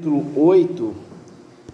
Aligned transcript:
capítulo 0.00 0.24
8, 0.34 0.94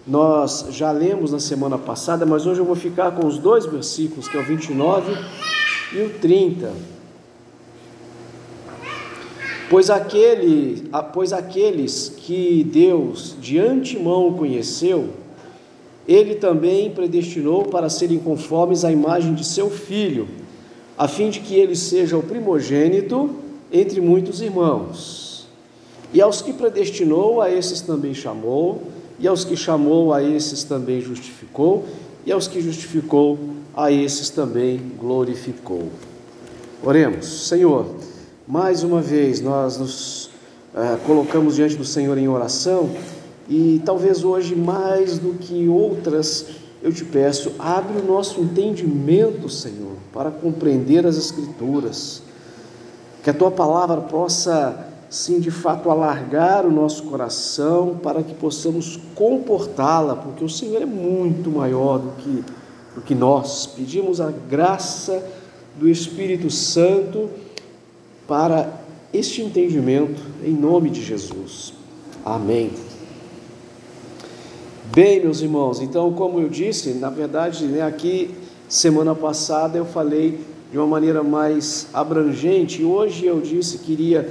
nós 0.05 0.67
já 0.71 0.91
lemos 0.91 1.31
na 1.31 1.39
semana 1.39 1.77
passada, 1.77 2.25
mas 2.25 2.45
hoje 2.45 2.59
eu 2.59 2.65
vou 2.65 2.75
ficar 2.75 3.11
com 3.11 3.25
os 3.25 3.37
dois 3.37 3.65
versículos, 3.65 4.27
que 4.27 4.35
é 4.35 4.41
o 4.41 4.43
29 4.43 5.13
e 5.93 6.01
o 6.01 6.09
30. 6.19 6.73
Pois, 9.69 9.89
aquele, 9.89 10.89
pois 11.13 11.31
aqueles 11.31 12.09
que 12.17 12.65
Deus 12.65 13.37
de 13.39 13.59
antemão 13.59 14.33
conheceu, 14.33 15.11
Ele 16.05 16.35
também 16.35 16.89
predestinou 16.91 17.63
para 17.63 17.87
serem 17.87 18.19
conformes 18.19 18.83
à 18.83 18.91
imagem 18.91 19.33
de 19.33 19.45
seu 19.45 19.69
Filho, 19.69 20.27
a 20.97 21.07
fim 21.07 21.29
de 21.29 21.39
que 21.39 21.55
ele 21.55 21.75
seja 21.75 22.17
o 22.17 22.23
primogênito 22.23 23.29
entre 23.71 24.01
muitos 24.01 24.41
irmãos. 24.41 25.26
E 26.13 26.21
aos 26.21 26.41
que 26.41 26.53
predestinou, 26.53 27.41
a 27.41 27.51
esses 27.51 27.81
também 27.81 28.13
chamou, 28.13 28.83
e 29.19 29.27
aos 29.27 29.43
que 29.43 29.57
chamou, 29.57 30.13
a 30.13 30.23
esses 30.23 30.63
também 30.63 31.01
justificou, 31.01 31.85
e 32.25 32.31
aos 32.31 32.47
que 32.47 32.61
justificou, 32.61 33.37
a 33.75 33.91
esses 33.91 34.29
também 34.29 34.79
glorificou. 34.97 35.89
Oremos, 36.83 37.47
Senhor, 37.47 37.85
mais 38.47 38.83
uma 38.83 39.01
vez 39.01 39.41
nós 39.41 39.77
nos 39.77 40.29
eh, 40.75 40.97
colocamos 41.05 41.55
diante 41.55 41.75
do 41.75 41.83
Senhor 41.83 42.17
em 42.17 42.27
oração, 42.27 42.89
e 43.49 43.81
talvez 43.85 44.23
hoje 44.23 44.55
mais 44.55 45.17
do 45.17 45.33
que 45.33 45.67
outras, 45.67 46.45
eu 46.81 46.93
te 46.93 47.03
peço, 47.03 47.53
abre 47.57 47.99
o 47.99 48.05
nosso 48.05 48.41
entendimento, 48.41 49.49
Senhor, 49.49 49.95
para 50.13 50.31
compreender 50.31 51.05
as 51.05 51.17
Escrituras, 51.17 52.21
que 53.23 53.29
a 53.29 53.33
tua 53.33 53.51
palavra 53.51 54.01
possa 54.01 54.87
sim, 55.09 55.39
de 55.39 55.51
fato, 55.51 55.89
alargar 55.89 56.65
o 56.65 56.71
nosso 56.71 57.03
coração 57.03 57.99
para 58.01 58.21
que 58.23 58.33
possamos 58.33 58.99
comportá-la, 59.15 60.15
porque 60.15 60.43
o 60.43 60.49
Senhor 60.49 60.81
é 60.81 60.85
muito 60.85 61.49
maior 61.49 61.97
do 61.99 62.11
que, 62.17 62.43
do 62.95 63.01
que 63.01 63.15
nós. 63.15 63.65
Pedimos 63.67 64.19
a 64.19 64.31
graça 64.31 65.23
do 65.77 65.87
Espírito 65.87 66.49
Santo 66.49 67.29
para 68.27 68.69
este 69.13 69.41
entendimento, 69.41 70.21
em 70.43 70.53
nome 70.53 70.89
de 70.89 71.01
Jesus. 71.01 71.73
Amém. 72.25 72.71
Bem, 74.93 75.21
meus 75.21 75.41
irmãos, 75.41 75.79
então, 75.79 76.11
como 76.13 76.39
eu 76.39 76.49
disse, 76.49 76.93
na 76.93 77.09
verdade, 77.09 77.65
né, 77.65 77.81
aqui, 77.81 78.31
semana 78.67 79.13
passada, 79.13 79.77
eu 79.77 79.85
falei 79.85 80.39
de 80.71 80.77
uma 80.77 80.87
maneira 80.87 81.23
mais 81.23 81.87
abrangente, 81.93 82.81
e 82.81 82.85
hoje 82.85 83.25
eu 83.25 83.39
disse 83.39 83.77
que 83.77 83.93
iria 83.93 84.29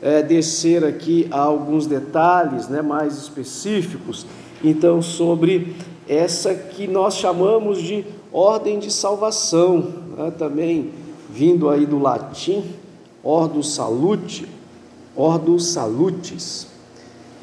é, 0.00 0.22
descer 0.22 0.84
aqui 0.84 1.26
a 1.30 1.40
alguns 1.40 1.86
detalhes 1.86 2.68
né, 2.68 2.82
mais 2.82 3.16
específicos, 3.16 4.26
então, 4.62 5.00
sobre 5.00 5.76
essa 6.08 6.54
que 6.54 6.86
nós 6.86 7.14
chamamos 7.14 7.80
de 7.80 8.04
ordem 8.32 8.78
de 8.78 8.90
salvação, 8.90 9.92
né, 10.16 10.32
também 10.36 10.90
vindo 11.30 11.68
aí 11.68 11.86
do 11.86 11.98
latim, 11.98 12.64
ordus 13.22 13.74
salute, 13.74 14.48
ordus 15.14 15.66
salutis. 15.66 16.66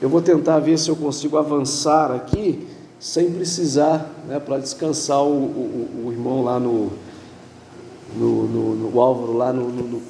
Eu 0.02 0.10
vou 0.10 0.22
tentar 0.22 0.60
ver 0.60 0.78
se 0.78 0.90
eu 0.90 0.96
consigo 0.96 1.38
avançar 1.38 2.12
aqui 2.12 2.68
sem 3.00 3.32
precisar, 3.32 4.12
né, 4.28 4.40
para 4.40 4.58
descansar 4.58 5.22
o, 5.24 5.30
o, 5.30 6.06
o 6.08 6.12
irmão 6.12 6.44
lá 6.44 6.60
no, 6.60 6.92
no, 8.18 8.48
no, 8.48 8.76
no 8.76 9.00
Álvaro 9.00 9.34
lá 9.34 9.52
no, 9.52 9.70
no, 9.70 10.02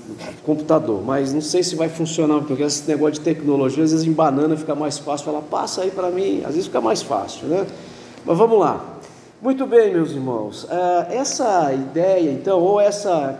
computador, 0.44 1.02
mas 1.03 1.34
não 1.34 1.42
sei 1.42 1.64
se 1.64 1.75
vai 1.75 1.89
funcionar, 1.89 2.42
porque 2.42 2.64
esse 2.64 2.88
negócio 2.88 3.16
de 3.16 3.22
tecnologia, 3.22 3.84
às 3.84 3.92
vezes 3.92 4.06
em 4.06 4.11
banana 4.11 4.56
fica 4.56 4.75
mais 4.75 4.98
fácil 4.98 5.25
falar, 5.25 5.42
passa 5.42 5.81
aí 5.81 5.92
para 5.92 6.09
mim, 6.09 6.42
às 6.42 6.52
vezes 6.52 6.66
fica 6.66 6.81
mais 6.81 7.02
fácil, 7.02 7.48
né? 7.48 7.66
Mas 8.26 8.38
vamos 8.38 8.59
lá. 8.59 8.95
Muito 9.42 9.66
bem, 9.66 9.94
meus 9.94 10.11
irmãos, 10.11 10.66
ah, 10.70 11.08
essa 11.09 11.73
ideia, 11.73 12.31
então, 12.31 12.59
ou 12.61 12.80
essa, 12.80 13.39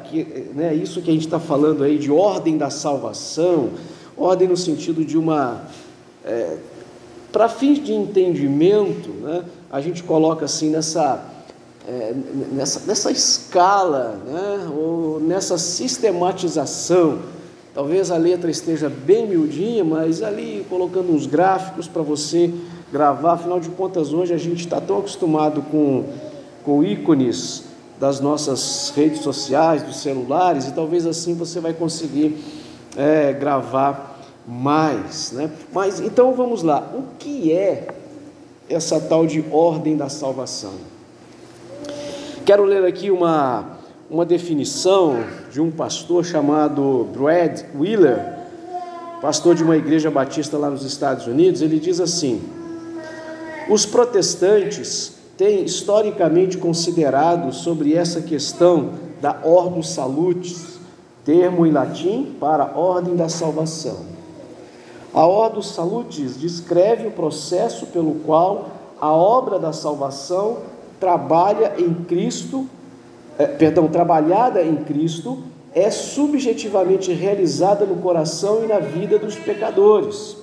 né, 0.54 0.74
isso 0.74 1.02
que 1.02 1.10
a 1.10 1.14
gente 1.14 1.26
está 1.26 1.40
falando 1.40 1.84
aí 1.84 1.98
de 1.98 2.12
ordem 2.12 2.58
da 2.58 2.70
salvação, 2.70 3.70
ordem 4.18 4.48
no 4.48 4.58
sentido 4.58 5.06
de 5.06 5.18
uma, 5.18 5.64
é, 6.24 6.58
para 7.32 7.48
fins 7.48 7.84
de 7.84 7.94
entendimento, 7.94 9.10
né, 9.10 9.46
a 9.72 9.82
gente 9.82 10.04
coloca 10.04 10.46
assim 10.46 10.70
nessa 10.70 11.24
é, 11.88 12.14
nessa, 12.52 12.82
nessa 12.88 13.12
escala, 13.12 14.20
né, 14.26 14.70
ou 14.76 15.20
nessa 15.20 15.58
sistematização. 15.58 17.20
Talvez 17.74 18.10
a 18.10 18.18
letra 18.18 18.50
esteja 18.50 18.90
bem 18.90 19.28
miudinha, 19.28 19.84
mas 19.84 20.24
ali 20.24 20.66
colocando 20.70 21.12
uns 21.14 21.28
gráficos 21.28 21.88
para 21.88 22.02
você 22.02 22.52
gravar. 22.92 23.34
Afinal 23.34 23.60
de 23.60 23.70
contas, 23.70 24.14
hoje 24.14 24.34
a 24.34 24.38
gente 24.38 24.62
está 24.62 24.80
tão 24.80 25.00
acostumado 25.00 25.62
com, 25.64 26.06
com 26.64 26.84
ícones 26.84 27.66
das 28.00 28.20
nossas 28.20 28.92
redes 28.96 29.22
sociais, 29.22 29.84
dos 29.84 29.98
celulares, 29.98 30.68
e 30.68 30.74
talvez 30.74 31.06
assim 31.06 31.34
você 31.34 31.60
vai 31.60 31.74
conseguir 31.74 32.38
é, 32.96 33.34
gravar 33.34 34.22
mais. 34.48 35.32
Né? 35.32 35.52
Mas 35.74 36.00
então 36.00 36.34
vamos 36.34 36.64
lá, 36.64 36.92
o 36.94 37.04
que 37.20 37.52
é 37.52 37.88
essa 38.70 39.00
tal 39.00 39.26
de 39.28 39.44
ordem 39.52 39.96
da 39.96 40.10
salvação? 40.10 40.95
Quero 42.46 42.64
ler 42.64 42.86
aqui 42.86 43.10
uma, 43.10 43.80
uma 44.08 44.24
definição 44.24 45.16
de 45.52 45.60
um 45.60 45.72
pastor 45.72 46.24
chamado 46.24 47.08
Brad 47.12 47.62
Wheeler, 47.76 48.38
pastor 49.20 49.56
de 49.56 49.64
uma 49.64 49.76
igreja 49.76 50.12
batista 50.12 50.56
lá 50.56 50.70
nos 50.70 50.84
Estados 50.84 51.26
Unidos. 51.26 51.64
Ele 51.64 51.80
diz 51.80 52.00
assim: 52.00 52.44
Os 53.68 53.84
protestantes 53.88 55.14
têm 55.36 55.64
historicamente 55.64 56.60
considerado 56.60 57.52
sobre 57.52 57.96
essa 57.96 58.22
questão 58.22 58.92
da 59.20 59.40
ordem 59.44 59.82
salutis, 59.82 60.80
termo 61.26 61.66
em 61.66 61.72
latim 61.72 62.36
para 62.40 62.78
ordem 62.78 63.16
da 63.16 63.28
salvação. 63.28 64.06
A 65.12 65.26
ordem 65.26 65.64
salutis 65.64 66.40
descreve 66.40 67.08
o 67.08 67.12
processo 67.12 67.88
pelo 67.88 68.20
qual 68.24 68.70
a 69.02 69.12
obra 69.12 69.58
da 69.58 69.74
salvação 69.74 70.75
trabalha 71.00 71.74
em 71.78 71.94
Cristo, 71.94 72.68
é, 73.38 73.46
perdão, 73.46 73.88
trabalhada 73.88 74.62
em 74.62 74.76
Cristo, 74.78 75.44
é 75.74 75.92
subjetivamente 75.92 77.12
realizada 77.12 77.86
no 77.86 77.98
coração 77.98 78.64
e 78.64 78.68
na 78.68 78.80
vida 78.80 79.20
dos 79.20 79.36
pecadores. 79.36 80.38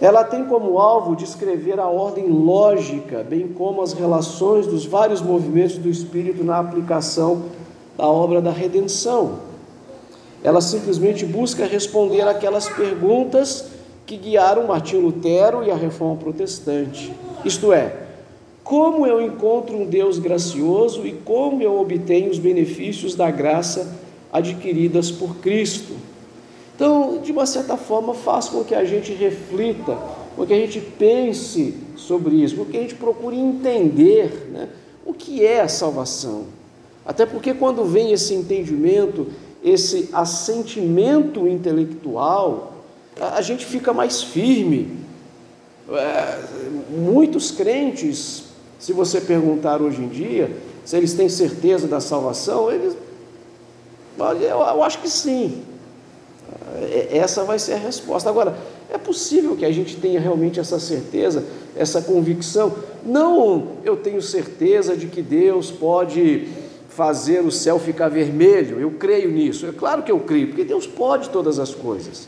Ela 0.00 0.24
tem 0.24 0.44
como 0.44 0.78
alvo 0.78 1.14
descrever 1.14 1.78
a 1.78 1.86
ordem 1.86 2.28
lógica, 2.28 3.22
bem 3.22 3.48
como 3.48 3.80
as 3.82 3.92
relações 3.92 4.66
dos 4.66 4.84
vários 4.84 5.22
movimentos 5.22 5.78
do 5.78 5.88
Espírito 5.88 6.42
na 6.42 6.58
aplicação 6.58 7.44
da 7.96 8.06
obra 8.06 8.42
da 8.42 8.50
redenção. 8.50 9.38
Ela 10.42 10.60
simplesmente 10.60 11.24
busca 11.24 11.64
responder 11.66 12.22
aquelas 12.22 12.68
perguntas 12.68 13.66
que 14.04 14.16
guiaram 14.16 14.66
Martinho 14.66 15.02
Lutero 15.02 15.62
e 15.62 15.70
a 15.70 15.76
reforma 15.76 16.16
protestante. 16.16 17.14
Isto 17.44 17.72
é, 17.72 17.94
como 18.64 19.06
eu 19.06 19.20
encontro 19.20 19.76
um 19.76 19.86
Deus 19.86 20.18
gracioso 20.18 21.06
e 21.06 21.12
como 21.12 21.62
eu 21.62 21.80
obtenho 21.80 22.30
os 22.30 22.38
benefícios 22.38 23.14
da 23.14 23.30
graça 23.30 23.98
adquiridas 24.32 25.10
por 25.10 25.36
Cristo. 25.36 25.92
Então, 26.74 27.20
de 27.22 27.32
uma 27.32 27.44
certa 27.44 27.76
forma, 27.76 28.14
faz 28.14 28.48
com 28.48 28.64
que 28.64 28.74
a 28.74 28.84
gente 28.84 29.12
reflita, 29.12 29.96
com 30.34 30.46
que 30.46 30.52
a 30.52 30.58
gente 30.58 30.80
pense 30.80 31.74
sobre 31.96 32.36
isso, 32.36 32.56
com 32.56 32.64
que 32.64 32.76
a 32.76 32.80
gente 32.80 32.94
procure 32.94 33.36
entender 33.36 34.48
né, 34.52 34.68
o 35.04 35.12
que 35.12 35.44
é 35.44 35.60
a 35.60 35.68
salvação. 35.68 36.46
Até 37.04 37.26
porque, 37.26 37.52
quando 37.52 37.84
vem 37.84 38.12
esse 38.12 38.32
entendimento, 38.32 39.26
esse 39.62 40.08
assentimento 40.12 41.46
intelectual, 41.46 42.72
a 43.20 43.42
gente 43.42 43.66
fica 43.66 43.92
mais 43.92 44.22
firme. 44.22 45.02
É, 45.90 46.40
muitos 46.90 47.50
crentes 47.50 48.51
se 48.82 48.92
você 48.92 49.20
perguntar 49.20 49.80
hoje 49.80 50.02
em 50.02 50.08
dia 50.08 50.50
se 50.84 50.96
eles 50.96 51.12
têm 51.12 51.28
certeza 51.28 51.86
da 51.86 52.00
salvação, 52.00 52.68
eles. 52.68 52.96
Eu 54.18 54.82
acho 54.82 54.98
que 54.98 55.08
sim. 55.08 55.62
É, 56.90 57.16
essa 57.16 57.44
vai 57.44 57.60
ser 57.60 57.74
a 57.74 57.76
resposta. 57.76 58.28
Agora, 58.28 58.56
é 58.90 58.98
possível 58.98 59.56
que 59.56 59.64
a 59.64 59.70
gente 59.70 59.98
tenha 59.98 60.18
realmente 60.18 60.58
essa 60.58 60.80
certeza, 60.80 61.44
essa 61.76 62.02
convicção? 62.02 62.74
Não, 63.06 63.68
eu 63.84 63.96
tenho 63.96 64.20
certeza 64.20 64.96
de 64.96 65.06
que 65.06 65.22
Deus 65.22 65.70
pode 65.70 66.48
fazer 66.88 67.38
o 67.38 67.52
céu 67.52 67.78
ficar 67.78 68.08
vermelho, 68.08 68.80
eu 68.80 68.90
creio 68.90 69.30
nisso. 69.30 69.64
É 69.64 69.70
claro 69.70 70.02
que 70.02 70.10
eu 70.10 70.18
creio, 70.18 70.48
porque 70.48 70.64
Deus 70.64 70.88
pode 70.88 71.30
todas 71.30 71.60
as 71.60 71.72
coisas. 71.72 72.26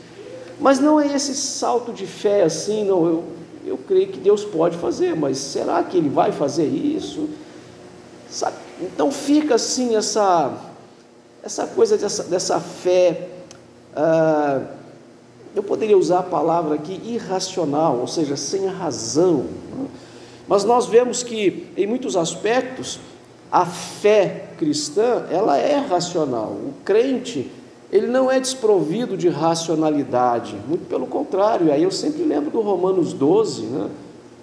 Mas 0.57 0.79
não 0.79 1.01
é 1.01 1.13
esse 1.13 1.35
salto 1.35 1.91
de 1.91 2.07
fé 2.07 2.43
assim, 2.43 2.85
não. 2.85 3.05
Eu, 3.05 3.23
eu 3.65 3.77
creio 3.77 4.07
que 4.07 4.19
Deus 4.19 4.43
pode 4.43 4.77
fazer, 4.77 5.15
mas 5.15 5.37
será 5.37 5.83
que 5.83 5.97
Ele 5.97 6.09
vai 6.09 6.31
fazer 6.31 6.65
isso? 6.65 7.29
Sabe? 8.29 8.55
Então 8.81 9.11
fica 9.11 9.55
assim 9.55 9.95
essa, 9.95 10.53
essa 11.43 11.65
coisa 11.67 11.97
dessa, 11.97 12.23
dessa 12.23 12.59
fé, 12.59 13.29
ah, 13.95 14.61
eu 15.55 15.63
poderia 15.63 15.97
usar 15.97 16.19
a 16.19 16.23
palavra 16.23 16.75
aqui 16.75 16.99
irracional, 17.05 17.97
ou 17.99 18.07
seja, 18.07 18.35
sem 18.35 18.67
razão. 18.67 19.45
Né? 19.71 19.87
Mas 20.47 20.63
nós 20.63 20.85
vemos 20.85 21.23
que, 21.23 21.67
em 21.77 21.87
muitos 21.87 22.17
aspectos, 22.17 22.99
a 23.51 23.65
fé 23.65 24.49
cristã, 24.57 25.25
ela 25.31 25.57
é 25.57 25.77
racional. 25.77 26.49
O 26.49 26.73
crente, 26.83 27.49
ele 27.91 28.07
não 28.07 28.31
é 28.31 28.39
desprovido 28.39 29.15
de 29.15 29.29
racionalidade, 29.29 30.55
muito 30.67 30.87
pelo 30.87 31.07
contrário. 31.07 31.71
Aí 31.71 31.83
eu 31.83 31.91
sempre 31.91 32.23
lembro 32.23 32.51
do 32.51 32.61
Romanos 32.61 33.13
12, 33.13 33.63
né? 33.63 33.89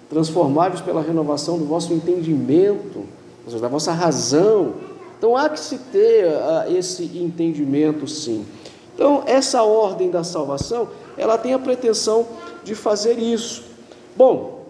transformados 0.09 0.81
pela 0.81 1.01
renovação 1.01 1.57
do 1.57 1.65
vosso 1.65 1.93
entendimento, 1.93 2.99
ou 3.45 3.51
seja, 3.51 3.59
da 3.59 3.67
vossa 3.67 3.91
razão. 3.91 4.73
Então 5.17 5.35
há 5.35 5.49
que 5.49 5.59
se 5.59 5.77
ter 5.77 6.25
uh, 6.27 6.75
esse 6.75 7.03
entendimento, 7.17 8.07
sim. 8.07 8.45
Então, 8.95 9.23
essa 9.25 9.63
ordem 9.63 10.11
da 10.11 10.23
salvação, 10.23 10.87
ela 11.17 11.37
tem 11.37 11.53
a 11.53 11.59
pretensão 11.59 12.27
de 12.63 12.75
fazer 12.75 13.17
isso. 13.17 13.63
Bom, 14.15 14.65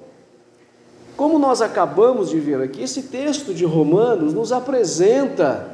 como 1.18 1.38
nós 1.38 1.62
acabamos 1.62 2.30
de 2.30 2.40
ver 2.40 2.62
aqui, 2.62 2.82
esse 2.82 3.04
texto 3.04 3.54
de 3.54 3.66
Romanos 3.66 4.34
nos 4.34 4.52
apresenta 4.52 5.70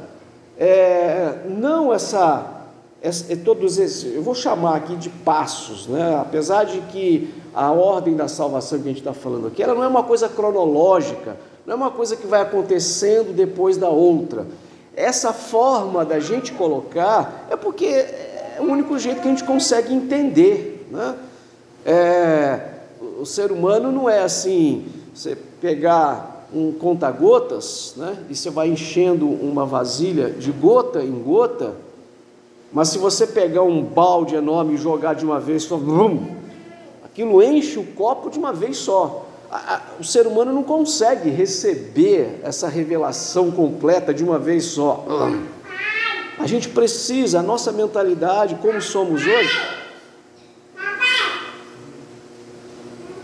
é, 0.58 1.44
não 1.48 1.92
essa, 1.94 2.59
todos 3.44 3.78
esses, 3.78 4.14
eu 4.14 4.22
vou 4.22 4.34
chamar 4.34 4.76
aqui 4.76 4.94
de 4.96 5.08
passos, 5.08 5.86
né? 5.86 6.18
apesar 6.20 6.64
de 6.64 6.80
que 6.82 7.32
a 7.54 7.72
ordem 7.72 8.14
da 8.14 8.28
salvação 8.28 8.78
que 8.78 8.84
a 8.84 8.88
gente 8.88 8.98
está 8.98 9.14
falando 9.14 9.46
aqui, 9.46 9.62
ela 9.62 9.74
não 9.74 9.82
é 9.82 9.88
uma 9.88 10.04
coisa 10.04 10.28
cronológica, 10.28 11.36
não 11.66 11.72
é 11.72 11.76
uma 11.76 11.90
coisa 11.90 12.14
que 12.16 12.26
vai 12.26 12.42
acontecendo 12.42 13.34
depois 13.34 13.76
da 13.76 13.88
outra. 13.88 14.46
Essa 14.94 15.32
forma 15.32 16.04
da 16.04 16.20
gente 16.20 16.52
colocar 16.52 17.46
é 17.50 17.56
porque 17.56 17.86
é 17.86 18.58
o 18.60 18.64
único 18.64 18.98
jeito 18.98 19.22
que 19.22 19.28
a 19.28 19.30
gente 19.30 19.44
consegue 19.44 19.94
entender. 19.94 20.86
Né? 20.90 21.16
É, 21.86 22.60
o 23.18 23.24
ser 23.24 23.50
humano 23.50 23.90
não 23.90 24.10
é 24.10 24.20
assim, 24.20 24.84
você 25.14 25.36
pegar 25.60 26.46
um 26.52 26.72
conta-gotas, 26.72 27.94
né? 27.96 28.16
e 28.28 28.34
você 28.34 28.50
vai 28.50 28.68
enchendo 28.68 29.26
uma 29.26 29.64
vasilha 29.64 30.30
de 30.30 30.50
gota 30.50 31.02
em 31.02 31.22
gota, 31.22 31.74
mas 32.72 32.88
se 32.88 32.98
você 32.98 33.26
pegar 33.26 33.62
um 33.62 33.82
balde 33.82 34.36
enorme 34.36 34.74
e 34.74 34.76
jogar 34.76 35.14
de 35.14 35.24
uma 35.24 35.40
vez 35.40 35.64
só, 35.64 35.78
aquilo 37.04 37.42
enche 37.42 37.78
o 37.78 37.84
copo 37.84 38.30
de 38.30 38.38
uma 38.38 38.52
vez 38.52 38.76
só. 38.76 39.26
O 39.98 40.04
ser 40.04 40.28
humano 40.28 40.52
não 40.52 40.62
consegue 40.62 41.28
receber 41.28 42.40
essa 42.44 42.68
revelação 42.68 43.50
completa 43.50 44.14
de 44.14 44.22
uma 44.22 44.38
vez 44.38 44.64
só. 44.64 45.04
A 46.38 46.46
gente 46.46 46.68
precisa, 46.68 47.40
a 47.40 47.42
nossa 47.42 47.72
mentalidade, 47.72 48.54
como 48.62 48.80
somos 48.80 49.26
hoje, 49.26 49.80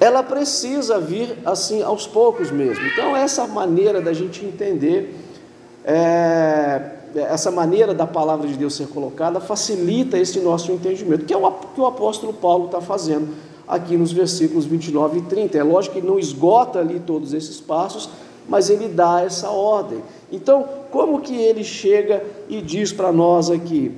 ela 0.00 0.22
precisa 0.22 0.98
vir 0.98 1.38
assim 1.44 1.82
aos 1.82 2.06
poucos 2.06 2.50
mesmo. 2.50 2.84
Então, 2.86 3.16
essa 3.16 3.46
maneira 3.46 4.00
da 4.00 4.12
gente 4.12 4.44
entender, 4.44 5.14
é, 5.84 6.95
essa 7.20 7.50
maneira 7.50 7.94
da 7.94 8.06
palavra 8.06 8.46
de 8.46 8.56
Deus 8.56 8.74
ser 8.74 8.88
colocada, 8.88 9.40
facilita 9.40 10.18
esse 10.18 10.40
nosso 10.40 10.72
entendimento, 10.72 11.24
que 11.24 11.32
é 11.32 11.36
o 11.36 11.50
que 11.50 11.80
o 11.80 11.86
apóstolo 11.86 12.32
Paulo 12.32 12.66
está 12.66 12.80
fazendo 12.80 13.28
aqui 13.66 13.96
nos 13.96 14.12
versículos 14.12 14.64
29 14.64 15.18
e 15.18 15.22
30. 15.22 15.58
É 15.58 15.62
lógico 15.62 15.94
que 15.94 16.00
ele 16.00 16.08
não 16.08 16.18
esgota 16.18 16.78
ali 16.78 17.00
todos 17.00 17.32
esses 17.32 17.60
passos, 17.60 18.08
mas 18.48 18.70
ele 18.70 18.88
dá 18.88 19.22
essa 19.22 19.50
ordem. 19.50 19.98
Então, 20.30 20.64
como 20.90 21.20
que 21.20 21.34
ele 21.34 21.64
chega 21.64 22.24
e 22.48 22.60
diz 22.60 22.92
para 22.92 23.12
nós 23.12 23.50
aqui? 23.50 23.92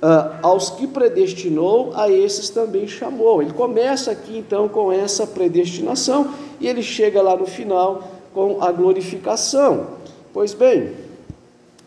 Uh, 0.00 0.38
aos 0.42 0.70
que 0.70 0.86
predestinou, 0.86 1.90
a 1.94 2.08
esses 2.08 2.50
também 2.50 2.86
chamou. 2.86 3.42
Ele 3.42 3.52
começa 3.52 4.12
aqui 4.12 4.38
então 4.38 4.68
com 4.68 4.92
essa 4.92 5.26
predestinação 5.26 6.32
e 6.60 6.68
ele 6.68 6.82
chega 6.82 7.20
lá 7.20 7.36
no 7.36 7.46
final 7.46 8.04
com 8.32 8.62
a 8.62 8.70
glorificação. 8.70 9.86
Pois 10.32 10.54
bem, 10.54 10.92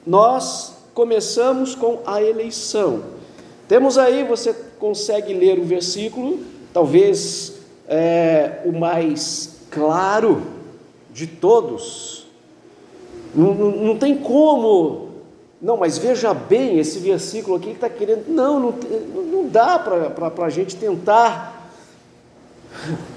nós 0.06 0.76
começamos 0.94 1.76
com 1.76 2.00
a 2.06 2.22
eleição. 2.22 3.04
Temos 3.68 3.98
aí, 3.98 4.24
você 4.24 4.54
consegue 4.80 5.34
ler 5.34 5.60
o 5.60 5.64
versículo, 5.64 6.40
talvez 6.74 7.54
é, 7.88 8.62
o 8.66 8.72
mais 8.72 9.62
claro 9.70 10.42
de 11.14 11.28
todos. 11.28 12.28
Não, 13.34 13.54
não, 13.54 13.72
não 13.72 13.98
tem 13.98 14.18
como 14.18 15.12
não, 15.62 15.78
mas 15.78 15.98
veja 15.98 16.34
bem, 16.34 16.80
esse 16.80 16.98
versículo 16.98 17.56
aqui 17.56 17.68
que 17.68 17.74
está 17.74 17.90
querendo. 17.90 18.28
Não, 18.28 18.60
não, 18.60 18.72
não 19.24 19.48
dá 19.48 19.78
para 19.78 20.46
a 20.46 20.50
gente 20.50 20.76
tentar 20.76 21.72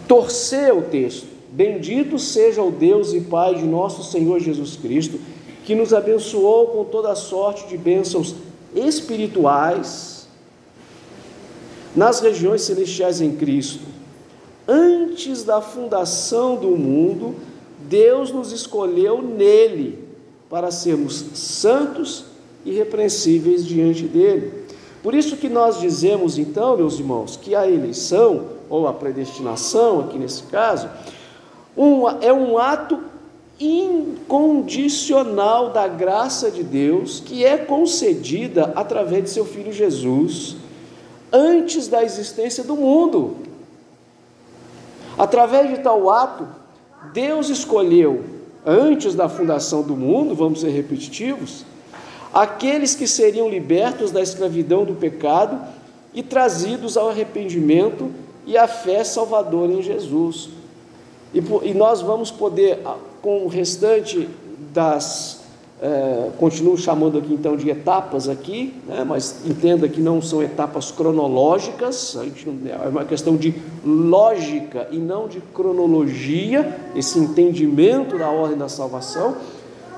torcer 0.06 0.74
o 0.74 0.82
texto. 0.82 1.26
Bendito 1.50 2.18
seja 2.18 2.60
o 2.60 2.70
Deus 2.70 3.14
e 3.14 3.20
Pai 3.20 3.54
de 3.54 3.64
nosso 3.64 4.02
Senhor 4.10 4.40
Jesus 4.40 4.76
Cristo, 4.76 5.18
que 5.64 5.74
nos 5.74 5.94
abençoou 5.94 6.68
com 6.68 6.84
toda 6.84 7.14
sorte 7.14 7.66
de 7.66 7.76
bênçãos 7.76 8.34
espirituais 8.74 10.28
nas 11.96 12.20
regiões 12.20 12.62
celestiais 12.62 13.20
em 13.20 13.34
Cristo. 13.34 13.84
Antes 14.68 15.42
da 15.44 15.60
fundação 15.60 16.56
do 16.56 16.76
mundo, 16.76 17.34
Deus 17.78 18.30
nos 18.30 18.52
escolheu 18.52 19.22
nele 19.22 20.04
para 20.50 20.70
sermos 20.70 21.24
santos 21.34 22.26
irrepreensíveis 22.64 23.64
diante 23.64 24.04
dele. 24.04 24.64
Por 25.02 25.14
isso 25.14 25.36
que 25.36 25.48
nós 25.48 25.80
dizemos 25.80 26.38
então, 26.38 26.76
meus 26.76 26.98
irmãos, 26.98 27.36
que 27.36 27.54
a 27.54 27.68
eleição, 27.68 28.46
ou 28.70 28.88
a 28.88 28.92
predestinação, 28.92 30.00
aqui 30.00 30.18
nesse 30.18 30.44
caso, 30.44 30.88
é 32.22 32.32
um 32.32 32.58
ato 32.58 32.98
incondicional 33.58 35.70
da 35.70 35.86
graça 35.86 36.50
de 36.50 36.62
Deus 36.62 37.20
que 37.20 37.44
é 37.44 37.56
concedida 37.56 38.72
através 38.74 39.24
de 39.24 39.30
seu 39.30 39.44
Filho 39.44 39.72
Jesus 39.72 40.56
antes 41.32 41.88
da 41.88 42.04
existência 42.04 42.62
do 42.62 42.76
mundo. 42.76 43.36
Através 45.18 45.70
de 45.70 45.78
tal 45.78 46.10
ato, 46.10 46.46
Deus 47.12 47.48
escolheu, 47.48 48.24
antes 48.64 49.14
da 49.14 49.28
fundação 49.28 49.82
do 49.82 49.96
mundo, 49.96 50.34
vamos 50.34 50.60
ser 50.60 50.70
repetitivos, 50.70 51.64
aqueles 52.32 52.94
que 52.94 53.06
seriam 53.06 53.48
libertos 53.48 54.10
da 54.10 54.20
escravidão 54.20 54.84
do 54.84 54.94
pecado 54.94 55.60
e 56.12 56.22
trazidos 56.22 56.96
ao 56.96 57.10
arrependimento 57.10 58.10
e 58.46 58.56
à 58.56 58.66
fé 58.66 59.04
salvadora 59.04 59.72
em 59.72 59.82
Jesus. 59.82 60.48
E, 61.32 61.38
e 61.38 61.74
nós 61.74 62.00
vamos 62.00 62.30
poder, 62.30 62.80
com 63.24 63.46
o 63.46 63.48
restante 63.48 64.28
das. 64.74 65.42
É, 65.82 66.30
continuo 66.38 66.78
chamando 66.78 67.18
aqui 67.18 67.34
então 67.34 67.56
de 67.56 67.68
etapas 67.68 68.28
aqui, 68.28 68.74
né, 68.86 69.04
mas 69.04 69.44
entenda 69.44 69.88
que 69.88 70.00
não 70.00 70.22
são 70.22 70.42
etapas 70.42 70.92
cronológicas, 70.92 72.16
não, 72.46 72.84
é 72.84 72.88
uma 72.88 73.04
questão 73.04 73.36
de 73.36 73.54
lógica 73.84 74.88
e 74.92 74.98
não 74.98 75.26
de 75.26 75.40
cronologia, 75.40 76.78
esse 76.94 77.18
entendimento 77.18 78.16
da 78.16 78.30
ordem 78.30 78.56
da 78.56 78.68
salvação. 78.68 79.36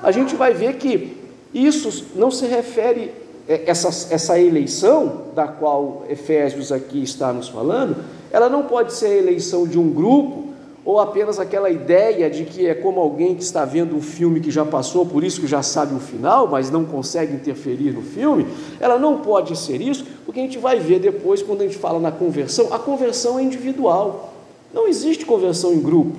A 0.01 0.11
gente 0.11 0.35
vai 0.35 0.53
ver 0.53 0.77
que 0.77 1.15
isso 1.53 2.07
não 2.15 2.31
se 2.31 2.47
refere, 2.47 3.13
é, 3.47 3.69
essa, 3.69 4.13
essa 4.13 4.39
eleição 4.39 5.25
da 5.35 5.47
qual 5.47 6.05
Efésios 6.09 6.71
aqui 6.71 7.03
está 7.03 7.31
nos 7.31 7.49
falando, 7.49 7.97
ela 8.31 8.49
não 8.49 8.63
pode 8.63 8.93
ser 8.93 9.07
a 9.07 9.15
eleição 9.17 9.67
de 9.67 9.77
um 9.77 9.89
grupo 9.89 10.46
ou 10.87 11.01
apenas 11.01 11.37
aquela 11.37 11.69
ideia 11.69 12.29
de 12.29 12.45
que 12.45 12.65
é 12.65 12.73
como 12.73 13.01
alguém 13.01 13.35
que 13.35 13.43
está 13.43 13.65
vendo 13.65 13.93
um 13.93 14.01
filme 14.01 14.39
que 14.39 14.49
já 14.49 14.63
passou, 14.63 15.05
por 15.05 15.21
isso 15.21 15.41
que 15.41 15.45
já 15.45 15.61
sabe 15.61 15.93
o 15.93 15.99
final, 15.99 16.47
mas 16.47 16.71
não 16.71 16.85
consegue 16.85 17.33
interferir 17.33 17.91
no 17.91 18.01
filme. 18.01 18.47
Ela 18.79 18.97
não 18.97 19.17
pode 19.17 19.57
ser 19.57 19.81
isso, 19.81 20.05
porque 20.25 20.39
a 20.39 20.43
gente 20.43 20.57
vai 20.57 20.79
ver 20.79 20.99
depois, 20.99 21.43
quando 21.43 21.59
a 21.59 21.65
gente 21.65 21.77
fala 21.77 21.99
na 21.99 22.09
conversão, 22.09 22.73
a 22.73 22.79
conversão 22.79 23.37
é 23.37 23.43
individual. 23.43 24.33
Não 24.73 24.87
existe 24.87 25.25
conversão 25.25 25.73
em 25.73 25.81
grupo. 25.81 26.15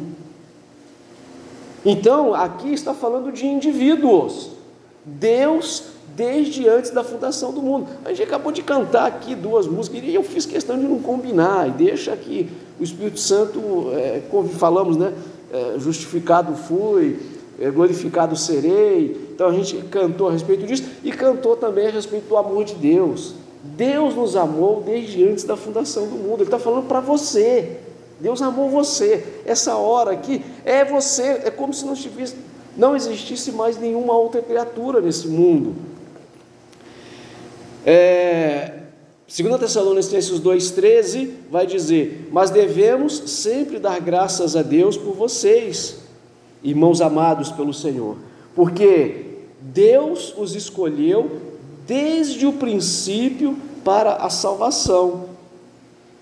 Então, 1.83 2.35
aqui 2.35 2.71
está 2.71 2.93
falando 2.93 3.33
de 3.33 3.47
indivíduos. 3.47 4.51
Deus 5.03 5.85
desde 6.19 6.69
antes 6.69 6.91
da 6.91 7.05
fundação 7.05 7.53
do 7.53 7.63
mundo. 7.63 7.87
A 8.05 8.09
gente 8.09 8.25
acabou 8.25 8.51
de 8.51 8.61
cantar 8.61 9.07
aqui 9.07 9.37
duas 9.37 9.69
músicas 9.69 10.03
e 10.03 10.13
eu 10.13 10.25
fiz 10.25 10.45
questão 10.45 10.77
de 10.77 10.83
não 10.85 10.99
combinar 10.99 11.69
e 11.69 11.71
deixa 11.71 12.13
aqui 12.13 12.51
o 12.79 12.83
Espírito 12.83 13.21
Santo, 13.21 13.61
é, 13.95 14.21
falamos, 14.59 14.97
né? 14.97 15.15
É, 15.53 15.79
justificado 15.79 16.55
fui, 16.57 17.21
é, 17.61 17.71
glorificado 17.71 18.37
serei. 18.37 19.29
Então 19.33 19.47
a 19.47 19.53
gente 19.53 19.77
cantou 19.85 20.29
a 20.29 20.33
respeito 20.33 20.67
disso 20.67 20.83
e 21.05 21.13
cantou 21.13 21.57
também 21.57 21.87
a 21.87 21.91
respeito 21.91 22.29
do 22.29 22.37
amor 22.37 22.65
de 22.65 22.75
Deus. 22.75 23.35
Deus 23.63 24.17
nos 24.17 24.35
amou 24.35 24.83
desde 24.85 25.25
antes 25.25 25.45
da 25.45 25.57
fundação 25.57 26.09
do 26.09 26.17
mundo. 26.17 26.39
Ele 26.39 26.45
está 26.45 26.59
falando 26.59 26.89
para 26.89 26.99
você. 26.99 27.77
Deus 28.19 28.43
amou 28.43 28.69
você. 28.69 29.25
Essa 29.47 29.77
hora 29.77 30.11
aqui 30.11 30.45
é 30.65 30.85
você. 30.85 31.43
É 31.45 31.51
como 31.51 31.73
se 31.73 31.87
não 31.87 31.93
estivesse 31.93 32.35
não 32.77 32.95
existisse 32.95 33.51
mais 33.51 33.77
nenhuma 33.77 34.17
outra 34.17 34.41
criatura 34.41 35.01
nesse 35.01 35.27
mundo. 35.27 35.75
É, 37.85 38.79
2 39.29 39.61
Tessalonicenses 39.61 40.41
2,13 40.41 41.31
vai 41.51 41.67
dizer: 41.67 42.29
Mas 42.33 42.51
devemos 42.51 43.15
sempre 43.27 43.79
dar 43.79 44.01
graças 44.01 44.57
a 44.57 44.63
Deus 44.63 44.97
por 44.97 45.15
vocês, 45.15 45.99
irmãos 46.63 47.01
amados 47.01 47.53
pelo 47.53 47.75
Senhor, 47.75 48.17
porque 48.55 49.27
Deus 49.61 50.35
os 50.37 50.55
escolheu 50.55 51.43
desde 51.87 52.47
o 52.47 52.53
princípio 52.55 53.57
para 53.85 54.17
a 54.17 54.31
salvação, 54.31 55.31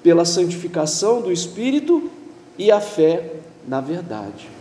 pela 0.02 0.24
santificação 0.24 1.20
do 1.20 1.32
Espírito 1.32 2.10
e 2.58 2.70
a 2.70 2.80
fé 2.80 3.32
na 3.66 3.80
verdade. 3.80 4.55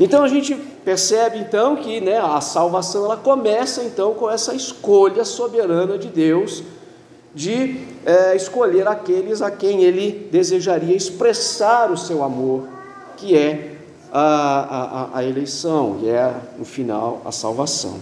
Então 0.00 0.24
a 0.24 0.28
gente 0.28 0.54
percebe 0.84 1.38
então 1.38 1.76
que 1.76 2.00
né, 2.00 2.18
a 2.18 2.40
salvação 2.40 3.04
ela 3.04 3.16
começa 3.16 3.82
então 3.84 4.14
com 4.14 4.28
essa 4.30 4.54
escolha 4.54 5.24
soberana 5.24 5.96
de 5.96 6.08
Deus 6.08 6.64
de 7.34 7.84
é, 8.06 8.36
escolher 8.36 8.86
aqueles 8.86 9.42
a 9.42 9.50
quem 9.50 9.82
ele 9.82 10.28
desejaria 10.30 10.94
expressar 10.94 11.90
o 11.90 11.96
seu 11.96 12.22
amor, 12.22 12.68
que 13.16 13.36
é 13.36 13.76
a, 14.12 15.08
a, 15.12 15.18
a 15.18 15.24
eleição, 15.24 15.96
que 15.98 16.08
é, 16.08 16.32
no 16.56 16.64
final, 16.64 17.20
a 17.24 17.32
salvação. 17.32 17.98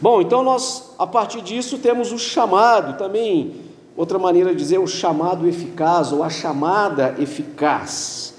Bom, 0.00 0.20
então 0.20 0.42
nós, 0.42 0.94
a 0.98 1.06
partir 1.06 1.42
disso, 1.42 1.78
temos 1.78 2.10
o 2.10 2.18
chamado, 2.18 2.98
também, 2.98 3.54
outra 3.96 4.18
maneira 4.18 4.50
de 4.50 4.56
dizer, 4.56 4.78
o 4.78 4.86
chamado 4.86 5.46
eficaz, 5.46 6.10
ou 6.10 6.24
a 6.24 6.30
chamada 6.30 7.14
eficaz. 7.18 8.34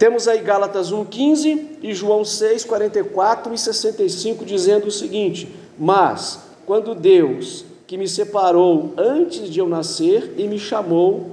Temos 0.00 0.26
aí 0.26 0.40
Gálatas 0.40 0.90
1,15 0.90 1.76
e 1.82 1.92
João 1.92 2.24
6, 2.24 2.64
44 2.64 3.52
e 3.52 3.58
65, 3.58 4.46
dizendo 4.46 4.86
o 4.86 4.90
seguinte: 4.90 5.54
Mas, 5.78 6.40
quando 6.64 6.94
Deus 6.94 7.66
que 7.86 7.98
me 7.98 8.08
separou 8.08 8.94
antes 8.96 9.50
de 9.50 9.58
eu 9.58 9.68
nascer 9.68 10.32
e 10.38 10.48
me 10.48 10.58
chamou 10.58 11.32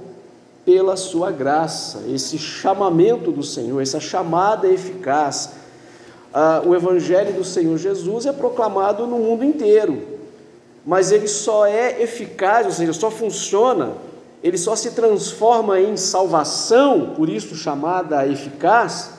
pela 0.66 0.96
sua 0.96 1.30
graça. 1.30 2.02
Esse 2.12 2.36
chamamento 2.36 3.32
do 3.32 3.42
Senhor, 3.42 3.80
essa 3.80 4.00
chamada 4.00 4.68
eficaz. 4.68 5.52
Ah, 6.34 6.60
o 6.66 6.74
Evangelho 6.74 7.32
do 7.32 7.44
Senhor 7.44 7.78
Jesus 7.78 8.26
é 8.26 8.32
proclamado 8.32 9.06
no 9.06 9.18
mundo 9.18 9.44
inteiro, 9.44 10.02
mas 10.84 11.10
ele 11.10 11.26
só 11.26 11.64
é 11.64 12.02
eficaz, 12.02 12.66
ou 12.66 12.72
seja, 12.72 12.92
só 12.92 13.10
funciona, 13.10 13.92
ele 14.42 14.58
só 14.58 14.76
se 14.76 14.92
transforma 14.92 15.80
em 15.80 15.96
salvação, 15.96 17.14
por 17.16 17.28
isso 17.28 17.54
chamada 17.56 18.26
eficaz, 18.26 19.12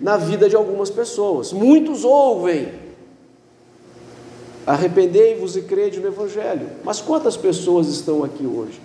na 0.00 0.16
vida 0.16 0.48
de 0.48 0.56
algumas 0.56 0.90
pessoas. 0.90 1.52
Muitos 1.52 2.04
ouvem, 2.04 2.86
Arrependei-vos 4.66 5.56
e 5.56 5.62
crede 5.62 6.00
no 6.00 6.08
Evangelho. 6.08 6.66
Mas 6.82 7.00
quantas 7.00 7.36
pessoas 7.36 7.86
estão 7.86 8.24
aqui 8.24 8.44
hoje? 8.44 8.80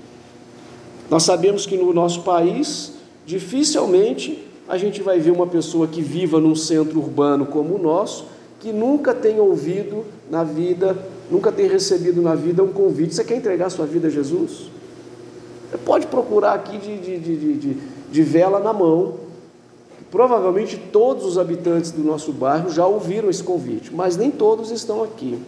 Nós 1.10 1.24
sabemos 1.24 1.66
que 1.66 1.76
no 1.76 1.92
nosso 1.92 2.22
país, 2.22 2.94
dificilmente 3.26 4.48
a 4.70 4.78
gente 4.78 5.02
vai 5.02 5.20
ver 5.20 5.32
uma 5.32 5.48
pessoa 5.48 5.88
que 5.88 6.02
viva 6.02 6.40
num 6.40 6.56
centro 6.56 7.00
urbano 7.00 7.48
como 7.48 7.76
o 7.76 7.80
nosso, 7.80 8.26
que 8.60 8.72
nunca 8.72 9.14
tenha 9.14 9.42
ouvido 9.42 10.06
na 10.30 10.44
vida, 10.44 10.96
nunca 11.32 11.52
tenha 11.52 11.70
recebido 11.70 12.22
na 12.22 12.36
vida 12.36 12.64
um 12.64 12.72
convite. 12.72 13.16
Você 13.16 13.24
quer 13.24 13.36
entregar 13.36 13.72
sua 13.72 13.88
vida 13.88 14.08
a 14.08 14.12
Jesus? 14.12 14.70
Pode 15.78 16.08
procurar 16.08 16.54
aqui 16.54 16.78
de, 16.78 16.98
de, 16.98 17.18
de, 17.18 17.54
de, 17.56 17.78
de 18.12 18.22
vela 18.22 18.60
na 18.60 18.74
mão. 18.74 19.16
Provavelmente 20.10 20.78
todos 20.78 21.26
os 21.26 21.38
habitantes 21.38 21.92
do 21.92 22.04
nosso 22.04 22.34
bairro 22.34 22.70
já 22.70 22.86
ouviram 22.86 23.30
esse 23.30 23.44
convite, 23.44 23.94
mas 23.94 24.18
nem 24.18 24.30
todos 24.30 24.70
estão 24.70 25.04
aqui. 25.04 25.40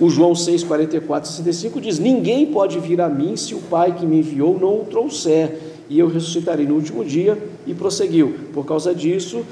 O 0.00 0.08
João 0.08 0.34
6, 0.34 0.64
44 0.64 1.28
e 1.28 1.32
65 1.32 1.80
diz: 1.80 1.98
Ninguém 1.98 2.46
pode 2.46 2.78
vir 2.78 3.00
a 3.00 3.08
mim 3.08 3.36
se 3.36 3.54
o 3.54 3.58
Pai 3.58 3.94
que 3.94 4.06
me 4.06 4.18
enviou 4.18 4.58
não 4.58 4.80
o 4.80 4.84
trouxer, 4.84 5.58
e 5.88 5.98
eu 5.98 6.08
ressuscitarei 6.08 6.66
no 6.66 6.74
último 6.74 7.04
dia. 7.04 7.36
E 7.66 7.74
prosseguiu. 7.74 8.34
Por 8.52 8.64
causa 8.64 8.94
disso 8.94 9.44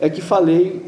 é 0.00 0.10
que 0.10 0.20
falei 0.20 0.82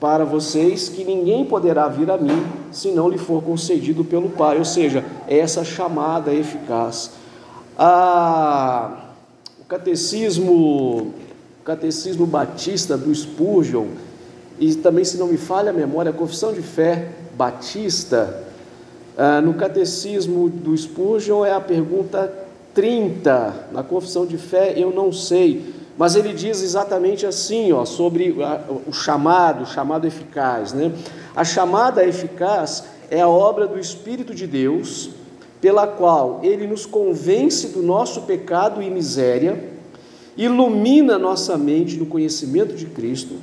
para 0.00 0.24
vocês 0.24 0.88
que 0.88 1.04
ninguém 1.04 1.44
poderá 1.44 1.86
vir 1.88 2.10
a 2.10 2.16
mim 2.16 2.42
se 2.70 2.88
não 2.88 3.08
lhe 3.08 3.18
for 3.18 3.42
concedido 3.42 4.04
pelo 4.04 4.30
Pai. 4.30 4.58
Ou 4.58 4.64
seja, 4.64 5.04
é 5.28 5.38
essa 5.38 5.64
chamada 5.64 6.32
eficaz. 6.32 7.21
O 7.78 9.64
catecismo, 9.68 10.52
o 11.60 11.64
catecismo 11.64 12.26
batista 12.26 12.96
do 12.96 13.14
Spurgeon, 13.14 13.86
e 14.58 14.74
também, 14.74 15.04
se 15.04 15.16
não 15.16 15.26
me 15.26 15.36
falha 15.36 15.70
a 15.70 15.72
memória, 15.72 16.10
a 16.10 16.14
confissão 16.14 16.52
de 16.52 16.62
fé 16.62 17.08
batista, 17.34 18.44
ah, 19.16 19.40
no 19.40 19.54
catecismo 19.54 20.48
do 20.48 20.76
Spurgeon 20.76 21.44
é 21.44 21.52
a 21.52 21.60
pergunta 21.60 22.32
30, 22.74 23.68
na 23.72 23.82
confissão 23.82 24.24
de 24.24 24.38
fé 24.38 24.72
eu 24.76 24.90
não 24.90 25.12
sei, 25.12 25.74
mas 25.98 26.16
ele 26.16 26.32
diz 26.32 26.62
exatamente 26.62 27.26
assim, 27.26 27.72
ó, 27.72 27.84
sobre 27.84 28.34
o 28.86 28.92
chamado, 28.92 29.64
o 29.64 29.66
chamado 29.66 30.06
eficaz, 30.06 30.72
né? 30.72 30.90
A 31.36 31.44
chamada 31.44 32.04
eficaz 32.04 32.84
é 33.10 33.20
a 33.20 33.28
obra 33.28 33.66
do 33.66 33.78
Espírito 33.78 34.34
de 34.34 34.46
Deus, 34.46 35.10
pela 35.62 35.86
qual 35.86 36.40
ele 36.42 36.66
nos 36.66 36.84
convence 36.84 37.68
do 37.68 37.84
nosso 37.84 38.22
pecado 38.22 38.82
e 38.82 38.90
miséria, 38.90 39.70
ilumina 40.36 41.16
nossa 41.16 41.56
mente 41.56 41.96
no 41.96 42.04
conhecimento 42.04 42.74
de 42.74 42.86
Cristo, 42.86 43.36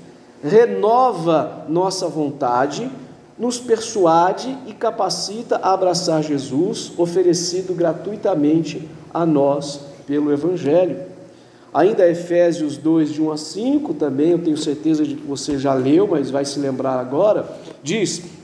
renova 0.44 1.66
nossa 1.70 2.10
vontade, 2.10 2.92
nos 3.38 3.58
persuade 3.58 4.56
e 4.68 4.74
capacita 4.74 5.62
a 5.64 5.74
abraçar 5.74 6.22
Jesus, 6.22 6.92
oferecido 6.98 7.74
gratuitamente 7.74 8.86
a 9.14 9.26
nós 9.26 9.80
pelo 10.06 10.34
Evangelho. 10.34 10.98
Ainda 11.74 12.10
Efésios 12.10 12.76
2, 12.76 13.14
de 13.14 13.22
1 13.22 13.32
a 13.32 13.38
5, 13.38 13.94
também 13.94 14.32
eu 14.32 14.40
tenho 14.40 14.58
certeza 14.58 15.06
de 15.06 15.16
que 15.16 15.26
você 15.26 15.58
já 15.58 15.74
leu, 15.74 16.06
mas 16.06 16.30
vai 16.30 16.44
se 16.44 16.60
lembrar 16.60 17.00
agora, 17.00 17.48
diz: 17.82 18.38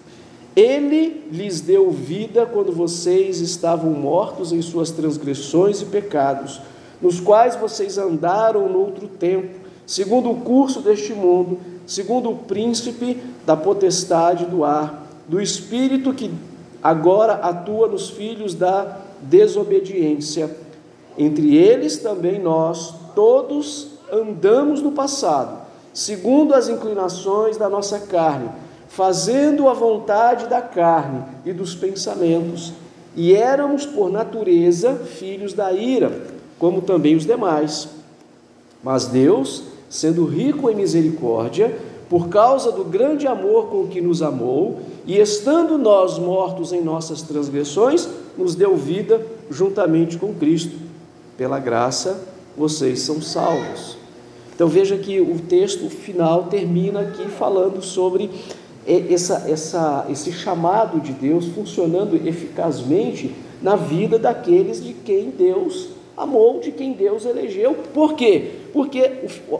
Ele 0.55 1.25
lhes 1.31 1.59
deu 1.61 1.91
vida 1.91 2.45
quando 2.45 2.71
vocês 2.71 3.41
estavam 3.41 3.91
mortos 3.91 4.51
em 4.51 4.61
suas 4.61 4.91
transgressões 4.91 5.81
e 5.81 5.85
pecados, 5.85 6.61
nos 7.01 7.19
quais 7.19 7.55
vocês 7.55 7.97
andaram 7.97 8.69
no 8.69 8.79
outro 8.79 9.07
tempo, 9.07 9.59
segundo 9.85 10.31
o 10.31 10.41
curso 10.41 10.81
deste 10.81 11.13
mundo 11.13 11.59
segundo 11.85 12.31
o 12.31 12.35
príncipe 12.35 13.21
da 13.45 13.55
potestade 13.55 14.45
do 14.45 14.63
ar, 14.63 15.07
do 15.27 15.41
espírito 15.41 16.13
que 16.13 16.31
agora 16.81 17.33
atua 17.33 17.87
nos 17.87 18.09
filhos 18.09 18.53
da 18.53 18.99
desobediência. 19.21 20.55
Entre 21.17 21.55
eles 21.55 21.97
também 21.97 22.39
nós, 22.39 22.93
todos, 23.13 23.87
andamos 24.11 24.81
no 24.81 24.91
passado, 24.91 25.59
segundo 25.93 26.53
as 26.53 26.67
inclinações 26.67 27.57
da 27.57 27.69
nossa 27.69 27.99
carne, 27.99 28.49
fazendo 28.95 29.67
a 29.67 29.73
vontade 29.73 30.47
da 30.47 30.61
carne 30.61 31.21
e 31.45 31.51
dos 31.51 31.75
pensamentos, 31.75 32.71
e 33.13 33.35
éramos 33.35 33.85
por 33.85 34.09
natureza 34.09 34.95
filhos 34.95 35.51
da 35.51 35.73
ira, 35.73 36.27
como 36.57 36.81
também 36.81 37.13
os 37.13 37.25
demais. 37.25 37.89
Mas 38.81 39.07
Deus, 39.07 39.63
sendo 39.89 40.23
rico 40.25 40.69
em 40.69 40.75
misericórdia, 40.75 41.77
por 42.09 42.29
causa 42.29 42.71
do 42.71 42.85
grande 42.85 43.27
amor 43.27 43.65
com 43.65 43.85
que 43.87 43.99
nos 43.99 44.21
amou, 44.21 44.79
e 45.05 45.19
estando 45.19 45.77
nós 45.77 46.17
mortos 46.17 46.71
em 46.71 46.81
nossas 46.81 47.21
transgressões, 47.21 48.07
nos 48.37 48.55
deu 48.55 48.77
vida 48.77 49.21
juntamente 49.51 50.17
com 50.17 50.33
Cristo. 50.33 50.77
Pela 51.37 51.59
graça, 51.59 52.17
vocês 52.57 53.01
são 53.01 53.21
salvos. 53.21 53.97
Então 54.55 54.69
veja 54.69 54.97
que 54.97 55.19
o 55.19 55.37
texto 55.37 55.89
final 55.89 56.43
termina 56.43 57.01
aqui 57.01 57.27
falando 57.27 57.81
sobre 57.81 58.31
essa, 58.85 59.45
essa, 59.49 60.05
esse 60.09 60.31
chamado 60.31 60.99
de 60.99 61.11
Deus 61.11 61.47
funcionando 61.47 62.15
eficazmente 62.27 63.33
na 63.61 63.75
vida 63.75 64.19
daqueles 64.19 64.83
de 64.83 64.93
quem 64.93 65.31
Deus 65.31 65.89
amou, 66.15 66.59
de 66.59 66.71
quem 66.71 66.93
Deus 66.93 67.25
elegeu. 67.25 67.75
Por 67.93 68.13
quê? 68.13 68.51
Porque, 68.71 69.11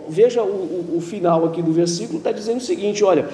veja 0.07 0.43
o, 0.43 0.47
o, 0.47 0.97
o 0.97 1.01
final 1.01 1.45
aqui 1.45 1.61
do 1.61 1.71
versículo, 1.71 2.19
está 2.19 2.31
dizendo 2.31 2.57
o 2.57 2.63
seguinte: 2.63 3.03
olha, 3.03 3.29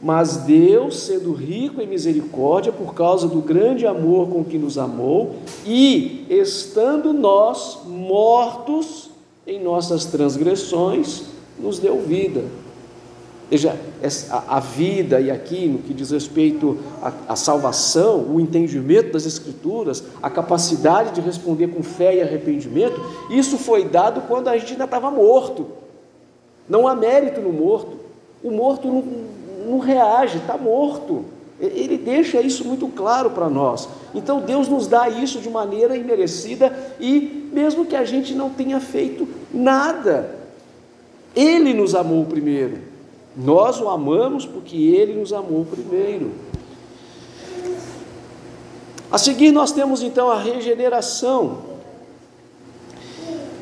mas 0.00 0.38
Deus, 0.38 1.00
sendo 1.00 1.32
rico 1.32 1.80
em 1.80 1.86
misericórdia, 1.86 2.72
por 2.72 2.94
causa 2.94 3.26
do 3.26 3.40
grande 3.40 3.86
amor 3.86 4.28
com 4.28 4.44
que 4.44 4.58
nos 4.58 4.78
amou, 4.78 5.36
e 5.66 6.24
estando 6.30 7.12
nós 7.12 7.80
mortos 7.86 9.10
em 9.46 9.60
nossas 9.60 10.04
transgressões, 10.04 11.24
nos 11.58 11.78
deu 11.78 12.00
vida. 12.00 12.44
Veja, 13.50 13.78
a 14.46 14.60
vida 14.60 15.20
e 15.20 15.30
aqui 15.30 15.66
no 15.66 15.78
que 15.78 15.94
diz 15.94 16.10
respeito 16.10 16.78
à, 17.26 17.34
salvação, 17.34 18.26
o 18.30 18.38
entendimento 18.38 19.12
das 19.12 19.24
Escrituras, 19.24 20.04
a 20.22 20.28
capacidade 20.28 21.12
de 21.12 21.22
responder 21.22 21.68
com 21.68 21.82
fé 21.82 22.16
e 22.16 22.20
arrependimento, 22.20 23.00
isso 23.30 23.56
foi 23.56 23.84
dado 23.84 24.20
quando 24.28 24.48
a 24.48 24.58
gente 24.58 24.72
ainda 24.72 24.84
estava 24.84 25.10
morto. 25.10 25.66
Não 26.68 26.86
há 26.86 26.94
mérito 26.94 27.40
no 27.40 27.50
morto. 27.50 27.96
O 28.44 28.50
morto 28.50 28.86
não, 28.86 29.02
não 29.66 29.78
reage, 29.78 30.36
está 30.36 30.58
morto. 30.58 31.24
Ele 31.58 31.96
deixa 31.96 32.42
isso 32.42 32.66
muito 32.66 32.86
claro 32.88 33.30
para 33.30 33.48
nós. 33.48 33.88
Então 34.14 34.40
Deus 34.40 34.68
nos 34.68 34.86
dá 34.86 35.08
isso 35.08 35.40
de 35.40 35.48
maneira 35.48 35.96
imerecida 35.96 36.70
e 37.00 37.48
mesmo 37.50 37.86
que 37.86 37.96
a 37.96 38.04
gente 38.04 38.34
não 38.34 38.50
tenha 38.50 38.78
feito 38.78 39.26
nada, 39.52 40.36
Ele 41.34 41.72
nos 41.72 41.94
amou 41.94 42.26
primeiro. 42.26 42.87
Nós 43.38 43.80
o 43.80 43.88
amamos 43.88 44.44
porque 44.44 44.76
Ele 44.76 45.14
nos 45.14 45.32
amou 45.32 45.64
primeiro. 45.64 46.32
A 49.10 49.16
seguir, 49.16 49.52
nós 49.52 49.70
temos 49.70 50.02
então 50.02 50.28
a 50.28 50.36
regeneração. 50.36 51.58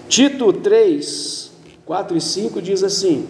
Tito 0.09 0.50
3, 0.50 1.52
4 1.85 2.16
e 2.16 2.21
5 2.21 2.62
diz 2.62 2.83
assim: 2.83 3.28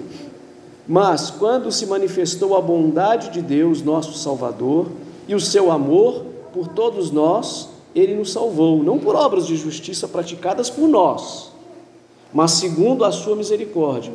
Mas 0.87 1.31
quando 1.31 1.73
se 1.73 1.85
manifestou 1.85 2.57
a 2.57 2.61
bondade 2.61 3.31
de 3.31 3.43
Deus, 3.43 3.83
nosso 3.83 4.17
Salvador, 4.17 4.87
e 5.27 5.35
o 5.35 5.41
seu 5.41 5.73
amor 5.73 6.25
por 6.53 6.69
todos 6.69 7.11
nós, 7.11 7.69
ele 7.93 8.15
nos 8.15 8.33
salvou, 8.33 8.85
não 8.85 8.99
por 8.99 9.17
obras 9.17 9.47
de 9.47 9.57
justiça 9.57 10.07
praticadas 10.07 10.71
por 10.71 10.87
nós, 10.87 11.51
mas 12.33 12.53
segundo 12.53 13.05
a 13.05 13.11
sua 13.11 13.35
misericórdia. 13.35 14.13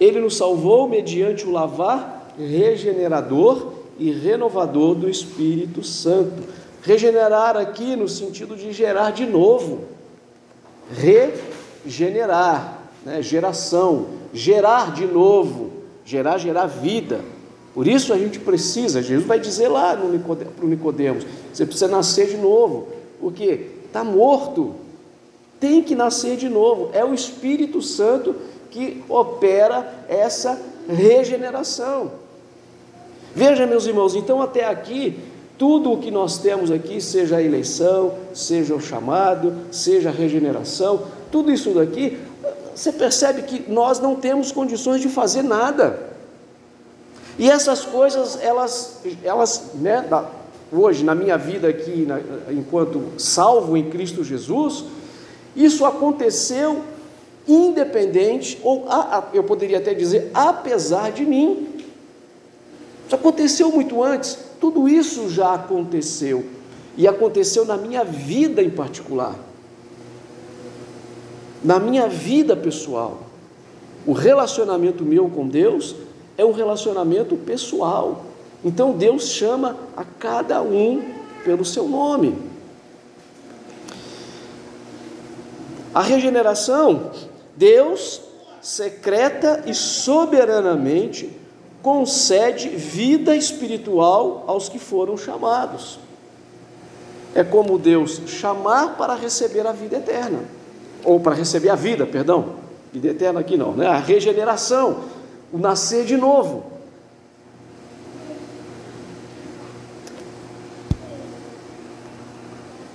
Ele 0.00 0.18
nos 0.18 0.36
salvou 0.38 0.88
mediante 0.88 1.46
o 1.46 1.52
lavar 1.52 2.32
regenerador 2.38 3.74
e 3.98 4.10
renovador 4.10 4.94
do 4.94 5.08
Espírito 5.08 5.84
Santo. 5.84 6.42
Regenerar 6.82 7.56
aqui 7.56 7.94
no 7.94 8.08
sentido 8.08 8.56
de 8.56 8.72
gerar 8.72 9.10
de 9.10 9.26
novo. 9.26 9.84
Regenerar, 10.90 12.88
né? 13.04 13.22
geração, 13.22 14.06
gerar 14.32 14.94
de 14.94 15.06
novo, 15.06 15.70
gerar, 16.04 16.38
gerar 16.38 16.66
vida. 16.66 17.20
Por 17.74 17.86
isso 17.86 18.12
a 18.12 18.18
gente 18.18 18.40
precisa, 18.40 19.02
Jesus 19.02 19.26
vai 19.26 19.38
dizer 19.38 19.68
lá 19.68 19.96
para 19.96 20.64
o 20.64 20.68
Nicodemos, 20.68 21.24
você 21.52 21.64
precisa 21.64 21.86
nascer 21.86 22.26
de 22.26 22.36
novo, 22.36 22.88
porque 23.20 23.68
está 23.86 24.02
morto, 24.02 24.74
tem 25.60 25.82
que 25.82 25.94
nascer 25.94 26.36
de 26.36 26.48
novo. 26.48 26.90
É 26.92 27.04
o 27.04 27.14
Espírito 27.14 27.80
Santo 27.80 28.34
que 28.70 29.02
opera 29.08 30.04
essa 30.08 30.60
regeneração. 30.88 32.12
Veja, 33.34 33.66
meus 33.66 33.86
irmãos, 33.86 34.14
então 34.14 34.42
até 34.42 34.66
aqui, 34.66 35.18
tudo 35.58 35.92
o 35.92 35.98
que 35.98 36.10
nós 36.10 36.38
temos 36.38 36.70
aqui, 36.70 37.00
seja 37.00 37.36
a 37.36 37.42
eleição, 37.42 38.14
seja 38.32 38.74
o 38.74 38.80
chamado, 38.80 39.54
seja 39.70 40.08
a 40.08 40.12
regeneração, 40.12 41.02
tudo 41.30 41.52
isso 41.52 41.70
daqui, 41.70 42.18
você 42.74 42.92
percebe 42.92 43.42
que 43.42 43.70
nós 43.70 44.00
não 44.00 44.16
temos 44.16 44.50
condições 44.50 45.00
de 45.00 45.08
fazer 45.08 45.42
nada. 45.42 46.10
E 47.38 47.48
essas 47.50 47.84
coisas, 47.84 48.38
elas, 48.42 49.00
elas 49.22 49.72
né, 49.74 50.04
hoje, 50.72 51.04
na 51.04 51.14
minha 51.14 51.36
vida 51.36 51.68
aqui, 51.68 52.06
na, 52.06 52.20
enquanto 52.50 53.02
salvo 53.18 53.76
em 53.76 53.90
Cristo 53.90 54.24
Jesus, 54.24 54.84
isso 55.54 55.84
aconteceu 55.84 56.82
independente, 57.46 58.58
ou 58.62 58.86
eu 59.32 59.42
poderia 59.44 59.78
até 59.78 59.94
dizer, 59.94 60.30
apesar 60.34 61.10
de 61.10 61.24
mim. 61.24 61.68
Isso 63.06 63.14
aconteceu 63.14 63.70
muito 63.72 64.02
antes, 64.02 64.38
tudo 64.60 64.88
isso 64.88 65.28
já 65.30 65.54
aconteceu, 65.54 66.44
e 66.96 67.08
aconteceu 67.08 67.64
na 67.64 67.76
minha 67.76 68.04
vida 68.04 68.62
em 68.62 68.70
particular, 68.70 69.34
na 71.62 71.80
minha 71.80 72.08
vida 72.08 72.56
pessoal. 72.56 73.22
O 74.06 74.12
relacionamento 74.12 75.04
meu 75.04 75.28
com 75.28 75.46
Deus 75.46 75.94
é 76.38 76.44
um 76.44 76.52
relacionamento 76.52 77.36
pessoal. 77.36 78.24
Então 78.64 78.92
Deus 78.92 79.28
chama 79.28 79.76
a 79.96 80.04
cada 80.04 80.62
um 80.62 81.02
pelo 81.44 81.64
seu 81.64 81.88
nome. 81.88 82.36
A 85.94 86.02
regeneração, 86.02 87.10
Deus 87.60 88.22
secreta 88.62 89.64
e 89.66 89.74
soberanamente 89.74 91.30
concede 91.82 92.70
vida 92.70 93.36
espiritual 93.36 94.44
aos 94.46 94.70
que 94.70 94.78
foram 94.78 95.14
chamados. 95.18 95.98
É 97.34 97.44
como 97.44 97.78
Deus 97.78 98.22
chamar 98.26 98.96
para 98.96 99.14
receber 99.14 99.66
a 99.66 99.72
vida 99.72 99.98
eterna, 99.98 100.40
ou 101.04 101.20
para 101.20 101.34
receber 101.34 101.68
a 101.68 101.74
vida, 101.74 102.06
perdão, 102.06 102.54
vida 102.90 103.08
eterna 103.08 103.40
aqui 103.40 103.58
não, 103.58 103.72
né? 103.72 103.86
A 103.86 103.98
regeneração, 103.98 105.04
o 105.52 105.58
nascer 105.58 106.06
de 106.06 106.16
novo. 106.16 106.64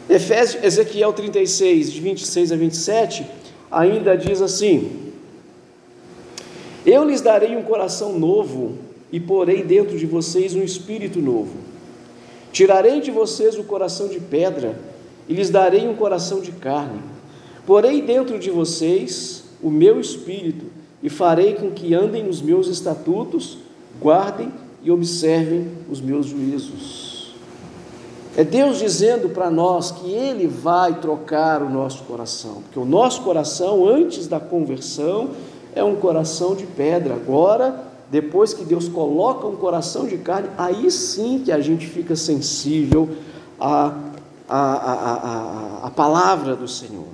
Efésios, 0.10 0.64
Ezequiel 0.64 1.14
36, 1.14 1.92
de 1.92 2.02
26 2.02 2.52
a 2.52 2.56
27, 2.56 3.45
ainda 3.72 4.16
diz 4.16 4.42
assim: 4.42 5.12
Eu 6.86 7.04
lhes 7.04 7.22
darei 7.22 7.56
um 7.56 7.64
coração 7.64 8.18
novo 8.18 8.78
e 9.12 9.20
porei 9.20 9.64
dentro 9.64 9.98
de 9.98 10.06
vocês 10.06 10.56
um 10.56 10.64
espírito 10.64 11.20
novo. 11.20 11.54
Tirarei 12.52 13.02
de 13.02 13.12
vocês 13.12 13.58
o 13.58 13.64
coração 13.64 14.08
de 14.08 14.20
pedra 14.20 14.80
e 15.28 15.34
lhes 15.34 15.50
darei 15.50 15.88
um 15.88 15.96
coração 15.96 16.40
de 16.40 16.52
carne. 16.52 17.00
Porei 17.66 18.02
dentro 18.02 18.40
de 18.40 18.50
vocês 18.50 19.44
o 19.62 19.70
meu 19.70 20.00
espírito 20.00 20.66
e 21.02 21.10
farei 21.10 21.54
com 21.56 21.72
que 21.72 21.94
andem 21.94 22.24
nos 22.24 22.42
meus 22.42 22.68
estatutos, 22.68 23.58
guardem 24.00 24.52
e 24.84 24.92
observem 24.92 25.68
os 25.90 26.00
meus 26.00 26.28
juízos. 26.28 27.05
É 28.38 28.44
Deus 28.44 28.80
dizendo 28.80 29.30
para 29.30 29.50
nós 29.50 29.92
que 29.92 30.12
Ele 30.12 30.46
vai 30.46 31.00
trocar 31.00 31.64
o 31.64 31.70
nosso 31.70 32.04
coração, 32.04 32.62
porque 32.64 32.78
o 32.78 32.84
nosso 32.84 33.22
coração, 33.22 33.88
antes 33.88 34.28
da 34.28 34.42
conversão, 34.42 35.30
é 35.74 35.82
um 35.82 35.96
coração 35.96 36.54
de 36.54 36.66
pedra. 36.66 37.14
Agora, 37.14 37.86
depois 38.12 38.54
que 38.54 38.66
Deus 38.66 38.90
coloca 38.90 39.48
um 39.48 39.56
coração 39.56 40.06
de 40.06 40.18
carne, 40.18 40.50
aí 40.58 40.92
sim 40.92 41.42
que 41.44 41.52
a 41.52 41.62
gente 41.62 41.88
fica 41.88 42.16
sensível 42.16 43.10
à, 43.60 43.94
à, 44.50 44.60
à, 44.60 45.88
à, 45.88 45.92
palavra 45.92 46.58
do 46.58 46.68
Senhor. 46.68 47.08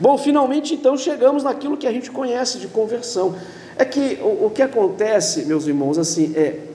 Bom, 0.00 0.18
finalmente 0.18 0.74
então 0.74 0.96
chegamos 0.96 1.44
naquilo 1.44 1.76
que 1.76 1.86
a 1.86 1.92
gente 1.92 2.10
conhece 2.10 2.58
de 2.58 2.66
conversão. 2.66 3.34
É 3.76 3.84
que 3.84 4.18
o, 4.20 4.46
o 4.46 4.50
que 4.50 4.62
acontece, 4.62 5.44
meus 5.46 5.66
irmãos, 5.66 5.96
assim, 5.96 6.32
é 6.34 6.67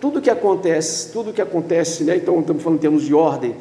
tudo 0.00 0.20
que 0.20 0.30
acontece, 0.30 1.12
tudo 1.12 1.32
que 1.32 1.40
acontece, 1.42 2.04
né, 2.04 2.16
então 2.16 2.40
estamos 2.40 2.62
falando 2.62 2.78
em 2.78 2.82
termos 2.82 3.02
de 3.02 3.14
ordem, 3.14 3.54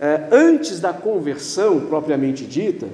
é, 0.00 0.28
antes 0.30 0.80
da 0.80 0.92
conversão 0.92 1.80
propriamente 1.80 2.44
dita, 2.44 2.86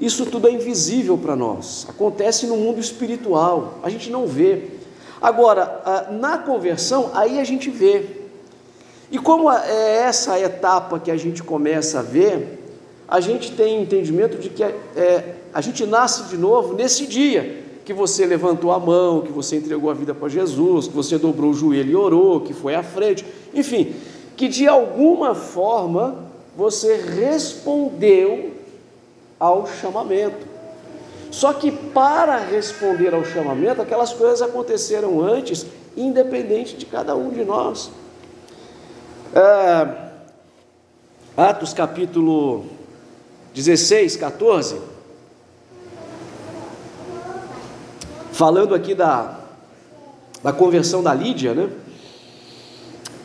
isso 0.00 0.26
tudo 0.26 0.48
é 0.48 0.50
invisível 0.50 1.16
para 1.18 1.36
nós, 1.36 1.86
acontece 1.88 2.46
no 2.46 2.56
mundo 2.56 2.80
espiritual, 2.80 3.78
a 3.82 3.90
gente 3.90 4.10
não 4.10 4.26
vê. 4.26 4.68
Agora, 5.20 6.08
na 6.10 6.38
conversão, 6.38 7.10
aí 7.12 7.38
a 7.38 7.44
gente 7.44 7.68
vê. 7.68 8.06
E 9.12 9.18
como 9.18 9.52
é 9.52 9.96
essa 9.96 10.40
etapa 10.40 10.98
que 10.98 11.10
a 11.10 11.16
gente 11.16 11.42
começa 11.42 11.98
a 11.98 12.02
ver, 12.02 12.58
a 13.06 13.20
gente 13.20 13.52
tem 13.52 13.82
entendimento 13.82 14.38
de 14.38 14.48
que 14.48 14.62
é, 14.62 14.74
é 14.96 15.34
a 15.52 15.60
gente 15.60 15.84
nasce 15.84 16.30
de 16.30 16.38
novo 16.38 16.74
nesse 16.74 17.06
dia 17.06 17.69
que 17.90 17.94
você 17.94 18.24
levantou 18.24 18.70
a 18.70 18.78
mão, 18.78 19.20
que 19.20 19.32
você 19.32 19.56
entregou 19.56 19.90
a 19.90 19.94
vida 19.94 20.14
para 20.14 20.28
Jesus, 20.28 20.86
que 20.86 20.94
você 20.94 21.18
dobrou 21.18 21.50
o 21.50 21.54
joelho 21.54 21.90
e 21.90 21.96
orou, 21.96 22.40
que 22.40 22.54
foi 22.54 22.72
à 22.72 22.84
frente, 22.84 23.26
enfim, 23.52 23.92
que 24.36 24.46
de 24.46 24.68
alguma 24.68 25.34
forma 25.34 26.16
você 26.56 26.94
respondeu 26.94 28.52
ao 29.40 29.66
chamamento. 29.66 30.46
Só 31.32 31.52
que 31.52 31.72
para 31.72 32.36
responder 32.36 33.12
ao 33.12 33.24
chamamento, 33.24 33.82
aquelas 33.82 34.12
coisas 34.12 34.40
aconteceram 34.40 35.20
antes, 35.20 35.66
independente 35.96 36.76
de 36.76 36.86
cada 36.86 37.16
um 37.16 37.30
de 37.30 37.44
nós. 37.44 37.90
É, 39.34 40.12
Atos 41.36 41.74
capítulo 41.74 42.66
16, 43.52 44.14
14. 44.14 44.99
Falando 48.40 48.74
aqui 48.74 48.94
da, 48.94 49.38
da 50.42 50.50
conversão 50.50 51.02
da 51.02 51.12
Lídia, 51.12 51.52
né? 51.52 51.68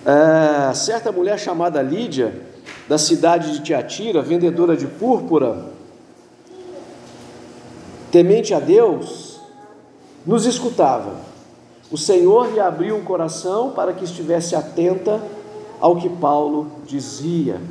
É, 0.06 0.74
certa 0.74 1.10
mulher 1.10 1.40
chamada 1.40 1.82
Lídia, 1.82 2.42
da 2.86 2.98
cidade 2.98 3.54
de 3.54 3.64
Tiatira, 3.64 4.22
vendedora 4.22 4.76
de 4.76 4.86
púrpura, 4.86 5.68
temente 8.12 8.54
a 8.54 8.60
Deus, 8.60 9.40
nos 10.26 10.46
escutava. 10.46 11.16
O 11.90 11.98
Senhor 11.98 12.52
lhe 12.52 12.60
abriu 12.60 12.98
o 12.98 13.04
coração 13.04 13.72
para 13.72 13.94
que 13.94 14.04
estivesse 14.04 14.54
atenta 14.54 15.22
ao 15.80 15.96
que 15.96 16.10
Paulo 16.10 16.70
dizia. 16.86 17.62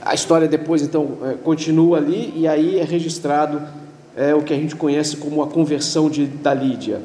A 0.00 0.14
história 0.14 0.46
depois 0.46 0.80
então 0.80 1.18
é, 1.24 1.32
continua 1.32 1.96
ali 1.96 2.32
e 2.36 2.46
aí 2.46 2.78
é 2.78 2.84
registrado 2.84 3.82
é 4.16 4.34
o 4.34 4.42
que 4.42 4.52
a 4.52 4.56
gente 4.56 4.76
conhece 4.76 5.16
como 5.16 5.42
a 5.42 5.46
conversão 5.46 6.08
de, 6.08 6.26
da 6.26 6.54
Lídia. 6.54 7.02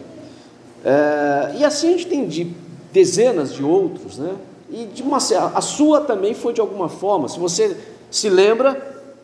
É, 0.84 1.56
e 1.58 1.66
assim 1.66 1.88
a 1.88 1.92
gente 1.92 2.08
tem 2.08 2.28
de 2.28 2.54
dezenas 2.94 3.54
de 3.54 3.64
outros, 3.64 4.18
né? 4.18 4.36
E 4.70 4.86
de 4.86 5.02
uma, 5.02 5.18
a 5.18 5.62
sua 5.62 6.02
também 6.02 6.34
foi 6.34 6.54
de 6.54 6.62
alguma 6.62 6.88
forma. 6.88 7.28
Se 7.28 7.40
você 7.40 7.76
se 8.12 8.30
lembra 8.30 8.80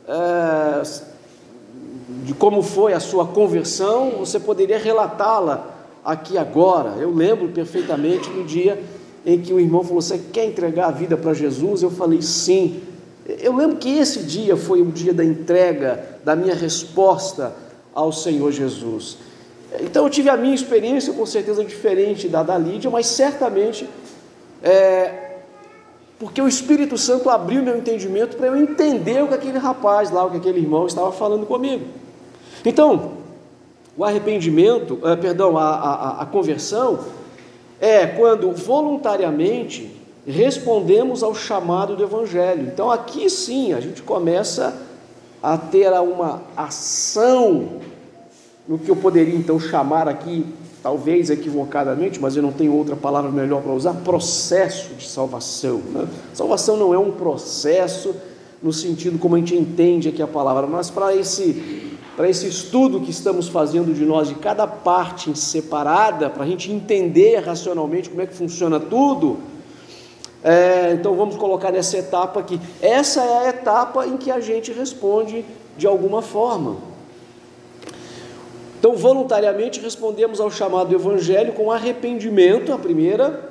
é, 0.08 0.82
de 2.24 2.34
como 2.34 2.64
foi 2.64 2.94
a 2.94 3.00
sua 3.00 3.28
conversão, 3.28 4.12
você 4.18 4.40
poderia 4.40 4.80
relatá-la 4.80 5.72
aqui 6.04 6.38
agora. 6.38 6.96
Eu 7.00 7.14
lembro 7.14 7.50
perfeitamente 7.50 8.28
do 8.30 8.44
dia 8.44 8.82
em 9.24 9.40
que 9.40 9.54
o 9.54 9.60
irmão 9.60 9.84
falou: 9.84 10.02
Você 10.02 10.20
quer 10.34 10.46
entregar 10.46 10.88
a 10.88 10.92
vida 10.92 11.16
para 11.16 11.34
Jesus? 11.34 11.84
Eu 11.84 11.92
falei: 11.92 12.24
Sim. 12.24 12.82
Eu 13.28 13.56
lembro 13.56 13.78
que 13.78 13.90
esse 13.98 14.24
dia 14.24 14.56
foi 14.56 14.82
o 14.82 14.92
dia 14.92 15.14
da 15.14 15.24
entrega, 15.24 16.20
da 16.24 16.36
minha 16.36 16.54
resposta 16.54 17.54
ao 17.96 18.12
Senhor 18.12 18.52
Jesus. 18.52 19.18
Então 19.80 20.04
eu 20.04 20.10
tive 20.10 20.30
a 20.30 20.38
minha 20.38 20.54
experiência, 20.54 21.14
com 21.14 21.26
certeza 21.26 21.64
diferente 21.64 22.28
da 22.28 22.44
da 22.44 22.58
Lídia, 22.58 22.92
mas 22.92 23.08
certamente 23.08 23.90
é, 24.62 25.26
porque 26.20 26.42
o 26.42 26.48
Espírito 26.48 26.98
Santo 26.98 27.30
abriu 27.30 27.62
meu 27.64 27.78
entendimento 27.78 28.38
para 28.38 28.48
eu 28.48 28.58
entender 28.58 29.24
o 29.24 29.28
que 29.28 29.34
aquele 29.34 29.58
rapaz 29.58 30.12
lá, 30.12 30.26
o 30.26 30.32
que 30.32 30.38
aquele 30.38 30.60
irmão 30.60 30.86
estava 30.86 31.12
falando 31.12 31.46
comigo. 31.46 31.86
Então, 32.66 33.14
o 33.98 34.04
arrependimento, 34.04 35.00
é, 35.04 35.16
perdão, 35.16 35.58
a, 35.58 35.70
a, 35.70 36.22
a 36.22 36.26
conversão 36.26 37.00
é 37.80 38.06
quando 38.08 38.52
voluntariamente 38.52 39.96
respondemos 40.26 41.22
ao 41.22 41.36
chamado 41.36 41.96
do 41.96 42.04
Evangelho. 42.04 42.64
Então 42.64 42.90
aqui 42.90 43.30
sim 43.30 43.74
a 43.74 43.80
gente 43.80 44.02
começa 44.02 44.76
a 45.42 45.58
ter 45.58 45.92
uma 45.94 46.42
ação 46.56 47.80
no 48.68 48.80
que 48.80 48.90
eu 48.90 48.96
poderia 48.96 49.36
então 49.36 49.60
chamar 49.60 50.08
aqui, 50.08 50.46
talvez 50.82 51.30
equivocadamente, 51.30 52.20
mas 52.20 52.36
eu 52.36 52.42
não 52.42 52.52
tenho 52.52 52.74
outra 52.74 52.96
palavra 52.96 53.32
melhor 53.32 53.62
para 53.62 53.72
usar, 53.72 53.94
processo 53.94 54.96
de 54.96 55.08
salvação. 55.08 55.78
Né? 55.92 56.08
Salvação 56.34 56.78
não 56.78 56.94
é 56.94 56.98
um 56.98 57.12
processo 57.12 58.16
no 58.62 58.74
sentido 58.74 59.20
como 59.20 59.36
a 59.36 59.38
gente 59.38 59.56
entende 59.56 60.10
aqui 60.10 60.22
a 60.22 60.28
palavra, 60.28 60.66
mas 60.66 60.90
para 60.90 61.16
esse 61.16 61.84
para 62.16 62.30
esse 62.30 62.48
estudo 62.48 63.02
que 63.02 63.12
estamos 63.12 63.50
fazendo 63.50 63.94
de 63.94 64.06
nós, 64.06 64.30
de 64.30 64.36
cada 64.36 64.66
parte 64.66 65.38
separada, 65.38 66.30
para 66.30 66.46
a 66.46 66.48
gente 66.48 66.72
entender 66.72 67.40
racionalmente 67.40 68.10
como 68.10 68.22
é 68.22 68.26
que 68.26 68.34
funciona 68.34 68.80
tudo, 68.80 69.38
é, 70.48 70.92
então 70.94 71.16
vamos 71.16 71.38
colocar 71.38 71.72
nessa 71.72 71.98
etapa 71.98 72.40
aqui. 72.40 72.62
Essa 72.80 73.24
é 73.24 73.48
a 73.48 73.50
etapa 73.50 74.06
em 74.06 74.16
que 74.16 74.30
a 74.30 74.40
gente 74.40 74.72
responde 74.72 75.44
de 75.76 75.88
alguma 75.88 76.22
forma. 76.22 76.78
Então, 78.78 78.96
voluntariamente 78.96 79.82
respondemos 79.82 80.40
ao 80.40 80.52
chamado 80.52 80.90
do 80.90 80.96
Evangelho 80.96 81.54
com 81.54 81.72
arrependimento, 81.72 82.72
a 82.72 82.78
primeira, 82.78 83.50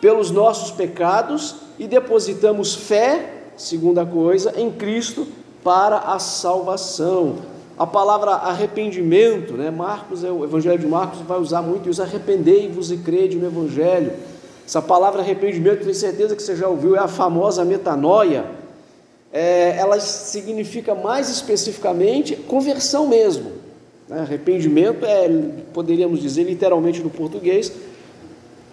pelos 0.00 0.32
nossos 0.32 0.72
pecados 0.72 1.54
e 1.78 1.86
depositamos 1.86 2.74
fé, 2.74 3.44
segunda 3.56 4.04
coisa, 4.04 4.54
em 4.56 4.72
Cristo 4.72 5.28
para 5.62 5.98
a 5.98 6.18
salvação. 6.18 7.36
A 7.78 7.86
palavra 7.86 8.32
arrependimento, 8.32 9.52
né? 9.52 9.70
Marcos, 9.70 10.24
é 10.24 10.32
o 10.32 10.42
Evangelho 10.42 10.80
de 10.80 10.86
Marcos 10.88 11.20
vai 11.20 11.38
usar 11.38 11.62
muito 11.62 11.88
isso, 11.88 12.02
arrependei-vos 12.02 12.90
e 12.90 12.96
crede 12.96 13.36
no 13.36 13.46
Evangelho. 13.46 14.31
Essa 14.66 14.80
palavra 14.80 15.22
arrependimento, 15.22 15.80
tenho 15.80 15.94
certeza 15.94 16.36
que 16.36 16.42
você 16.42 16.56
já 16.56 16.68
ouviu, 16.68 16.96
é 16.96 16.98
a 16.98 17.08
famosa 17.08 17.64
metanoia. 17.64 18.44
É, 19.32 19.76
ela 19.78 19.98
significa 19.98 20.94
mais 20.94 21.28
especificamente 21.28 22.36
conversão 22.36 23.06
mesmo. 23.06 23.52
Né? 24.08 24.20
Arrependimento 24.20 25.04
é, 25.04 25.28
poderíamos 25.72 26.20
dizer 26.20 26.44
literalmente 26.44 27.00
no 27.00 27.10
português, 27.10 27.72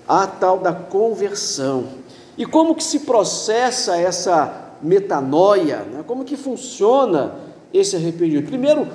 a 0.07 0.27
tal 0.27 0.59
da 0.59 0.73
conversão. 0.73 1.85
E 2.37 2.45
como 2.45 2.75
que 2.75 2.83
se 2.83 2.99
processa 3.01 3.97
essa 3.97 4.73
metanoia? 4.81 5.77
Né? 5.77 6.03
Como 6.05 6.23
que 6.23 6.37
funciona 6.37 7.35
esse 7.73 7.95
arrependimento? 7.95 8.47
Primeiro, 8.47 8.87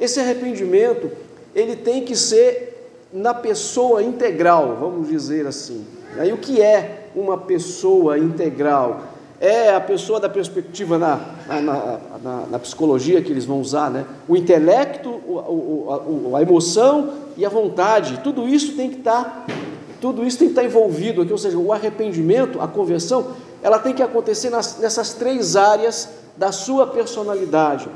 esse 0.00 0.20
arrependimento 0.20 1.10
ele 1.54 1.76
tem 1.76 2.04
que 2.04 2.14
ser 2.14 2.68
na 3.12 3.32
pessoa 3.32 4.02
integral, 4.02 4.76
vamos 4.78 5.08
dizer 5.08 5.46
assim. 5.46 5.84
Aí 6.16 6.32
o 6.32 6.38
que 6.38 6.60
é 6.60 7.08
uma 7.14 7.36
pessoa 7.36 8.18
integral? 8.18 9.02
É 9.40 9.74
a 9.74 9.80
pessoa 9.80 10.18
da 10.18 10.28
perspectiva 10.28 10.98
na, 10.98 11.20
na, 11.46 12.00
na, 12.22 12.46
na 12.50 12.58
psicologia 12.58 13.22
que 13.22 13.30
eles 13.30 13.44
vão 13.44 13.60
usar, 13.60 13.88
né? 13.90 14.04
O 14.26 14.36
intelecto, 14.36 15.08
o, 15.08 16.32
a, 16.32 16.38
a, 16.38 16.42
emoção 16.42 17.12
e 17.36 17.46
a 17.46 17.48
vontade, 17.48 18.20
tudo 18.24 18.48
isso 18.48 18.74
tem 18.74 18.90
que 18.90 18.98
estar, 18.98 19.46
tá, 19.46 19.54
tudo 20.00 20.26
isso 20.26 20.38
tem 20.38 20.48
que 20.48 20.52
estar 20.52 20.62
tá 20.62 20.66
envolvido 20.66 21.22
aqui, 21.22 21.30
ou 21.30 21.38
seja, 21.38 21.56
o 21.56 21.72
arrependimento, 21.72 22.60
a 22.60 22.66
conversão, 22.66 23.28
ela 23.62 23.78
tem 23.78 23.94
que 23.94 24.02
acontecer 24.02 24.50
nas, 24.50 24.78
nessas 24.78 25.14
três 25.14 25.54
áreas 25.54 26.08
da 26.36 26.50
sua 26.50 26.86
personalidade. 26.86 27.88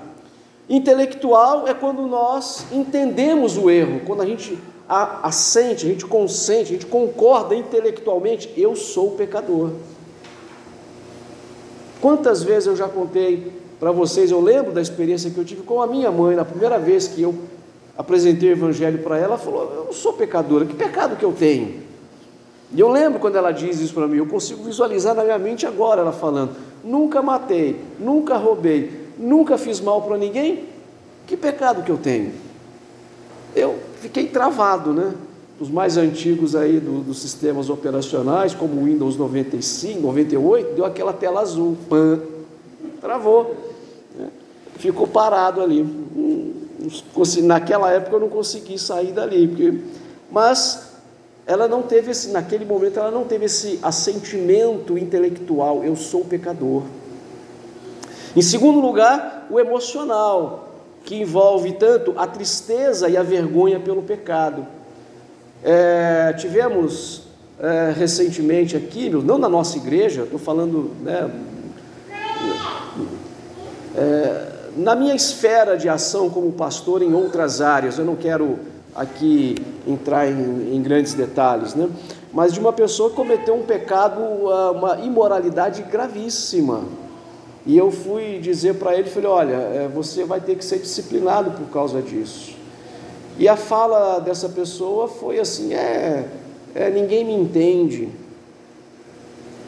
Intelectual 0.68 1.66
é 1.66 1.74
quando 1.74 2.02
nós 2.02 2.66
entendemos 2.70 3.58
o 3.58 3.68
erro, 3.68 4.02
quando 4.06 4.22
a 4.22 4.26
gente 4.26 4.56
assente, 4.92 5.86
a 5.86 5.88
gente 5.88 6.04
consente, 6.04 6.70
a 6.70 6.72
gente 6.74 6.86
concorda 6.86 7.54
intelectualmente, 7.54 8.52
eu 8.56 8.76
sou 8.76 9.12
pecador. 9.12 9.70
Quantas 12.00 12.42
vezes 12.42 12.66
eu 12.66 12.76
já 12.76 12.88
contei 12.88 13.52
para 13.80 13.90
vocês, 13.90 14.30
eu 14.30 14.40
lembro 14.40 14.70
da 14.70 14.82
experiência 14.82 15.30
que 15.30 15.38
eu 15.38 15.44
tive 15.44 15.62
com 15.62 15.80
a 15.80 15.86
minha 15.86 16.10
mãe, 16.10 16.36
na 16.36 16.44
primeira 16.44 16.78
vez 16.78 17.08
que 17.08 17.22
eu 17.22 17.34
apresentei 17.96 18.50
o 18.50 18.52
evangelho 18.52 18.98
para 18.98 19.16
ela, 19.16 19.26
ela 19.26 19.38
falou: 19.38 19.86
Eu 19.88 19.92
sou 19.94 20.12
pecadora, 20.12 20.66
que 20.66 20.74
pecado 20.74 21.16
que 21.16 21.24
eu 21.24 21.32
tenho? 21.32 21.80
E 22.74 22.80
eu 22.80 22.88
lembro 22.88 23.18
quando 23.18 23.36
ela 23.36 23.52
diz 23.52 23.80
isso 23.80 23.94
para 23.94 24.06
mim, 24.06 24.18
eu 24.18 24.26
consigo 24.26 24.62
visualizar 24.64 25.14
na 25.14 25.22
minha 25.24 25.38
mente 25.38 25.66
agora 25.66 26.02
ela 26.02 26.12
falando: 26.12 26.54
Nunca 26.84 27.22
matei, 27.22 27.80
nunca 27.98 28.36
roubei, 28.36 29.08
nunca 29.16 29.56
fiz 29.56 29.80
mal 29.80 30.02
para 30.02 30.18
ninguém, 30.18 30.64
que 31.26 31.36
pecado 31.36 31.82
que 31.82 31.90
eu 31.90 31.96
tenho? 31.96 32.32
Eu 33.54 33.91
fiquei 34.02 34.26
travado, 34.26 34.92
né? 34.92 35.14
Os 35.60 35.70
mais 35.70 35.96
antigos 35.96 36.56
aí 36.56 36.80
do, 36.80 37.02
dos 37.02 37.20
sistemas 37.20 37.70
operacionais, 37.70 38.52
como 38.52 38.80
o 38.80 38.84
Windows 38.84 39.16
95, 39.16 40.00
98, 40.00 40.74
deu 40.74 40.84
aquela 40.84 41.12
tela 41.12 41.40
azul, 41.40 41.76
pan, 41.88 42.18
travou, 43.00 43.54
né? 44.18 44.28
ficou 44.76 45.06
parado 45.06 45.60
ali. 45.60 45.86
Naquela 47.44 47.92
época 47.92 48.16
eu 48.16 48.20
não 48.20 48.28
consegui 48.28 48.76
sair 48.76 49.12
dali, 49.12 49.46
porque, 49.46 49.78
mas 50.28 50.90
ela 51.46 51.68
não 51.68 51.82
teve 51.82 52.10
esse, 52.10 52.30
naquele 52.30 52.64
momento 52.64 52.98
ela 52.98 53.12
não 53.12 53.24
teve 53.24 53.44
esse 53.44 53.78
assentimento 53.82 54.98
intelectual, 54.98 55.84
eu 55.84 55.94
sou 55.94 56.24
pecador. 56.24 56.82
Em 58.34 58.42
segundo 58.42 58.80
lugar, 58.80 59.46
o 59.48 59.60
emocional 59.60 60.71
que 61.04 61.20
envolve 61.20 61.72
tanto 61.72 62.14
a 62.16 62.26
tristeza 62.26 63.08
e 63.08 63.16
a 63.16 63.22
vergonha 63.22 63.80
pelo 63.80 64.02
pecado. 64.02 64.66
É, 65.64 66.32
tivemos 66.38 67.22
é, 67.60 67.92
recentemente 67.96 68.76
aqui, 68.76 69.08
não 69.10 69.38
na 69.38 69.48
nossa 69.48 69.76
igreja, 69.76 70.22
estou 70.22 70.38
falando 70.38 70.90
né, 71.02 71.30
é, 73.94 74.46
na 74.76 74.94
minha 74.94 75.14
esfera 75.14 75.76
de 75.76 75.88
ação 75.88 76.30
como 76.30 76.50
pastor 76.52 77.02
em 77.02 77.12
outras 77.14 77.60
áreas, 77.60 77.98
eu 77.98 78.04
não 78.04 78.16
quero 78.16 78.58
aqui 78.94 79.56
entrar 79.86 80.26
em, 80.26 80.74
em 80.74 80.82
grandes 80.82 81.14
detalhes, 81.14 81.74
né? 81.74 81.88
mas 82.32 82.52
de 82.52 82.60
uma 82.60 82.72
pessoa 82.72 83.10
que 83.10 83.16
cometeu 83.16 83.54
um 83.54 83.62
pecado, 83.62 84.20
uma 84.74 84.98
imoralidade 85.00 85.82
gravíssima, 85.82 86.82
e 87.64 87.78
eu 87.78 87.90
fui 87.90 88.38
dizer 88.40 88.74
para 88.74 88.96
ele, 88.96 89.08
falei, 89.08 89.28
olha, 89.28 89.54
é, 89.54 89.88
você 89.92 90.24
vai 90.24 90.40
ter 90.40 90.56
que 90.56 90.64
ser 90.64 90.78
disciplinado 90.78 91.52
por 91.52 91.70
causa 91.72 92.02
disso. 92.02 92.56
E 93.38 93.48
a 93.48 93.56
fala 93.56 94.18
dessa 94.18 94.48
pessoa 94.48 95.06
foi 95.08 95.38
assim, 95.38 95.72
é, 95.72 96.28
é 96.74 96.90
ninguém 96.90 97.24
me 97.24 97.32
entende. 97.32 98.08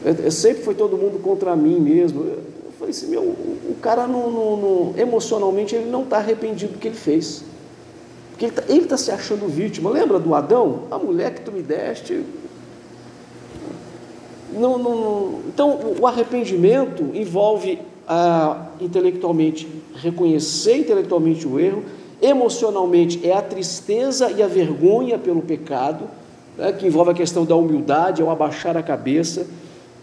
É, 0.03 0.27
é, 0.27 0.29
sempre 0.29 0.61
foi 0.63 0.75
todo 0.75 0.97
mundo 0.97 1.19
contra 1.19 1.55
mim 1.55 1.79
mesmo. 1.79 2.23
Eu 2.25 2.71
falei 2.77 2.91
assim, 2.91 3.07
meu, 3.07 3.21
o 3.21 3.75
cara 3.81 4.05
não, 4.05 4.29
não, 4.29 4.93
emocionalmente 4.97 5.73
ele 5.73 5.89
não 5.89 6.03
está 6.03 6.17
arrependido 6.17 6.73
do 6.73 6.79
que 6.79 6.89
ele 6.89 6.97
fez. 6.97 7.43
Porque 8.31 8.45
ele 8.45 8.79
está 8.81 8.89
tá 8.89 8.97
se 8.97 9.09
achando 9.09 9.47
vítima. 9.47 9.89
Lembra 9.89 10.19
do 10.19 10.35
Adão? 10.35 10.83
A 10.91 10.99
mulher 10.99 11.33
que 11.33 11.41
tu 11.41 11.51
me 11.53 11.61
deste, 11.61 12.23
não, 14.55 14.77
não, 14.77 15.39
então, 15.47 15.79
o 15.99 16.07
arrependimento 16.07 17.11
envolve 17.13 17.79
ah, 18.07 18.67
intelectualmente 18.79 19.67
reconhecer 19.95 20.77
intelectualmente 20.77 21.47
o 21.47 21.59
erro, 21.59 21.83
emocionalmente 22.21 23.27
é 23.27 23.33
a 23.33 23.41
tristeza 23.41 24.31
e 24.31 24.41
a 24.41 24.47
vergonha 24.47 25.17
pelo 25.17 25.41
pecado, 25.41 26.05
né, 26.57 26.71
que 26.71 26.87
envolve 26.87 27.11
a 27.11 27.13
questão 27.13 27.45
da 27.45 27.55
humildade, 27.55 28.21
ao 28.21 28.29
abaixar 28.29 28.77
a 28.77 28.83
cabeça, 28.83 29.47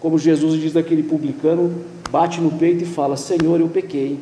como 0.00 0.18
Jesus 0.18 0.60
diz 0.60 0.72
daquele 0.72 1.02
publicano, 1.02 1.84
bate 2.10 2.40
no 2.40 2.50
peito 2.52 2.82
e 2.82 2.86
fala: 2.86 3.16
Senhor, 3.16 3.60
eu 3.60 3.68
pequei. 3.68 4.18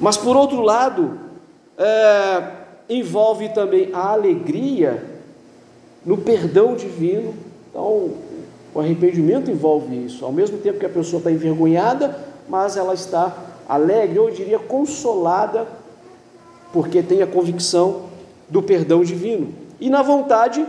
Mas 0.00 0.16
por 0.16 0.36
outro 0.36 0.60
lado, 0.60 1.18
é, 1.76 2.42
envolve 2.88 3.48
também 3.50 3.90
a 3.92 4.12
alegria 4.12 5.04
no 6.04 6.16
perdão 6.16 6.74
divino. 6.74 7.34
Então, 7.70 8.10
o 8.74 8.80
arrependimento 8.80 9.50
envolve 9.50 10.04
isso. 10.04 10.24
Ao 10.24 10.32
mesmo 10.32 10.58
tempo 10.58 10.78
que 10.78 10.86
a 10.86 10.90
pessoa 10.90 11.18
está 11.18 11.30
envergonhada, 11.30 12.18
mas 12.48 12.76
ela 12.76 12.94
está 12.94 13.36
alegre, 13.68 14.18
ou 14.18 14.28
eu 14.28 14.34
diria 14.34 14.58
consolada, 14.58 15.66
porque 16.72 17.02
tem 17.02 17.22
a 17.22 17.26
convicção 17.26 18.04
do 18.48 18.62
perdão 18.62 19.02
divino. 19.02 19.52
E 19.80 19.90
na 19.90 20.02
vontade 20.02 20.66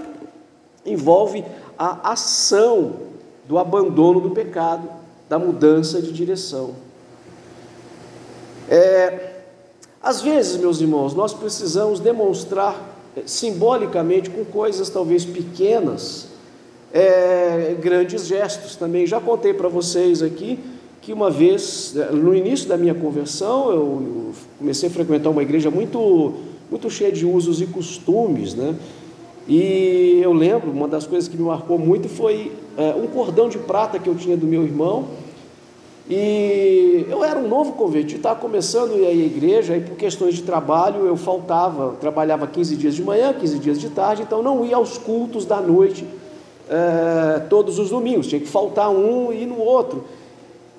envolve 0.85 1.43
a 1.77 2.12
ação 2.12 2.93
do 3.47 3.57
abandono 3.57 4.19
do 4.19 4.31
pecado, 4.31 4.88
da 5.27 5.39
mudança 5.39 6.01
de 6.01 6.12
direção. 6.12 6.71
É, 8.69 9.39
às 10.01 10.21
vezes, 10.21 10.57
meus 10.57 10.79
irmãos, 10.79 11.13
nós 11.13 11.33
precisamos 11.33 11.99
demonstrar 11.99 12.95
eh, 13.17 13.23
simbolicamente, 13.25 14.29
com 14.29 14.45
coisas 14.45 14.89
talvez 14.89 15.25
pequenas, 15.25 16.28
é, 16.93 17.75
grandes 17.80 18.25
gestos 18.28 18.75
também. 18.75 19.06
Já 19.06 19.19
contei 19.19 19.54
para 19.54 19.67
vocês 19.67 20.21
aqui 20.21 20.60
que 21.02 21.13
uma 21.13 21.32
vez, 21.32 21.95
eh, 21.95 22.12
no 22.12 22.36
início 22.36 22.67
da 22.67 22.78
minha 22.78 22.93
conversão, 22.93 23.71
eu 23.71 24.32
comecei 24.58 24.89
a 24.89 24.91
frequentar 24.91 25.30
uma 25.30 25.41
igreja 25.41 25.71
muito, 25.71 26.34
muito 26.69 26.89
cheia 26.89 27.12
de 27.12 27.25
usos 27.25 27.62
e 27.62 27.65
costumes, 27.65 28.54
né? 28.54 28.75
E 29.47 30.19
eu 30.21 30.32
lembro, 30.34 30.69
uma 30.69 30.88
das 30.88 31.08
coisas 31.08 31.28
que 31.28 31.36
me 31.36 31.43
marcou 31.43 31.80
muito 31.80 32.08
foi 32.08 32.52
é, 32.78 32.93
um 32.93 33.08
cordão 33.08 33.49
de 33.49 33.58
prata 33.58 33.97
que 33.97 34.08
eu 34.08 34.13
tinha 34.13 34.38
do 34.38 34.45
meu 34.45 34.63
irmão. 34.63 35.08
E 36.08 37.06
eu 37.10 37.23
era 37.23 37.39
um 37.39 37.47
novo 37.47 37.73
convertido, 37.73 38.17
estava 38.17 38.39
começando 38.39 38.93
a 38.93 38.97
ir 38.97 39.08
à 39.08 39.12
igreja, 39.12 39.78
e 39.78 39.82
por 39.82 39.95
questões 39.95 40.36
de 40.36 40.43
trabalho 40.43 41.06
eu 41.06 41.15
faltava, 41.15 41.95
trabalhava 41.99 42.45
15 42.45 42.75
dias 42.75 42.95
de 42.95 43.04
manhã, 43.04 43.34
15 43.34 43.60
dias 43.60 43.80
de 43.80 43.89
tarde, 43.89 44.23
então 44.23 44.43
não 44.43 44.65
ia 44.65 44.75
aos 44.75 44.97
cultos 44.97 45.45
da 45.45 45.62
noite 45.62 46.06
é, 46.69 47.39
todos 47.49 47.79
os 47.79 47.89
domingos, 47.89 48.27
tinha 48.27 48.39
que 48.39 48.47
faltar 48.47 48.89
um 48.89 49.34
e 49.34 49.43
ir 49.43 49.45
no 49.45 49.60
outro. 49.60 50.05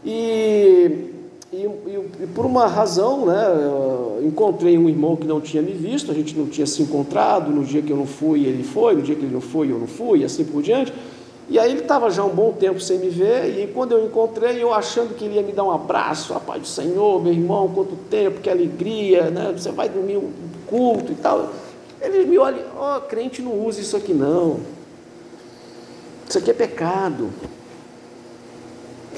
E 0.05 1.11
e, 1.53 1.57
e, 1.57 2.11
e, 2.23 2.27
por 2.29 2.47
uma 2.47 2.69
razão, 2.69 3.27
né, 3.27 3.45
encontrei 4.23 4.79
um 4.79 4.89
irmão 4.89 5.17
que 5.17 5.27
não 5.27 5.41
tinha 5.41 5.61
me 5.61 5.73
visto, 5.73 6.13
a 6.13 6.15
gente 6.15 6.37
não 6.37 6.47
tinha 6.47 6.65
se 6.65 6.81
encontrado, 6.81 7.51
no 7.51 7.65
dia 7.65 7.83
que 7.83 7.93
eu 7.93 7.97
não 7.97 8.07
fui, 8.07 8.45
ele 8.45 8.63
foi, 8.63 8.95
no 8.95 9.03
dia 9.03 9.17
que 9.17 9.23
ele 9.23 9.35
não 9.35 9.41
foi, 9.41 9.69
eu 9.69 9.79
não 9.79 9.89
fui, 9.89 10.21
e 10.21 10.25
assim 10.25 10.45
por 10.45 10.63
diante. 10.63 10.93
E 11.49 11.59
aí 11.59 11.73
ele 11.73 11.81
estava 11.81 12.09
já 12.09 12.23
um 12.25 12.29
bom 12.29 12.53
tempo 12.53 12.79
sem 12.79 13.01
me 13.01 13.09
ver, 13.09 13.59
e 13.59 13.67
quando 13.67 13.91
eu 13.91 14.07
encontrei, 14.07 14.63
eu 14.63 14.73
achando 14.73 15.17
que 15.17 15.25
ele 15.25 15.35
ia 15.35 15.43
me 15.43 15.51
dar 15.51 15.65
um 15.65 15.73
abraço, 15.73 16.35
a 16.35 16.39
paz 16.39 16.61
do 16.63 16.69
Senhor, 16.69 17.21
meu 17.21 17.33
irmão, 17.33 17.69
quanto 17.75 17.97
tempo, 18.09 18.41
que 18.41 18.49
alegria, 18.49 19.29
né? 19.29 19.53
você 19.53 19.73
vai 19.73 19.89
dormir 19.89 20.19
um 20.19 20.31
culto 20.69 21.11
e 21.11 21.17
tal. 21.17 21.51
Ele 22.01 22.27
me 22.27 22.39
olha, 22.39 22.65
ó, 22.79 22.99
oh, 22.99 23.01
crente 23.01 23.43
não 23.43 23.67
usa 23.67 23.81
isso 23.81 23.97
aqui 23.97 24.15
não. 24.15 24.61
Isso 26.31 26.39
aqui 26.39 26.51
é 26.51 26.55
pecado. 26.55 27.31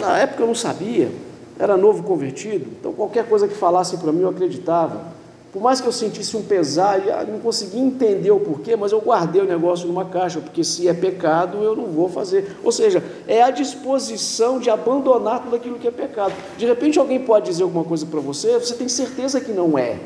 Na 0.00 0.18
época 0.18 0.42
eu 0.42 0.46
não 0.48 0.54
sabia 0.54 1.10
era 1.58 1.76
novo 1.76 2.02
convertido, 2.02 2.66
então 2.80 2.92
qualquer 2.92 3.28
coisa 3.28 3.46
que 3.46 3.54
falassem 3.54 3.98
para 3.98 4.10
mim 4.10 4.22
eu 4.22 4.30
acreditava. 4.30 5.22
Por 5.52 5.62
mais 5.62 5.80
que 5.80 5.86
eu 5.86 5.92
sentisse 5.92 6.34
um 6.34 6.42
pesar 6.42 7.06
e 7.06 7.10
ah, 7.10 7.24
não 7.28 7.38
conseguia 7.38 7.80
entender 7.80 8.30
o 8.30 8.40
porquê, 8.40 8.74
mas 8.74 8.90
eu 8.90 9.00
guardei 9.00 9.42
o 9.42 9.44
negócio 9.44 9.86
numa 9.86 10.06
caixa, 10.06 10.40
porque 10.40 10.64
se 10.64 10.88
é 10.88 10.94
pecado 10.94 11.58
eu 11.58 11.76
não 11.76 11.84
vou 11.84 12.08
fazer. 12.08 12.56
Ou 12.64 12.72
seja, 12.72 13.04
é 13.28 13.42
a 13.42 13.50
disposição 13.50 14.58
de 14.58 14.70
abandonar 14.70 15.42
tudo 15.42 15.54
aquilo 15.54 15.78
que 15.78 15.86
é 15.86 15.90
pecado. 15.90 16.32
De 16.56 16.64
repente 16.64 16.98
alguém 16.98 17.20
pode 17.20 17.46
dizer 17.46 17.64
alguma 17.64 17.84
coisa 17.84 18.06
para 18.06 18.20
você, 18.20 18.58
você 18.58 18.74
tem 18.74 18.88
certeza 18.88 19.40
que 19.40 19.52
não 19.52 19.78
é. 19.78 19.98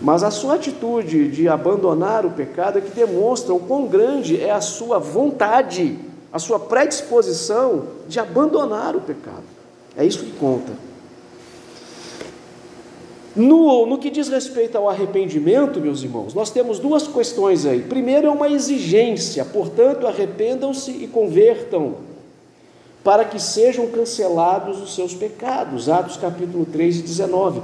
Mas 0.00 0.22
a 0.22 0.30
sua 0.30 0.54
atitude 0.54 1.28
de 1.28 1.48
abandonar 1.48 2.26
o 2.26 2.30
pecado 2.30 2.78
é 2.78 2.80
que 2.80 2.90
demonstra 2.90 3.54
o 3.54 3.60
quão 3.60 3.86
grande 3.86 4.40
é 4.40 4.50
a 4.50 4.60
sua 4.60 4.98
vontade, 4.98 5.98
a 6.32 6.38
sua 6.38 6.58
predisposição 6.58 7.84
de 8.06 8.20
abandonar 8.20 8.94
o 8.94 9.00
pecado. 9.00 9.44
É 9.96 10.04
isso 10.04 10.24
que 10.24 10.32
conta. 10.32 10.72
No, 13.34 13.84
no 13.84 13.98
que 13.98 14.10
diz 14.10 14.28
respeito 14.28 14.78
ao 14.78 14.88
arrependimento, 14.88 15.78
meus 15.78 16.02
irmãos, 16.02 16.32
nós 16.32 16.48
temos 16.48 16.78
duas 16.78 17.06
questões 17.06 17.66
aí. 17.66 17.82
Primeiro 17.82 18.26
é 18.26 18.30
uma 18.30 18.48
exigência, 18.48 19.44
portanto, 19.44 20.06
arrependam-se 20.06 20.90
e 20.90 21.06
convertam, 21.06 21.96
para 23.04 23.26
que 23.26 23.38
sejam 23.38 23.88
cancelados 23.88 24.80
os 24.80 24.94
seus 24.94 25.14
pecados. 25.14 25.88
Atos 25.88 26.16
capítulo 26.16 26.64
3 26.64 27.00
e 27.00 27.02
19. 27.02 27.60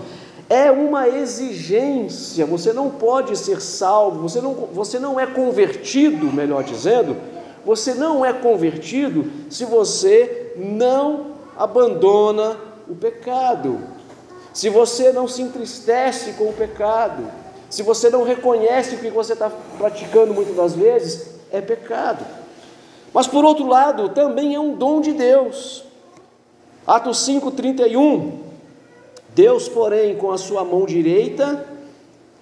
É 0.52 0.70
uma 0.70 1.08
exigência, 1.08 2.44
você 2.44 2.74
não 2.74 2.90
pode 2.90 3.34
ser 3.38 3.58
salvo, 3.58 4.28
você 4.28 4.38
não, 4.38 4.52
você 4.52 4.98
não 4.98 5.18
é 5.18 5.24
convertido, 5.24 6.26
melhor 6.26 6.62
dizendo, 6.62 7.16
você 7.64 7.94
não 7.94 8.22
é 8.22 8.34
convertido 8.34 9.32
se 9.48 9.64
você 9.64 10.52
não 10.58 11.28
abandona 11.56 12.58
o 12.86 12.94
pecado, 12.94 13.80
se 14.52 14.68
você 14.68 15.10
não 15.10 15.26
se 15.26 15.40
entristece 15.40 16.34
com 16.34 16.50
o 16.50 16.52
pecado, 16.52 17.30
se 17.70 17.82
você 17.82 18.10
não 18.10 18.22
reconhece 18.22 18.90
que 18.90 18.96
o 18.96 18.98
que 18.98 19.10
você 19.10 19.32
está 19.32 19.50
praticando 19.78 20.34
muitas 20.34 20.54
das 20.54 20.74
vezes 20.74 21.30
é 21.50 21.62
pecado. 21.62 22.26
Mas 23.14 23.26
por 23.26 23.42
outro 23.42 23.66
lado, 23.66 24.10
também 24.10 24.54
é 24.54 24.60
um 24.60 24.74
dom 24.74 25.00
de 25.00 25.14
Deus. 25.14 25.82
Atos 26.86 27.26
5:31. 27.26 28.51
Deus, 29.34 29.68
porém, 29.68 30.16
com 30.16 30.30
a 30.30 30.38
sua 30.38 30.64
mão 30.64 30.84
direita, 30.84 31.66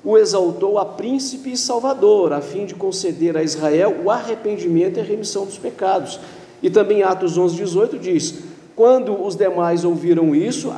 o 0.05 0.17
exaltou 0.17 0.79
a 0.79 0.85
príncipe 0.85 1.53
e 1.53 1.57
salvador, 1.57 2.33
a 2.33 2.41
fim 2.41 2.65
de 2.65 2.75
conceder 2.75 3.37
a 3.37 3.43
Israel 3.43 4.01
o 4.05 4.11
arrependimento 4.11 4.99
e 4.99 5.01
a 5.01 5.05
remissão 5.05 5.45
dos 5.45 5.59
pecados. 5.59 6.19
E 6.63 6.71
também 6.71 7.03
Atos 7.03 7.39
11:18 7.39 7.99
diz: 7.99 8.51
quando 8.81 9.23
os 9.23 9.37
demais 9.37 9.85
ouviram 9.85 10.35
isso, 10.35 10.73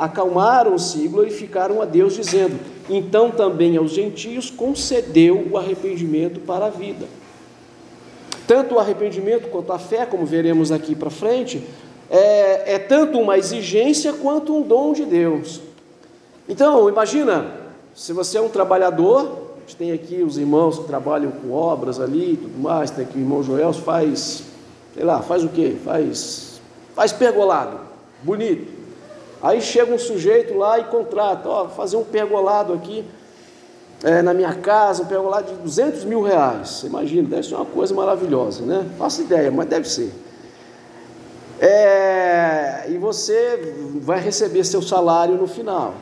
acalmaram-se 0.00 1.04
e 1.04 1.06
glorificaram 1.06 1.80
a 1.80 1.84
Deus, 1.84 2.16
dizendo: 2.16 2.58
Então 2.90 3.30
também 3.30 3.76
aos 3.76 3.92
gentios 3.92 4.50
concedeu 4.50 5.46
o 5.52 5.56
arrependimento 5.56 6.40
para 6.40 6.66
a 6.66 6.68
vida. 6.68 7.06
Tanto 8.44 8.74
o 8.74 8.78
arrependimento 8.80 9.48
quanto 9.50 9.72
a 9.72 9.78
fé, 9.78 10.04
como 10.04 10.26
veremos 10.26 10.72
aqui 10.72 10.96
para 10.96 11.10
frente, 11.10 11.62
é, 12.10 12.74
é 12.74 12.78
tanto 12.78 13.18
uma 13.18 13.38
exigência 13.38 14.12
quanto 14.12 14.56
um 14.56 14.62
dom 14.62 14.92
de 14.92 15.04
Deus. 15.04 15.60
Então, 16.48 16.88
imagina, 16.88 17.46
se 17.94 18.12
você 18.12 18.38
é 18.38 18.40
um 18.40 18.48
trabalhador, 18.48 19.54
a 19.56 19.60
gente 19.60 19.76
tem 19.76 19.92
aqui 19.92 20.22
os 20.22 20.36
irmãos 20.36 20.78
que 20.78 20.84
trabalham 20.84 21.30
com 21.30 21.52
obras 21.52 22.00
ali 22.00 22.32
e 22.32 22.36
tudo 22.36 22.58
mais, 22.58 22.90
tem 22.90 23.04
aqui 23.04 23.16
o 23.16 23.20
irmão 23.20 23.42
Joel, 23.42 23.72
faz, 23.72 24.42
sei 24.94 25.04
lá, 25.04 25.22
faz 25.22 25.42
o 25.44 25.48
quê? 25.48 25.76
Faz 25.84 26.54
faz 26.94 27.12
pergolado, 27.12 27.78
bonito. 28.22 28.72
Aí 29.42 29.60
chega 29.60 29.92
um 29.92 29.98
sujeito 29.98 30.54
lá 30.54 30.78
e 30.78 30.84
contrata, 30.84 31.48
ó, 31.48 31.68
fazer 31.68 31.96
um 31.96 32.04
pergolado 32.04 32.72
aqui 32.72 33.04
é, 34.02 34.22
na 34.22 34.32
minha 34.32 34.54
casa, 34.54 35.02
um 35.02 35.06
pergolado 35.06 35.52
de 35.52 35.58
200 35.58 36.04
mil 36.04 36.22
reais. 36.22 36.82
Imagina, 36.84 37.28
deve 37.28 37.42
ser 37.42 37.54
uma 37.54 37.66
coisa 37.66 37.94
maravilhosa, 37.94 38.64
né? 38.64 38.86
Faço 38.96 39.22
ideia, 39.22 39.50
mas 39.50 39.68
deve 39.68 39.88
ser. 39.88 40.12
É, 41.60 42.86
e 42.88 42.98
você 42.98 43.74
vai 44.00 44.20
receber 44.20 44.64
seu 44.64 44.82
salário 44.82 45.36
no 45.36 45.46
final. 45.46 45.94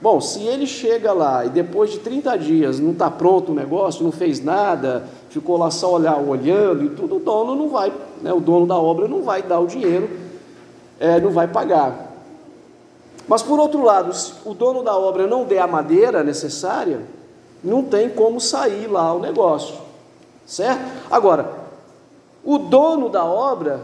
Bom, 0.00 0.20
se 0.20 0.42
ele 0.42 0.66
chega 0.66 1.12
lá 1.12 1.44
e 1.44 1.48
depois 1.48 1.90
de 1.90 1.98
30 2.00 2.36
dias 2.36 2.78
não 2.78 2.92
está 2.92 3.10
pronto 3.10 3.52
o 3.52 3.54
negócio, 3.54 4.04
não 4.04 4.12
fez 4.12 4.42
nada, 4.42 5.08
ficou 5.30 5.56
lá 5.56 5.70
só 5.70 5.94
olhar, 5.94 6.18
olhando 6.18 6.84
e 6.84 6.88
tudo, 6.90 7.16
o 7.16 7.20
dono 7.20 7.54
não 7.54 7.70
vai, 7.70 7.92
né, 8.20 8.32
o 8.32 8.40
dono 8.40 8.66
da 8.66 8.76
obra 8.76 9.08
não 9.08 9.22
vai 9.22 9.42
dar 9.42 9.58
o 9.58 9.66
dinheiro 9.66 10.26
é, 10.98 11.20
não 11.20 11.30
vai 11.30 11.48
pagar. 11.48 12.12
Mas 13.28 13.42
por 13.42 13.58
outro 13.58 13.82
lado, 13.82 14.12
se 14.14 14.32
o 14.44 14.54
dono 14.54 14.82
da 14.82 14.96
obra 14.96 15.26
não 15.26 15.44
der 15.44 15.60
a 15.60 15.66
madeira 15.66 16.22
necessária, 16.22 17.00
não 17.62 17.82
tem 17.82 18.08
como 18.08 18.40
sair 18.40 18.86
lá 18.86 19.12
o 19.12 19.18
negócio, 19.18 19.74
certo? 20.46 20.80
Agora, 21.10 21.50
o 22.44 22.58
dono 22.58 23.08
da 23.08 23.24
obra 23.24 23.80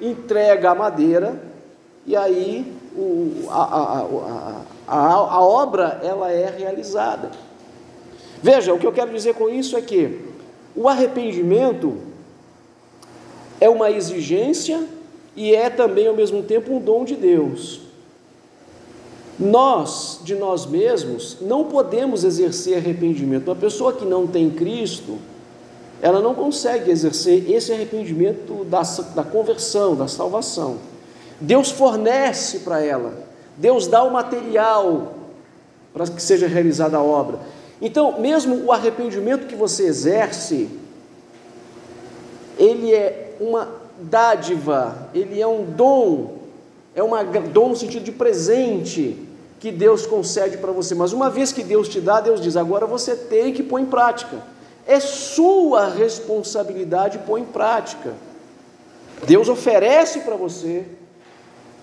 entrega 0.00 0.70
a 0.70 0.74
madeira 0.74 1.40
e 2.06 2.14
aí 2.14 2.72
o, 2.96 3.46
a, 3.48 3.62
a, 3.62 4.62
a, 4.86 4.96
a, 5.34 5.40
obra 5.42 6.00
ela 6.02 6.30
é 6.30 6.48
realizada. 6.48 7.30
Veja, 8.42 8.72
o 8.72 8.78
que 8.78 8.86
eu 8.86 8.92
quero 8.92 9.12
dizer 9.12 9.34
com 9.34 9.48
isso 9.48 9.76
é 9.76 9.82
que 9.82 10.20
o 10.74 10.88
arrependimento 10.88 11.98
é 13.60 13.68
uma 13.68 13.90
exigência 13.90 14.86
e 15.34 15.54
é 15.54 15.68
também 15.68 16.06
ao 16.06 16.14
mesmo 16.14 16.42
tempo 16.42 16.74
um 16.74 16.80
dom 16.80 17.04
de 17.04 17.16
Deus. 17.16 17.80
Nós, 19.38 20.20
de 20.24 20.34
nós 20.34 20.64
mesmos, 20.64 21.38
não 21.42 21.64
podemos 21.64 22.24
exercer 22.24 22.78
arrependimento. 22.78 23.48
Uma 23.48 23.56
pessoa 23.56 23.92
que 23.92 24.04
não 24.04 24.26
tem 24.26 24.48
Cristo, 24.48 25.18
ela 26.02 26.20
não 26.20 26.34
consegue 26.34 26.90
exercer 26.90 27.50
esse 27.50 27.72
arrependimento 27.72 28.64
da, 28.64 28.82
da 29.14 29.24
conversão, 29.24 29.94
da 29.94 30.08
salvação. 30.08 30.78
Deus 31.40 31.70
fornece 31.70 32.60
para 32.60 32.82
ela, 32.82 33.14
Deus 33.56 33.86
dá 33.86 34.02
o 34.02 34.12
material 34.12 35.14
para 35.92 36.06
que 36.06 36.20
seja 36.20 36.46
realizada 36.46 36.96
a 36.96 37.02
obra. 37.02 37.38
Então, 37.80 38.20
mesmo 38.20 38.64
o 38.64 38.72
arrependimento 38.72 39.46
que 39.46 39.54
você 39.54 39.86
exerce, 39.86 40.68
ele 42.58 42.94
é 42.94 43.34
uma 43.40 43.68
dádiva, 43.98 45.08
ele 45.14 45.40
é 45.40 45.46
um 45.46 45.64
dom, 45.64 46.36
é 46.94 47.02
uma 47.02 47.22
dom 47.24 47.70
no 47.70 47.76
sentido 47.76 48.04
de 48.04 48.12
presente 48.12 49.26
que 49.60 49.70
Deus 49.70 50.06
concede 50.06 50.58
para 50.58 50.72
você. 50.72 50.94
Mas 50.94 51.12
uma 51.12 51.28
vez 51.28 51.52
que 51.52 51.62
Deus 51.62 51.88
te 51.88 52.00
dá, 52.00 52.20
Deus 52.20 52.40
diz: 52.40 52.56
agora 52.56 52.86
você 52.86 53.14
tem 53.14 53.52
que 53.52 53.62
pôr 53.62 53.78
em 53.78 53.86
prática. 53.86 54.38
É 54.86 55.00
sua 55.00 55.88
responsabilidade 55.88 57.18
pôr 57.18 57.38
em 57.38 57.44
prática. 57.44 58.14
Deus 59.26 59.48
oferece 59.48 60.20
para 60.20 60.36
você 60.36 60.84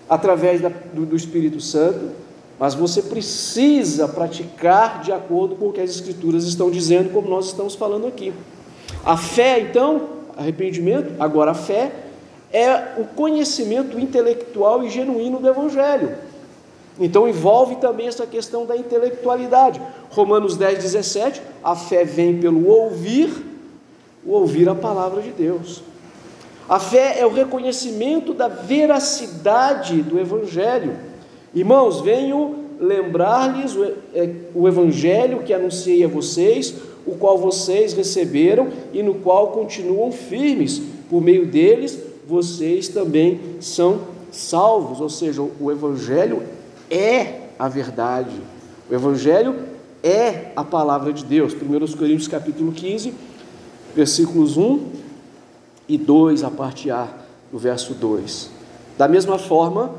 através 0.08 0.60
da, 0.60 0.68
do, 0.68 1.04
do 1.04 1.16
Espírito 1.16 1.60
Santo, 1.60 2.12
mas 2.58 2.74
você 2.74 3.02
precisa 3.02 4.06
praticar 4.06 5.00
de 5.02 5.12
acordo 5.12 5.56
com 5.56 5.68
o 5.68 5.72
que 5.72 5.80
as 5.80 5.90
Escrituras 5.90 6.44
estão 6.44 6.70
dizendo, 6.70 7.12
como 7.12 7.28
nós 7.28 7.46
estamos 7.46 7.74
falando 7.74 8.06
aqui. 8.06 8.32
A 9.04 9.16
fé, 9.16 9.60
então, 9.60 10.08
arrependimento, 10.36 11.12
agora 11.18 11.50
a 11.50 11.54
fé, 11.54 11.92
é 12.52 12.94
o 12.98 13.04
conhecimento 13.04 13.98
intelectual 13.98 14.84
e 14.84 14.88
genuíno 14.88 15.40
do 15.40 15.48
Evangelho. 15.48 16.14
Então 16.98 17.28
envolve 17.28 17.76
também 17.76 18.06
essa 18.06 18.26
questão 18.26 18.64
da 18.64 18.76
intelectualidade. 18.76 19.80
Romanos 20.10 20.56
10, 20.56 20.78
17, 20.78 21.42
a 21.62 21.74
fé 21.74 22.04
vem 22.04 22.38
pelo 22.38 22.68
ouvir, 22.68 23.30
o 24.24 24.32
ouvir 24.32 24.68
a 24.68 24.74
palavra 24.74 25.20
de 25.20 25.30
Deus. 25.30 25.82
A 26.68 26.78
fé 26.78 27.18
é 27.18 27.26
o 27.26 27.32
reconhecimento 27.32 28.32
da 28.32 28.48
veracidade 28.48 30.02
do 30.02 30.18
Evangelho. 30.18 30.96
Irmãos, 31.54 32.00
venho 32.00 32.64
lembrar-lhes 32.80 33.76
é, 34.14 34.30
o 34.54 34.66
Evangelho 34.66 35.42
que 35.42 35.52
anunciei 35.52 36.04
a 36.04 36.08
vocês, 36.08 36.74
o 37.06 37.16
qual 37.16 37.36
vocês 37.36 37.92
receberam 37.92 38.68
e 38.92 39.02
no 39.02 39.16
qual 39.16 39.48
continuam 39.48 40.10
firmes. 40.10 40.80
Por 41.10 41.20
meio 41.20 41.46
deles, 41.46 41.98
vocês 42.26 42.88
também 42.88 43.40
são 43.60 44.00
salvos. 44.30 45.00
Ou 45.00 45.10
seja, 45.10 45.42
o 45.42 45.70
Evangelho 45.70 46.42
é 46.90 47.48
a 47.58 47.68
verdade. 47.68 48.40
O 48.90 48.94
Evangelho 48.94 49.56
é 50.02 50.52
a 50.54 50.62
palavra 50.62 51.12
de 51.12 51.24
Deus. 51.24 51.54
1 51.54 51.96
Coríntios 51.96 52.28
capítulo 52.28 52.72
15, 52.72 53.14
versículos 53.94 54.56
1 54.56 54.92
e 55.88 55.96
2, 55.96 56.44
a 56.44 56.50
parte 56.50 56.90
A 56.90 57.08
do 57.50 57.58
verso 57.58 57.94
2. 57.94 58.50
Da 58.98 59.08
mesma 59.08 59.38
forma, 59.38 59.94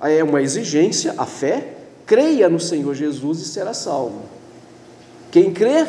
é 0.00 0.22
uma 0.22 0.42
exigência, 0.42 1.14
a 1.16 1.26
fé, 1.26 1.76
creia 2.04 2.48
no 2.48 2.60
Senhor 2.60 2.94
Jesus 2.94 3.40
e 3.40 3.44
será 3.44 3.72
salvo. 3.72 4.22
Quem 5.30 5.52
crer 5.52 5.86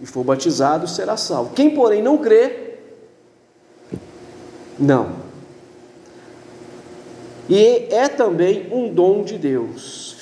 e 0.00 0.06
for 0.06 0.24
batizado 0.24 0.86
será 0.88 1.16
salvo. 1.16 1.54
Quem, 1.54 1.70
porém, 1.70 2.02
não 2.02 2.18
crer, 2.18 2.98
não. 4.78 5.23
E 7.48 7.86
é 7.90 8.08
também 8.08 8.66
um 8.72 8.92
dom 8.92 9.22
de 9.22 9.36
Deus. 9.36 10.16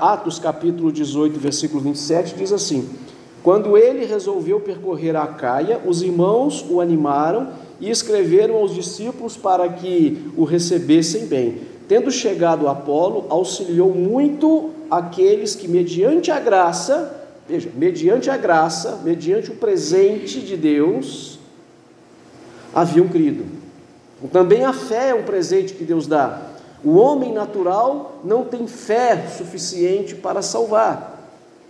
Atos 0.00 0.38
capítulo 0.38 0.92
18, 0.92 1.38
versículo 1.38 1.80
27 1.82 2.36
diz 2.36 2.52
assim: 2.52 2.88
quando 3.42 3.76
ele 3.76 4.04
resolveu 4.04 4.60
percorrer 4.60 5.16
a 5.16 5.26
Caia, 5.26 5.80
os 5.84 6.00
irmãos 6.00 6.64
o 6.68 6.80
animaram 6.80 7.48
e 7.80 7.90
escreveram 7.90 8.54
aos 8.54 8.72
discípulos 8.72 9.36
para 9.36 9.68
que 9.68 10.30
o 10.36 10.44
recebessem 10.44 11.26
bem. 11.26 11.62
Tendo 11.88 12.10
chegado 12.12 12.68
Apolo, 12.68 13.26
auxiliou 13.28 13.92
muito 13.92 14.70
aqueles 14.88 15.56
que, 15.56 15.66
mediante 15.66 16.30
a 16.30 16.38
graça, 16.38 17.26
veja, 17.48 17.68
mediante 17.74 18.30
a 18.30 18.36
graça, 18.36 19.00
mediante 19.02 19.50
o 19.50 19.56
presente 19.56 20.40
de 20.40 20.56
Deus, 20.56 21.40
haviam 22.72 23.08
crido. 23.08 23.44
Também 24.30 24.64
a 24.64 24.72
fé 24.72 25.08
é 25.08 25.14
um 25.14 25.24
presente 25.24 25.74
que 25.74 25.82
Deus 25.82 26.06
dá. 26.06 26.51
O 26.84 26.96
homem 26.96 27.32
natural 27.32 28.20
não 28.24 28.44
tem 28.44 28.66
fé 28.66 29.28
suficiente 29.36 30.14
para 30.14 30.42
salvar. 30.42 31.12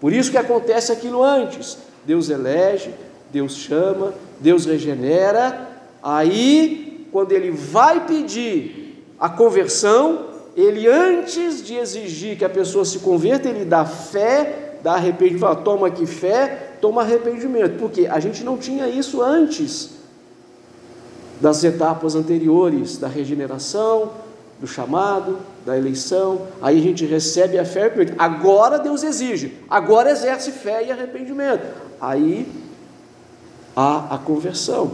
Por 0.01 0.12
isso 0.12 0.31
que 0.31 0.38
acontece 0.38 0.90
aquilo 0.90 1.22
antes. 1.22 1.79
Deus 2.05 2.31
elege, 2.31 2.94
Deus 3.31 3.57
chama, 3.57 4.14
Deus 4.40 4.64
regenera. 4.64 5.68
Aí, 6.03 7.07
quando 7.12 7.33
ele 7.33 7.51
vai 7.51 8.07
pedir 8.07 9.05
a 9.20 9.29
conversão, 9.29 10.27
ele 10.57 10.88
antes 10.88 11.64
de 11.64 11.77
exigir 11.77 12.37
que 12.37 12.44
a 12.44 12.48
pessoa 12.48 12.85
se 12.85 12.98
converta, 12.98 13.48
ele 13.48 13.64
dá 13.64 13.85
fé, 13.85 14.79
dá 14.83 14.94
arrependimento, 14.94 15.40
fala, 15.40 15.57
toma 15.57 15.87
aqui 15.87 16.07
fé, 16.07 16.72
toma 16.81 17.03
arrependimento. 17.03 17.79
Porque 17.79 18.07
a 18.07 18.18
gente 18.18 18.42
não 18.42 18.57
tinha 18.57 18.88
isso 18.88 19.22
antes 19.22 19.90
das 21.40 21.62
etapas 21.64 22.14
anteriores 22.14 22.98
da 22.98 23.09
regeneração, 23.09 24.11
do 24.62 24.68
chamado, 24.68 25.40
da 25.66 25.77
eleição, 25.77 26.46
aí 26.62 26.79
a 26.79 26.81
gente 26.81 27.05
recebe 27.05 27.59
a 27.59 27.64
fé 27.64 27.92
e 27.96 28.14
agora 28.16 28.79
Deus 28.79 29.03
exige, 29.03 29.59
agora 29.68 30.12
exerce 30.12 30.53
fé 30.53 30.87
e 30.87 30.92
arrependimento. 30.92 31.64
Aí 32.01 32.46
há 33.75 34.14
a 34.14 34.18
conversão. 34.18 34.92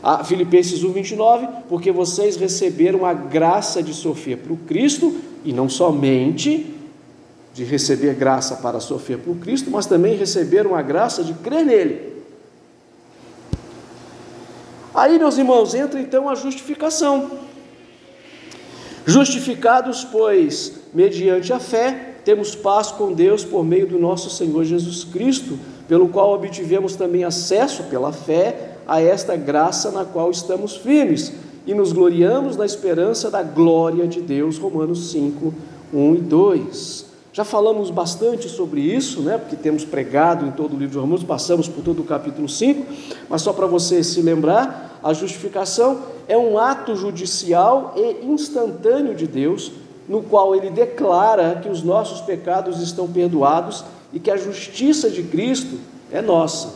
A 0.00 0.22
Filipenses 0.22 0.84
1, 0.84 0.92
29, 0.92 1.48
porque 1.68 1.90
vocês 1.90 2.36
receberam 2.36 3.04
a 3.04 3.12
graça 3.12 3.82
de 3.82 3.92
sofrer 3.92 4.38
por 4.38 4.56
Cristo, 4.58 5.12
e 5.44 5.52
não 5.52 5.68
somente 5.68 6.76
de 7.52 7.64
receber 7.64 8.14
graça 8.14 8.54
para 8.56 8.78
sofrer 8.78 9.18
por 9.18 9.36
Cristo, 9.38 9.68
mas 9.68 9.86
também 9.86 10.16
receberam 10.16 10.76
a 10.76 10.82
graça 10.82 11.24
de 11.24 11.34
crer 11.34 11.66
nele. 11.66 12.22
Aí, 14.94 15.18
meus 15.18 15.36
irmãos, 15.38 15.74
entra 15.74 16.00
então 16.00 16.28
a 16.28 16.36
justificação. 16.36 17.47
Justificados, 19.08 20.04
pois, 20.04 20.80
mediante 20.92 21.50
a 21.50 21.58
fé, 21.58 22.16
temos 22.26 22.54
paz 22.54 22.92
com 22.92 23.14
Deus 23.14 23.42
por 23.42 23.64
meio 23.64 23.86
do 23.86 23.98
nosso 23.98 24.28
Senhor 24.28 24.62
Jesus 24.64 25.02
Cristo, 25.02 25.58
pelo 25.88 26.10
qual 26.10 26.34
obtivemos 26.34 26.94
também 26.94 27.24
acesso 27.24 27.84
pela 27.84 28.12
fé 28.12 28.72
a 28.86 29.00
esta 29.00 29.34
graça 29.34 29.90
na 29.90 30.04
qual 30.04 30.30
estamos 30.30 30.76
firmes 30.76 31.32
e 31.66 31.72
nos 31.72 31.90
gloriamos 31.90 32.54
na 32.54 32.66
esperança 32.66 33.30
da 33.30 33.42
glória 33.42 34.06
de 34.06 34.20
Deus. 34.20 34.58
Romanos 34.58 35.10
5, 35.10 35.54
1 35.90 36.14
e 36.14 36.18
2. 36.18 37.06
Já 37.32 37.46
falamos 37.46 37.90
bastante 37.90 38.46
sobre 38.46 38.82
isso, 38.82 39.22
né? 39.22 39.38
Porque 39.38 39.56
temos 39.56 39.86
pregado 39.86 40.44
em 40.44 40.50
todo 40.50 40.76
o 40.76 40.78
livro 40.78 40.92
de 40.92 40.98
Romanos, 40.98 41.24
passamos 41.24 41.66
por 41.66 41.82
todo 41.82 42.02
o 42.02 42.04
capítulo 42.04 42.46
5, 42.46 42.84
mas 43.26 43.40
só 43.40 43.54
para 43.54 43.66
você 43.66 44.04
se 44.04 44.20
lembrar, 44.20 44.87
a 45.02 45.12
justificação 45.12 46.02
é 46.26 46.36
um 46.36 46.58
ato 46.58 46.96
judicial 46.96 47.94
e 47.96 48.26
instantâneo 48.26 49.14
de 49.14 49.26
Deus, 49.26 49.72
no 50.08 50.22
qual 50.22 50.54
ele 50.54 50.70
declara 50.70 51.60
que 51.62 51.68
os 51.68 51.82
nossos 51.82 52.20
pecados 52.20 52.80
estão 52.80 53.06
perdoados 53.06 53.84
e 54.12 54.18
que 54.18 54.30
a 54.30 54.36
justiça 54.36 55.10
de 55.10 55.22
Cristo 55.22 55.78
é 56.10 56.22
nossa. 56.22 56.70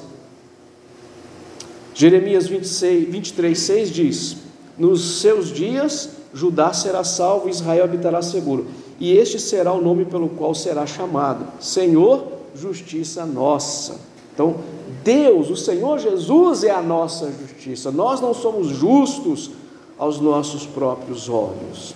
Jeremias 1.94 2.46
26, 2.46 3.08
23, 3.10 3.58
6 3.58 3.90
diz: 3.90 4.36
Nos 4.78 5.20
seus 5.20 5.48
dias 5.48 6.10
Judá 6.34 6.72
será 6.72 7.04
salvo 7.04 7.48
Israel 7.48 7.84
habitará 7.84 8.22
seguro, 8.22 8.66
e 8.98 9.12
este 9.12 9.38
será 9.38 9.72
o 9.72 9.82
nome 9.82 10.04
pelo 10.04 10.28
qual 10.30 10.54
será 10.54 10.86
chamado: 10.86 11.46
Senhor, 11.60 12.26
justiça 12.54 13.26
nossa. 13.26 14.00
Então, 14.32 14.56
Deus, 15.02 15.50
o 15.50 15.56
Senhor 15.56 15.98
Jesus 15.98 16.64
é 16.64 16.70
a 16.70 16.82
nossa 16.82 17.30
justiça. 17.30 17.90
Nós 17.90 18.20
não 18.20 18.32
somos 18.32 18.68
justos 18.68 19.50
aos 19.98 20.20
nossos 20.20 20.66
próprios 20.66 21.28
olhos. 21.28 21.94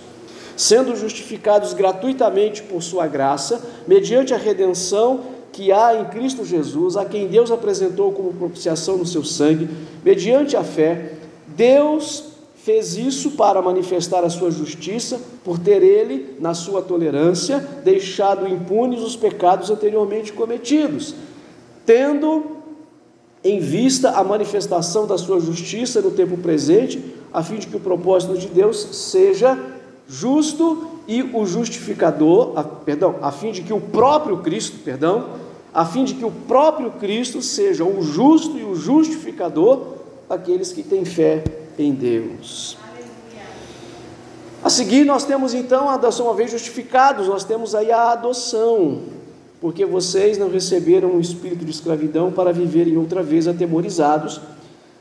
Sendo 0.55 0.95
justificados 0.95 1.73
gratuitamente 1.73 2.63
por 2.63 2.81
Sua 2.81 3.07
graça, 3.07 3.61
mediante 3.87 4.33
a 4.33 4.37
redenção 4.37 5.21
que 5.51 5.71
há 5.71 5.99
em 5.99 6.05
Cristo 6.05 6.45
Jesus, 6.45 6.97
a 6.97 7.05
quem 7.05 7.27
Deus 7.27 7.51
apresentou 7.51 8.11
como 8.11 8.33
propiciação 8.33 8.97
no 8.97 9.05
seu 9.05 9.23
sangue, 9.23 9.69
mediante 10.03 10.55
a 10.55 10.63
fé, 10.63 11.13
Deus 11.47 12.25
fez 12.55 12.97
isso 12.97 13.31
para 13.31 13.61
manifestar 13.61 14.25
a 14.25 14.29
sua 14.29 14.51
justiça, 14.51 15.21
por 15.43 15.57
ter 15.57 15.81
ele, 15.81 16.35
na 16.39 16.53
sua 16.53 16.81
tolerância, 16.81 17.59
deixado 17.83 18.47
impunes 18.47 18.99
os 18.99 19.15
pecados 19.15 19.69
anteriormente 19.69 20.33
cometidos, 20.33 21.15
tendo 21.85 22.56
em 23.47 23.59
vista 23.59 24.11
a 24.11 24.23
manifestação 24.23 25.07
da 25.07 25.17
sua 25.17 25.39
justiça 25.39 26.01
no 26.01 26.11
tempo 26.11 26.37
presente, 26.37 27.15
a 27.33 27.41
fim 27.41 27.55
de 27.55 27.67
que 27.67 27.77
o 27.77 27.79
propósito 27.79 28.37
de 28.37 28.47
Deus 28.47 28.77
seja 28.91 29.57
justo 30.07 30.87
e 31.07 31.23
o 31.23 31.45
justificador, 31.45 32.53
a, 32.57 32.63
perdão, 32.63 33.15
a 33.21 33.31
fim 33.31 33.51
de 33.51 33.61
que 33.61 33.71
o 33.71 33.79
próprio 33.79 34.39
Cristo, 34.39 34.79
perdão, 34.83 35.29
a 35.73 35.85
fim 35.85 36.03
de 36.03 36.15
que 36.15 36.25
o 36.25 36.31
próprio 36.31 36.91
Cristo 36.91 37.41
seja 37.41 37.85
o 37.85 38.01
justo 38.01 38.57
e 38.57 38.63
o 38.63 38.75
justificador 38.75 39.95
daqueles 40.27 40.73
que 40.73 40.83
têm 40.83 41.05
fé 41.05 41.43
em 41.79 41.93
Deus. 41.93 42.77
A 44.63 44.69
seguir, 44.69 45.05
nós 45.05 45.23
temos 45.23 45.53
então 45.53 45.87
a 45.87 45.93
adoção, 45.93 46.25
uma 46.25 46.35
vez 46.35 46.51
justificados, 46.51 47.27
nós 47.27 47.43
temos 47.45 47.73
aí 47.73 47.91
a 47.91 48.11
adoção 48.11 49.03
porque 49.59 49.85
vocês 49.85 50.37
não 50.37 50.49
receberam 50.49 51.11
um 51.11 51.19
espírito 51.19 51.65
de 51.65 51.71
escravidão 51.71 52.31
para 52.31 52.53
viverem 52.53 52.97
outra 52.97 53.23
vez 53.23 53.47
atemorizados, 53.47 54.39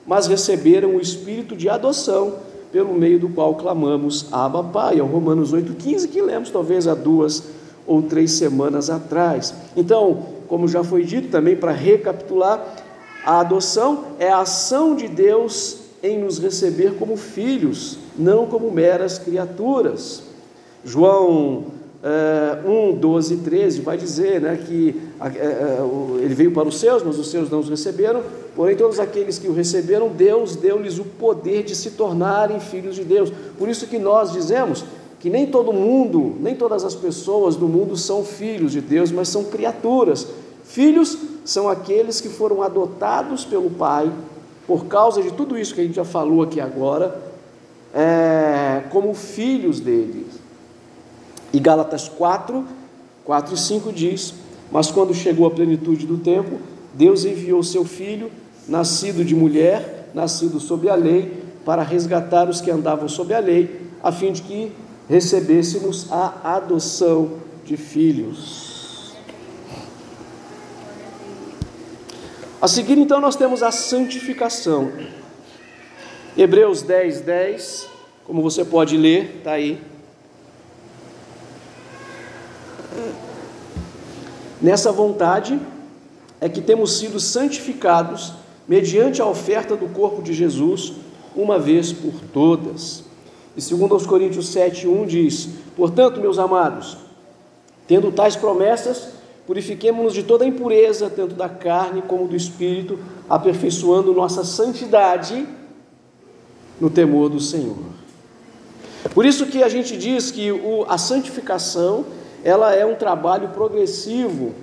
mas 0.07 0.26
receberam 0.26 0.96
o 0.96 1.00
espírito 1.00 1.57
de 1.57 1.68
adoção, 1.68 2.34
pelo 2.72 2.94
meio 2.94 3.18
do 3.18 3.28
qual 3.28 3.54
clamamos 3.54 4.26
Abba 4.32 4.64
Pai. 4.64 4.98
É 4.98 5.02
o 5.02 5.07
Romanos 5.07 5.52
8,15 5.52 6.09
que 6.09 6.22
lemos 6.22 6.50
talvez 6.50 6.86
há 6.86 6.94
duas 6.94 7.44
ou 7.86 8.02
três 8.02 8.32
semanas 8.32 8.90
atrás. 8.90 9.54
Então, 9.76 10.26
como 10.48 10.66
já 10.66 10.82
foi 10.82 11.04
dito 11.04 11.28
também, 11.28 11.57
para 11.57 11.72
recapitular, 11.72 12.64
a 13.24 13.40
adoção 13.40 14.04
é 14.18 14.30
a 14.30 14.40
ação 14.40 14.94
de 14.94 15.09
Deus 15.09 15.78
em 16.02 16.18
nos 16.18 16.38
receber 16.38 16.94
como 16.94 17.16
filhos, 17.16 17.98
não 18.16 18.46
como 18.46 18.70
meras 18.70 19.18
criaturas. 19.18 20.22
João 20.84 21.64
é, 22.07 22.59
1, 22.64 22.98
12 22.98 23.34
e 23.34 23.36
13 23.38 23.80
vai 23.80 23.96
dizer 23.96 24.40
né, 24.40 24.57
que 24.64 24.94
é, 25.24 25.78
ele 26.22 26.34
veio 26.34 26.52
para 26.52 26.68
os 26.68 26.78
seus, 26.78 27.02
mas 27.02 27.18
os 27.18 27.28
seus 27.28 27.50
não 27.50 27.59
os 27.59 27.68
receberam, 27.68 28.22
porém 28.54 28.76
todos 28.76 29.00
aqueles 29.00 29.40
que 29.40 29.48
o 29.48 29.52
receberam, 29.52 30.09
Deus 30.09 30.54
deu-lhes 30.54 31.00
o 31.00 31.04
poder 31.04 31.64
de 31.64 31.74
se 31.74 31.90
tornarem 31.90 32.61
filhos 32.61 32.94
de 32.94 33.02
Deus. 33.02 33.32
Por 33.59 33.68
isso 33.68 33.88
que 33.88 33.98
nós 33.98 34.30
dizemos 34.30 34.84
que 35.18 35.28
nem 35.28 35.48
todo 35.48 35.72
mundo, 35.72 36.36
nem 36.38 36.54
todas 36.54 36.84
as 36.84 36.94
pessoas 36.94 37.57
do 37.57 37.66
mundo 37.66 37.96
são 37.96 38.22
filhos 38.22 38.70
de 38.70 38.80
Deus, 38.80 39.11
mas 39.11 39.28
são 39.28 39.42
criaturas. 39.42 40.28
Filhos 40.62 41.18
são 41.44 41.68
aqueles 41.68 42.20
que 42.20 42.28
foram 42.28 42.62
adotados 42.62 43.44
pelo 43.44 43.70
Pai, 43.70 44.12
por 44.64 44.84
causa 44.86 45.20
de 45.20 45.32
tudo 45.32 45.59
isso 45.59 45.74
que 45.74 45.80
a 45.80 45.84
gente 45.84 45.96
já 45.96 46.04
falou 46.04 46.42
aqui 46.42 46.61
agora, 46.61 47.20
é, 47.92 48.84
como 48.90 49.12
filhos 49.12 49.80
dele. 49.80 50.25
E 51.57 51.59
Gálatas 51.59 52.07
4, 52.07 52.66
4 53.24 53.54
e 53.54 53.57
5 53.57 53.90
diz: 53.90 54.34
Mas 54.70 54.90
quando 54.90 55.14
chegou 55.14 55.46
a 55.46 55.50
plenitude 55.50 56.04
do 56.07 56.18
tempo, 56.18 56.59
Deus 56.92 57.24
enviou 57.24 57.62
seu 57.62 57.82
filho, 57.82 58.30
nascido 58.68 59.24
de 59.24 59.34
mulher, 59.34 60.11
nascido 60.12 60.61
sob 60.61 60.86
a 60.90 60.94
lei, 60.94 61.44
para 61.64 61.82
resgatar 61.82 62.46
os 62.46 62.61
que 62.61 62.70
andavam 62.70 63.09
sob 63.09 63.32
a 63.32 63.38
lei, 63.38 63.80
a 64.02 64.12
fim 64.12 64.32
de 64.32 64.42
que 64.42 64.70
recebêssemos 65.09 66.12
a 66.12 66.57
adoção 66.57 67.38
de 67.64 67.78
filhos. 67.78 69.14
A 72.61 72.68
seguir, 72.68 72.98
então, 72.98 73.18
nós 73.18 73.34
temos 73.34 73.62
a 73.62 73.70
santificação. 73.70 74.92
Hebreus 76.36 76.82
10, 76.82 77.22
10, 77.22 77.88
como 78.26 78.42
você 78.42 78.62
pode 78.62 78.98
ler, 78.98 79.36
está 79.38 79.52
aí. 79.52 79.95
Nessa 84.66 84.90
vontade 84.90 85.60
é 86.40 86.48
que 86.48 86.60
temos 86.60 86.98
sido 86.98 87.20
santificados 87.20 88.32
mediante 88.66 89.22
a 89.22 89.24
oferta 89.24 89.76
do 89.76 89.86
corpo 89.86 90.20
de 90.20 90.34
Jesus, 90.34 90.92
uma 91.36 91.56
vez 91.56 91.92
por 91.92 92.14
todas. 92.32 93.04
E 93.56 93.60
segundo 93.62 93.94
aos 93.94 94.04
Coríntios 94.04 94.48
7:1 94.48 95.06
diz: 95.06 95.50
"Portanto, 95.76 96.20
meus 96.20 96.36
amados, 96.36 96.96
tendo 97.86 98.10
tais 98.10 98.34
promessas, 98.34 99.10
purifiquemo-nos 99.46 100.12
de 100.12 100.24
toda 100.24 100.44
impureza, 100.44 101.08
tanto 101.08 101.36
da 101.36 101.48
carne 101.48 102.02
como 102.02 102.26
do 102.26 102.34
espírito, 102.34 102.98
aperfeiçoando 103.30 104.12
nossa 104.12 104.42
santidade 104.42 105.46
no 106.80 106.90
temor 106.90 107.28
do 107.28 107.38
Senhor." 107.38 107.78
Por 109.14 109.24
isso 109.24 109.46
que 109.46 109.62
a 109.62 109.68
gente 109.68 109.96
diz 109.96 110.32
que 110.32 110.48
a 110.88 110.98
santificação 110.98 112.04
ela 112.47 112.72
é 112.72 112.86
um 112.86 112.94
trabalho 112.94 113.49
progressivo. 113.49 114.55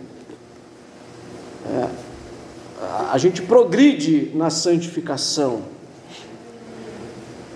É, 1.69 1.89
a 3.11 3.17
gente 3.17 3.41
progride 3.41 4.31
na 4.33 4.49
santificação. 4.49 5.63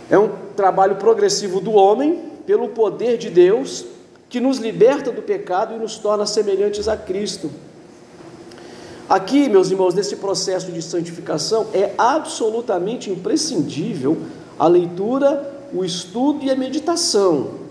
É 0.09 0.19
um 0.19 0.29
trabalho 0.53 0.97
progressivo 0.97 1.61
do 1.61 1.71
homem, 1.71 2.23
pelo 2.45 2.67
poder 2.67 3.17
de 3.17 3.29
Deus, 3.29 3.85
que 4.27 4.41
nos 4.41 4.57
liberta 4.57 5.13
do 5.13 5.21
pecado 5.21 5.73
e 5.73 5.79
nos 5.79 5.97
torna 5.97 6.25
semelhantes 6.25 6.89
a 6.89 6.97
Cristo. 6.97 7.49
Aqui, 9.07 9.47
meus 9.47 9.71
irmãos, 9.71 9.93
nesse 9.93 10.17
processo 10.17 10.73
de 10.73 10.81
santificação, 10.81 11.67
é 11.73 11.93
absolutamente 11.97 13.09
imprescindível 13.09 14.17
a 14.59 14.67
leitura, 14.67 15.69
o 15.73 15.85
estudo 15.85 16.43
e 16.43 16.51
a 16.51 16.55
meditação. 16.55 17.66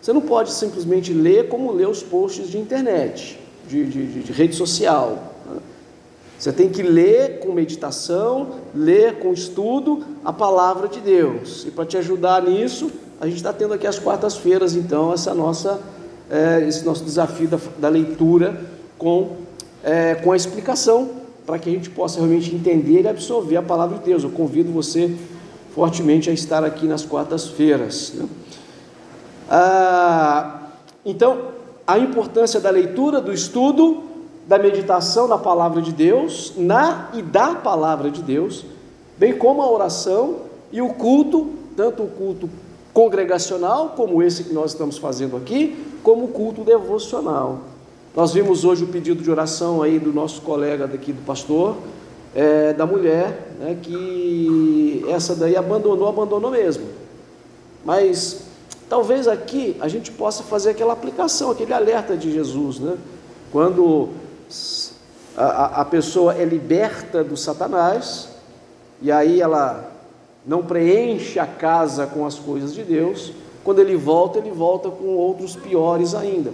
Você 0.00 0.12
não 0.12 0.20
pode 0.20 0.52
simplesmente 0.52 1.12
ler 1.12 1.48
como 1.48 1.72
ler 1.72 1.88
os 1.88 2.02
posts 2.02 2.48
de 2.48 2.58
internet, 2.58 3.38
de, 3.66 3.84
de, 3.84 4.22
de 4.22 4.32
rede 4.32 4.54
social. 4.54 5.34
Né? 5.46 5.58
Você 6.38 6.52
tem 6.52 6.68
que 6.68 6.82
ler 6.82 7.40
com 7.40 7.52
meditação, 7.52 8.50
ler 8.74 9.18
com 9.18 9.32
estudo 9.32 10.04
a 10.24 10.32
palavra 10.32 10.86
de 10.86 11.00
Deus. 11.00 11.64
E 11.66 11.70
para 11.70 11.84
te 11.84 11.96
ajudar 11.96 12.42
nisso, 12.42 12.90
a 13.20 13.26
gente 13.26 13.36
está 13.36 13.52
tendo 13.52 13.74
aqui 13.74 13.86
às 13.86 13.98
quartas-feiras, 13.98 14.76
então, 14.76 15.12
essa 15.12 15.34
nossa, 15.34 15.80
é, 16.30 16.64
esse 16.66 16.84
nosso 16.84 17.04
desafio 17.04 17.48
da, 17.48 17.58
da 17.78 17.88
leitura 17.88 18.60
com, 18.96 19.32
é, 19.82 20.14
com 20.14 20.30
a 20.30 20.36
explicação, 20.36 21.10
para 21.44 21.58
que 21.58 21.68
a 21.68 21.72
gente 21.72 21.90
possa 21.90 22.18
realmente 22.18 22.54
entender 22.54 23.02
e 23.02 23.08
absorver 23.08 23.56
a 23.56 23.62
palavra 23.62 23.98
de 23.98 24.04
Deus. 24.04 24.22
Eu 24.22 24.30
convido 24.30 24.70
você 24.70 25.12
fortemente 25.74 26.30
a 26.30 26.32
estar 26.32 26.62
aqui 26.62 26.86
nas 26.86 27.04
quartas-feiras. 27.04 28.12
Né? 28.14 28.28
Ah, 29.48 30.60
então, 31.04 31.38
a 31.86 31.98
importância 31.98 32.60
da 32.60 32.70
leitura, 32.70 33.20
do 33.20 33.32
estudo, 33.32 34.02
da 34.46 34.58
meditação 34.58 35.26
na 35.26 35.38
palavra 35.38 35.80
de 35.80 35.92
Deus, 35.92 36.52
na 36.56 37.10
e 37.14 37.22
da 37.22 37.54
palavra 37.54 38.10
de 38.10 38.22
Deus, 38.22 38.64
bem 39.16 39.36
como 39.36 39.62
a 39.62 39.70
oração 39.70 40.36
e 40.72 40.82
o 40.82 40.90
culto, 40.90 41.48
tanto 41.76 42.02
o 42.02 42.08
culto 42.08 42.48
congregacional, 42.92 43.94
como 43.96 44.22
esse 44.22 44.44
que 44.44 44.52
nós 44.52 44.72
estamos 44.72 44.98
fazendo 44.98 45.36
aqui, 45.36 45.76
como 46.02 46.24
o 46.24 46.28
culto 46.28 46.62
devocional. 46.62 47.60
Nós 48.16 48.32
vimos 48.32 48.64
hoje 48.64 48.84
o 48.84 48.88
pedido 48.88 49.22
de 49.22 49.30
oração 49.30 49.82
aí 49.82 49.98
do 49.98 50.12
nosso 50.12 50.42
colega 50.42 50.86
daqui, 50.86 51.12
do 51.12 51.24
pastor, 51.24 51.76
é, 52.34 52.72
da 52.72 52.84
mulher, 52.84 53.52
né, 53.60 53.78
que 53.80 55.04
essa 55.08 55.34
daí 55.34 55.56
abandonou, 55.56 56.08
abandonou 56.08 56.50
mesmo. 56.50 56.86
Mas 57.84 58.47
Talvez 58.88 59.28
aqui 59.28 59.76
a 59.80 59.88
gente 59.88 60.10
possa 60.10 60.42
fazer 60.42 60.70
aquela 60.70 60.94
aplicação, 60.94 61.50
aquele 61.50 61.74
alerta 61.74 62.16
de 62.16 62.32
Jesus, 62.32 62.78
né? 62.78 62.96
Quando 63.52 64.08
a, 65.36 65.82
a 65.82 65.84
pessoa 65.84 66.34
é 66.34 66.44
liberta 66.44 67.22
do 67.22 67.36
Satanás, 67.36 68.28
e 69.02 69.12
aí 69.12 69.40
ela 69.40 69.92
não 70.46 70.62
preenche 70.62 71.38
a 71.38 71.46
casa 71.46 72.06
com 72.06 72.24
as 72.24 72.36
coisas 72.36 72.74
de 72.74 72.82
Deus, 72.82 73.32
quando 73.62 73.80
ele 73.80 73.96
volta, 73.96 74.38
ele 74.38 74.50
volta 74.50 74.88
com 74.88 75.08
outros 75.08 75.54
piores 75.54 76.14
ainda. 76.14 76.50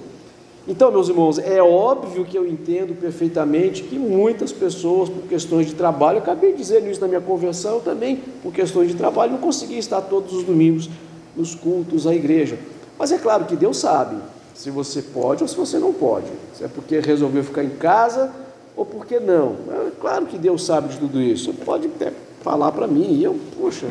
Então, 0.66 0.90
meus 0.90 1.08
irmãos, 1.08 1.38
é 1.38 1.62
óbvio 1.62 2.24
que 2.24 2.36
eu 2.36 2.48
entendo 2.48 2.98
perfeitamente 2.98 3.82
que 3.82 3.98
muitas 3.98 4.50
pessoas, 4.50 5.10
por 5.10 5.22
questões 5.24 5.66
de 5.66 5.74
trabalho, 5.74 6.16
eu 6.16 6.22
acabei 6.22 6.54
dizer 6.54 6.82
isso 6.90 7.00
na 7.02 7.06
minha 7.06 7.20
conversão 7.20 7.80
também, 7.80 8.16
por 8.42 8.52
questões 8.52 8.88
de 8.88 8.96
trabalho, 8.96 9.32
não 9.32 9.38
consegui 9.38 9.78
estar 9.78 10.00
todos 10.00 10.32
os 10.32 10.42
domingos 10.42 10.88
nos 11.36 11.54
cultos 11.54 12.06
à 12.06 12.14
igreja. 12.14 12.58
Mas 12.98 13.12
é 13.12 13.18
claro 13.18 13.44
que 13.44 13.56
Deus 13.56 13.78
sabe 13.78 14.16
se 14.54 14.70
você 14.70 15.02
pode 15.02 15.42
ou 15.42 15.48
se 15.48 15.56
você 15.56 15.78
não 15.78 15.92
pode. 15.92 16.30
Se 16.54 16.64
é 16.64 16.68
porque 16.68 17.00
resolveu 17.00 17.42
ficar 17.42 17.64
em 17.64 17.70
casa 17.70 18.30
ou 18.76 18.86
porque 18.86 19.18
não. 19.18 19.56
É 19.70 19.90
claro 20.00 20.26
que 20.26 20.38
Deus 20.38 20.64
sabe 20.64 20.88
de 20.88 20.98
tudo 20.98 21.20
isso. 21.20 21.52
Pode 21.52 21.88
até 21.88 22.12
falar 22.42 22.70
para 22.72 22.86
mim 22.86 23.12
e 23.14 23.24
eu, 23.24 23.38
poxa, 23.58 23.86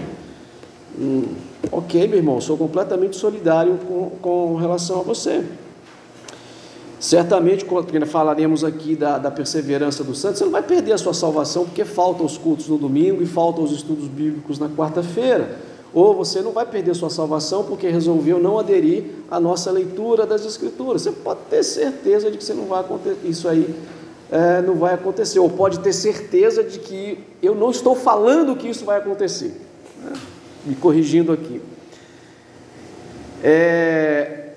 hum, 0.97 1.25
ok, 1.71 2.07
meu 2.07 2.17
irmão, 2.17 2.39
sou 2.39 2.57
completamente 2.57 3.15
solidário 3.15 3.77
com, 3.87 4.09
com 4.21 4.55
relação 4.55 5.01
a 5.01 5.03
você. 5.03 5.43
Certamente, 6.99 7.65
quando 7.65 8.05
falaremos 8.05 8.63
aqui 8.63 8.95
da, 8.95 9.17
da 9.17 9.29
perseverança 9.29 10.05
do 10.05 10.15
santo, 10.15 10.37
você 10.37 10.45
não 10.45 10.51
vai 10.53 10.63
perder 10.63 10.93
a 10.93 10.97
sua 10.97 11.13
salvação 11.13 11.65
porque 11.65 11.83
faltam 11.83 12.25
os 12.25 12.37
cultos 12.37 12.69
no 12.69 12.77
domingo 12.77 13.21
e 13.21 13.25
faltam 13.25 13.65
os 13.65 13.73
estudos 13.73 14.07
bíblicos 14.07 14.57
na 14.57 14.69
quarta-feira 14.69 15.72
ou 15.93 16.15
você 16.15 16.41
não 16.41 16.51
vai 16.51 16.65
perder 16.65 16.95
sua 16.95 17.09
salvação 17.09 17.63
porque 17.63 17.87
resolveu 17.87 18.39
não 18.39 18.57
aderir 18.57 19.03
à 19.29 19.39
nossa 19.39 19.71
leitura 19.71 20.25
das 20.25 20.43
Escrituras. 20.43 21.03
Você 21.03 21.11
pode 21.11 21.41
ter 21.49 21.63
certeza 21.63 22.31
de 22.31 22.37
que 22.37 22.43
você 22.43 22.53
não 22.53 22.65
vai 22.65 22.79
acontecer, 22.79 23.19
isso 23.23 23.47
aí 23.47 23.75
é, 24.31 24.61
não 24.61 24.75
vai 24.75 24.95
acontecer, 24.95 25.37
ou 25.37 25.49
pode 25.49 25.79
ter 25.79 25.93
certeza 25.93 26.63
de 26.63 26.79
que 26.79 27.19
eu 27.41 27.53
não 27.53 27.69
estou 27.69 27.95
falando 27.95 28.55
que 28.55 28.67
isso 28.67 28.83
vai 28.83 28.97
acontecer. 28.97 29.53
Né? 30.03 30.13
Me 30.65 30.75
corrigindo 30.75 31.31
aqui. 31.31 31.61
É, 33.43 34.53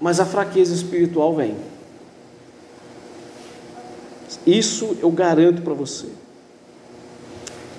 mas 0.00 0.18
a 0.18 0.26
fraqueza 0.26 0.74
espiritual 0.74 1.34
vem. 1.36 1.54
Isso 4.46 4.96
eu 5.00 5.10
garanto 5.10 5.62
para 5.62 5.74
você. 5.74 6.06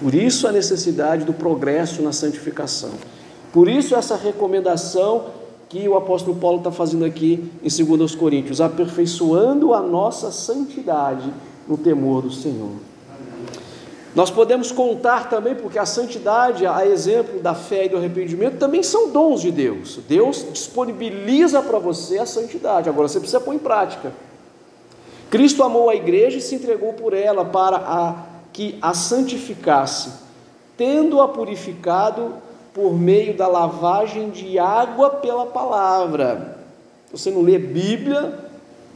Por 0.02 0.16
isso 0.16 0.48
a 0.48 0.52
necessidade 0.52 1.24
do 1.24 1.34
progresso 1.34 2.02
na 2.02 2.12
santificação. 2.12 2.92
Por 3.54 3.68
isso 3.68 3.96
essa 3.96 4.16
recomendação 4.16 5.26
que 5.70 5.88
o 5.88 5.96
apóstolo 5.96 6.36
Paulo 6.36 6.58
está 6.58 6.72
fazendo 6.72 7.06
aqui 7.06 7.50
em 7.64 7.98
2 7.98 8.16
Coríntios, 8.16 8.60
aperfeiçoando 8.60 9.74
a 9.74 9.82
nossa 9.82 10.32
santidade 10.32 11.32
no 11.68 11.78
temor 11.78 12.24
do 12.24 12.32
Senhor. 12.32 12.72
Nós 14.14 14.30
podemos 14.30 14.72
contar 14.72 15.30
também, 15.30 15.56
porque 15.56 15.80
a 15.80 15.86
santidade, 15.86 16.66
a 16.66 16.86
exemplo 16.86 17.40
da 17.40 17.54
fé 17.54 17.86
e 17.86 17.90
do 17.90 17.96
arrependimento, 17.96 18.58
também 18.58 18.84
são 18.84 19.12
dons 19.12 19.42
de 19.42 19.52
Deus. 19.52 20.00
Deus 20.10 20.46
disponibiliza 20.52 21.62
para 21.62 21.80
você 21.80 22.18
a 22.18 22.26
santidade, 22.26 22.90
agora 22.90 23.08
você 23.08 23.20
precisa 23.20 23.40
pôr 23.40 23.54
em 23.54 23.60
prática. 23.60 24.12
Cristo 25.30 25.64
amou 25.64 25.90
a 25.90 25.96
igreja 25.96 26.40
e 26.40 26.42
se 26.42 26.56
entregou 26.56 26.92
por 26.92 27.14
ela 27.14 27.46
para 27.46 27.78
a, 27.78 28.26
que 28.54 28.78
a 28.82 28.94
santificasse, 28.94 30.12
tendo-a 30.78 31.28
purificado 31.28 32.36
por 32.74 32.94
meio 32.94 33.36
da 33.36 33.48
lavagem 33.48 34.30
de 34.30 34.58
água 34.58 35.10
pela 35.10 35.46
palavra. 35.46 36.58
Você 37.12 37.30
não 37.30 37.42
lê 37.42 37.60
Bíblia, 37.60 38.40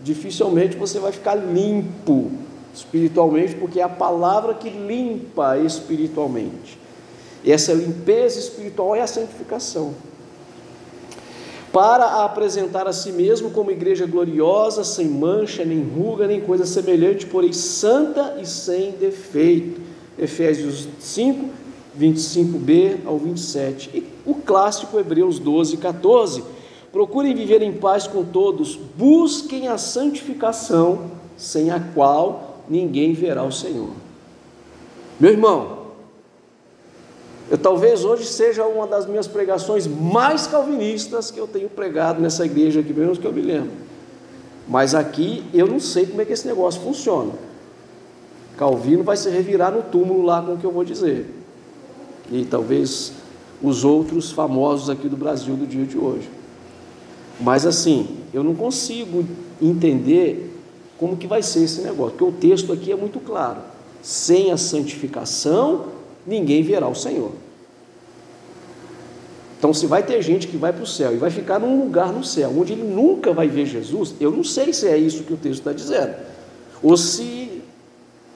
dificilmente 0.01 0.77
você 0.77 0.99
vai 0.99 1.11
ficar 1.11 1.35
limpo 1.35 2.31
espiritualmente, 2.73 3.55
porque 3.55 3.79
é 3.79 3.83
a 3.83 3.89
palavra 3.89 4.53
que 4.53 4.69
limpa 4.69 5.57
espiritualmente. 5.57 6.77
E 7.43 7.51
essa 7.51 7.73
limpeza 7.73 8.39
espiritual 8.39 8.95
é 8.95 9.01
a 9.01 9.07
santificação. 9.07 9.93
Para 11.75 12.23
apresentar 12.23 12.87
a 12.87 12.93
si 12.93 13.11
mesmo 13.11 13.51
como 13.51 13.69
igreja 13.69 14.05
gloriosa, 14.05 14.81
sem 14.81 15.09
mancha, 15.09 15.65
nem 15.65 15.83
ruga, 15.83 16.25
nem 16.25 16.39
coisa 16.39 16.65
semelhante, 16.65 17.25
porém 17.25 17.51
santa 17.51 18.37
e 18.41 18.45
sem 18.45 18.91
defeito. 18.91 19.81
Efésios 20.17 20.87
5, 20.97 21.49
25b 21.99 22.99
ao 23.05 23.17
27. 23.17 23.89
E 23.93 24.07
o 24.25 24.35
clássico 24.35 24.97
Hebreus 24.97 25.37
12, 25.37 25.75
14. 25.75 26.45
Procurem 26.93 27.35
viver 27.35 27.61
em 27.61 27.73
paz 27.73 28.07
com 28.07 28.23
todos, 28.23 28.79
busquem 28.95 29.67
a 29.67 29.77
santificação, 29.77 31.11
sem 31.35 31.71
a 31.71 31.79
qual 31.93 32.61
ninguém 32.69 33.11
verá 33.11 33.43
o 33.43 33.51
Senhor. 33.51 33.89
Meu 35.19 35.31
irmão, 35.31 35.74
eu 37.49 37.57
talvez 37.57 38.03
hoje 38.03 38.25
seja 38.25 38.65
uma 38.65 38.87
das 38.87 39.05
minhas 39.05 39.27
pregações 39.27 39.85
mais 39.85 40.47
calvinistas 40.47 41.29
que 41.29 41.39
eu 41.39 41.47
tenho 41.47 41.69
pregado 41.69 42.19
nessa 42.19 42.45
igreja 42.45 42.79
aqui, 42.79 42.93
menos 42.93 43.17
que 43.17 43.25
eu 43.25 43.33
me 43.33 43.41
lembro. 43.41 43.71
Mas 44.67 44.95
aqui 44.95 45.43
eu 45.53 45.67
não 45.67 45.79
sei 45.79 46.07
como 46.07 46.21
é 46.21 46.25
que 46.25 46.33
esse 46.33 46.47
negócio 46.47 46.81
funciona. 46.81 47.33
Calvino 48.57 49.03
vai 49.03 49.15
se 49.15 49.29
revirar 49.29 49.71
no 49.71 49.83
túmulo 49.83 50.23
lá 50.23 50.41
com 50.41 50.53
o 50.53 50.57
que 50.57 50.65
eu 50.65 50.71
vou 50.71 50.83
dizer. 50.83 51.29
E 52.31 52.45
talvez 52.45 53.13
os 53.61 53.83
outros 53.83 54.31
famosos 54.31 54.89
aqui 54.89 55.07
do 55.07 55.17
Brasil 55.17 55.55
do 55.55 55.67
dia 55.67 55.85
de 55.85 55.97
hoje. 55.97 56.29
Mas 57.39 57.65
assim, 57.65 58.17
eu 58.33 58.43
não 58.43 58.55
consigo 58.55 59.23
entender 59.61 60.51
como 60.97 61.17
que 61.17 61.27
vai 61.27 61.43
ser 61.43 61.63
esse 61.63 61.81
negócio, 61.81 62.17
porque 62.17 62.23
o 62.23 62.31
texto 62.31 62.71
aqui 62.71 62.91
é 62.91 62.95
muito 62.95 63.19
claro: 63.19 63.59
sem 64.01 64.51
a 64.51 64.57
santificação, 64.57 65.85
ninguém 66.25 66.63
verá 66.63 66.87
o 66.87 66.95
Senhor. 66.95 67.31
Então, 69.57 69.73
se 69.73 69.87
vai 69.87 70.03
ter 70.03 70.21
gente 70.21 70.47
que 70.47 70.57
vai 70.57 70.71
para 70.71 70.83
o 70.83 70.87
céu 70.87 71.13
e 71.13 71.17
vai 71.17 71.31
ficar 71.31 71.59
num 71.59 71.79
lugar 71.79 72.11
no 72.11 72.23
céu, 72.23 72.53
onde 72.55 72.73
ele 72.73 72.83
nunca 72.83 73.33
vai 73.33 73.47
ver 73.47 73.65
Jesus, 73.65 74.13
eu 74.19 74.31
não 74.31 74.43
sei 74.43 74.73
se 74.73 74.87
é 74.87 74.97
isso 74.97 75.23
que 75.23 75.33
o 75.33 75.37
texto 75.37 75.59
está 75.59 75.73
dizendo, 75.73 76.15
ou 76.83 76.95
se 76.97 77.61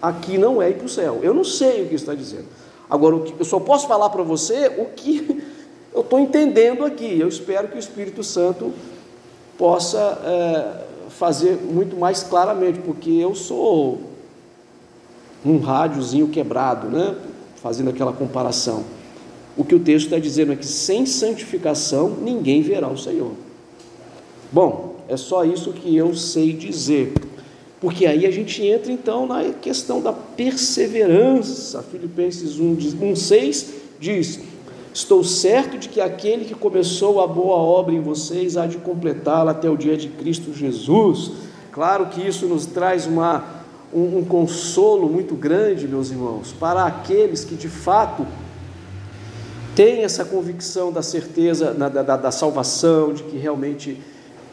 aqui 0.02 0.38
não 0.38 0.62
é 0.62 0.70
ir 0.70 0.76
para 0.76 0.86
o 0.86 0.90
céu, 0.90 1.20
eu 1.22 1.34
não 1.34 1.44
sei 1.44 1.84
o 1.84 1.90
que 1.90 1.96
está 1.96 2.16
dizendo. 2.16 2.46
Agora, 2.90 3.22
eu 3.38 3.46
só 3.46 3.60
posso 3.60 3.88
falar 3.88 4.10
para 4.10 4.24
você 4.24 4.72
o 4.78 4.86
que 4.86 5.44
eu 5.94 6.02
estou 6.02 6.20
entendendo 6.20 6.84
aqui, 6.84 7.20
eu 7.20 7.28
espero 7.28 7.68
que 7.68 7.76
o 7.76 7.80
Espírito 7.80 8.24
Santo 8.24 8.74
possa. 9.58 10.00
É, 10.86 10.90
fazer 11.10 11.58
muito 11.58 11.98
mais 11.98 12.24
claramente, 12.24 12.80
porque 12.80 13.10
eu 13.10 13.36
sou 13.36 14.00
um 15.46 15.60
rádiozinho 15.60 16.30
quebrado, 16.30 16.88
né? 16.88 17.16
Fazendo 17.62 17.90
aquela 17.90 18.14
comparação. 18.14 18.84
O 19.58 19.64
que 19.64 19.76
o 19.76 19.80
texto 19.80 20.06
está 20.06 20.20
dizendo 20.20 20.54
é 20.54 20.56
que 20.56 20.66
sem 20.66 21.06
santificação 21.06 22.10
ninguém 22.22 22.62
verá 22.62 22.88
o 22.88 22.98
Senhor. 22.98 23.32
Bom, 24.52 24.96
é 25.08 25.18
só 25.18 25.44
isso 25.44 25.74
que 25.74 25.96
eu 25.96 26.16
sei 26.16 26.54
dizer. 26.54 27.14
Porque 27.82 28.06
aí 28.06 28.26
a 28.26 28.32
gente 28.32 28.66
entra 28.66 28.92
então 28.92 29.26
na 29.26 29.44
questão 29.54 30.02
da 30.02 30.12
perseverança. 30.12 31.82
Filipenses 31.84 32.60
1,6 32.60 33.68
diz: 34.00 34.40
Estou 34.94 35.24
certo 35.24 35.78
de 35.78 35.88
que 35.88 36.02
aquele 36.02 36.46
que 36.46 36.56
começou 36.56 37.22
a 37.22 37.28
boa 37.28 37.56
obra 37.56 37.94
em 37.94 38.02
vocês 38.02 38.58
há 38.58 38.66
de 38.66 38.78
completá-la 38.78 39.52
até 39.52 39.70
o 39.70 39.78
dia 39.78 39.96
de 39.96 40.10
Cristo 40.10 40.54
Jesus. 40.54 41.32
Claro 41.72 42.08
que 42.08 42.26
isso 42.26 42.48
nos 42.48 42.66
traz 42.66 43.06
uma, 43.06 43.59
um, 43.94 44.20
um 44.20 44.26
consolo 44.26 45.10
muito 45.10 45.36
grande, 45.36 45.88
meus 45.88 46.12
irmãos, 46.12 46.54
para 46.60 46.86
aqueles 46.86 47.44
que 47.44 47.56
de 47.56 47.68
fato 47.68 48.26
têm 49.76 50.04
essa 50.04 50.26
convicção 50.26 50.92
da 50.92 51.02
certeza, 51.02 51.74
da, 51.74 51.90
da, 51.90 52.18
da 52.18 52.32
salvação, 52.32 53.14
de 53.14 53.24
que 53.24 53.38
realmente 53.38 53.98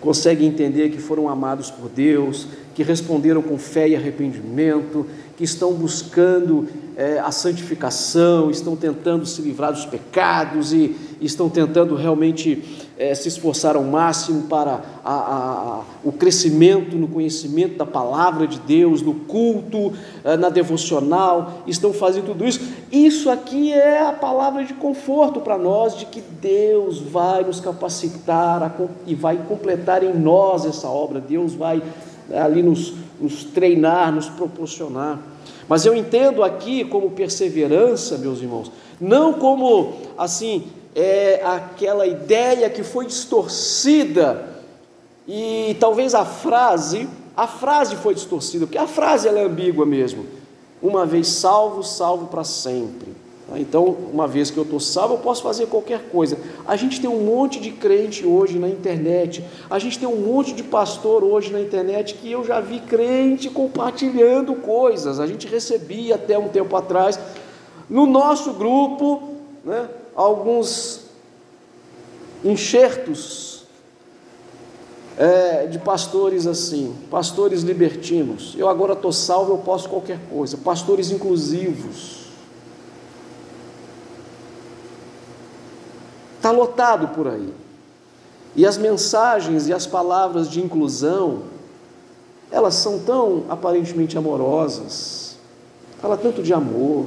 conseguem 0.00 0.48
entender 0.48 0.90
que 0.90 0.98
foram 0.98 1.28
amados 1.28 1.70
por 1.70 1.88
Deus, 1.88 2.46
que 2.74 2.82
responderam 2.82 3.42
com 3.42 3.58
fé 3.58 3.88
e 3.88 3.96
arrependimento, 3.96 5.06
que 5.36 5.44
estão 5.44 5.72
buscando 5.72 6.68
é, 6.96 7.18
a 7.18 7.30
santificação, 7.30 8.50
estão 8.50 8.76
tentando 8.76 9.26
se 9.26 9.42
livrar 9.42 9.72
dos 9.72 9.84
pecados 9.84 10.72
e, 10.72 10.94
estão 11.20 11.48
tentando 11.48 11.94
realmente 11.94 12.62
é, 12.98 13.14
se 13.14 13.28
esforçar 13.28 13.76
ao 13.76 13.82
máximo 13.82 14.42
para 14.44 14.80
a, 15.04 15.12
a, 15.12 15.36
a, 15.78 15.80
o 16.04 16.12
crescimento 16.12 16.96
no 16.96 17.08
conhecimento 17.08 17.76
da 17.76 17.86
palavra 17.86 18.46
de 18.46 18.58
Deus, 18.60 19.02
no 19.02 19.14
culto, 19.14 19.92
é, 20.24 20.36
na 20.36 20.48
devocional, 20.48 21.62
estão 21.66 21.92
fazendo 21.92 22.26
tudo 22.26 22.44
isso. 22.44 22.60
Isso 22.90 23.30
aqui 23.30 23.72
é 23.72 24.06
a 24.06 24.12
palavra 24.12 24.64
de 24.64 24.74
conforto 24.74 25.40
para 25.40 25.58
nós, 25.58 25.96
de 25.96 26.06
que 26.06 26.20
Deus 26.20 27.00
vai 27.00 27.44
nos 27.44 27.60
capacitar 27.60 28.76
e 29.06 29.14
vai 29.14 29.36
completar 29.48 30.02
em 30.02 30.14
nós 30.14 30.64
essa 30.64 30.88
obra, 30.88 31.20
Deus 31.20 31.54
vai 31.54 31.82
é, 32.30 32.40
ali 32.40 32.62
nos, 32.62 32.94
nos 33.20 33.44
treinar, 33.44 34.12
nos 34.12 34.28
proporcionar. 34.28 35.20
Mas 35.68 35.84
eu 35.84 35.94
entendo 35.94 36.42
aqui 36.42 36.84
como 36.84 37.10
perseverança, 37.10 38.18
meus 38.18 38.40
irmãos, 38.40 38.70
não 39.00 39.34
como 39.34 39.92
assim, 40.16 40.64
é 40.98 41.42
aquela 41.44 42.06
ideia 42.06 42.70
que 42.70 42.82
foi 42.82 43.04
distorcida 43.04 44.48
e 45.28 45.76
talvez 45.78 46.14
a 46.14 46.24
frase, 46.24 47.06
a 47.36 47.46
frase 47.46 47.96
foi 47.96 48.14
distorcida, 48.14 48.64
porque 48.64 48.78
a 48.78 48.86
frase 48.86 49.28
ela 49.28 49.40
é 49.40 49.44
ambígua 49.44 49.84
mesmo. 49.84 50.24
Uma 50.80 51.04
vez 51.04 51.28
salvo, 51.28 51.82
salvo 51.82 52.28
para 52.28 52.44
sempre. 52.44 53.12
Tá? 53.46 53.58
Então, 53.58 53.84
uma 54.10 54.26
vez 54.26 54.50
que 54.50 54.56
eu 54.56 54.62
estou 54.62 54.80
salvo, 54.80 55.14
eu 55.14 55.18
posso 55.18 55.42
fazer 55.42 55.66
qualquer 55.66 56.08
coisa. 56.08 56.38
A 56.66 56.76
gente 56.76 56.98
tem 56.98 57.10
um 57.10 57.24
monte 57.24 57.60
de 57.60 57.72
crente 57.72 58.24
hoje 58.26 58.58
na 58.58 58.68
internet, 58.68 59.44
a 59.68 59.78
gente 59.78 59.98
tem 59.98 60.08
um 60.08 60.16
monte 60.16 60.54
de 60.54 60.62
pastor 60.62 61.22
hoje 61.22 61.52
na 61.52 61.60
internet 61.60 62.14
que 62.14 62.32
eu 62.32 62.42
já 62.42 62.58
vi 62.58 62.80
crente 62.80 63.50
compartilhando 63.50 64.54
coisas. 64.54 65.20
A 65.20 65.26
gente 65.26 65.46
recebia 65.46 66.14
até 66.14 66.38
um 66.38 66.48
tempo 66.48 66.74
atrás, 66.74 67.18
no 67.90 68.06
nosso 68.06 68.54
grupo, 68.54 69.34
né, 69.62 69.88
alguns 70.16 71.02
enxertos 72.42 73.64
é, 75.16 75.66
de 75.66 75.78
pastores 75.78 76.46
assim, 76.46 76.96
pastores 77.10 77.62
libertinos. 77.62 78.54
Eu 78.58 78.68
agora 78.68 78.94
estou 78.94 79.12
salvo, 79.12 79.52
eu 79.52 79.58
posso 79.58 79.88
qualquer 79.88 80.18
coisa. 80.28 80.56
Pastores 80.56 81.10
inclusivos 81.10 82.26
Está 86.46 86.54
lotado 86.54 87.08
por 87.08 87.26
aí. 87.26 87.52
E 88.54 88.64
as 88.64 88.78
mensagens 88.78 89.66
e 89.66 89.72
as 89.72 89.84
palavras 89.84 90.48
de 90.48 90.62
inclusão, 90.62 91.42
elas 92.52 92.74
são 92.74 93.00
tão 93.00 93.42
aparentemente 93.48 94.16
amorosas. 94.16 95.36
Fala 96.00 96.16
tanto 96.16 96.44
de 96.44 96.54
amor, 96.54 97.06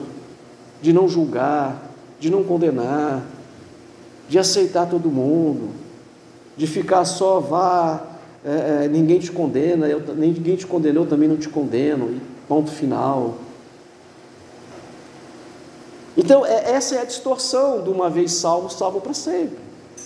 de 0.82 0.92
não 0.92 1.08
julgar, 1.08 1.89
de 2.20 2.30
não 2.30 2.44
condenar, 2.44 3.24
de 4.28 4.38
aceitar 4.38 4.88
todo 4.88 5.10
mundo, 5.10 5.70
de 6.56 6.68
ficar 6.68 7.06
só, 7.06 7.40
vá, 7.40 8.04
é, 8.44 8.86
é, 8.86 8.88
ninguém 8.88 9.20
te 9.20 9.32
condena, 9.32 9.88
eu, 9.88 10.02
ninguém 10.16 10.56
te 10.56 10.68
condenou, 10.68 11.04
eu 11.04 11.10
também 11.10 11.28
não 11.28 11.38
te 11.38 11.50
condeno, 11.50 12.12
e 12.12 12.22
ponto 12.48 12.70
final. 12.70 13.36
Então, 16.18 16.46
é, 16.46 16.72
essa 16.72 16.96
é 16.96 17.02
a 17.02 17.06
distorção 17.06 17.82
de 17.82 17.90
uma 17.90 18.10
vez 18.10 18.34
salvo, 18.34 18.70
salvo 18.70 19.00
para 19.00 19.14
sempre. 19.14 19.58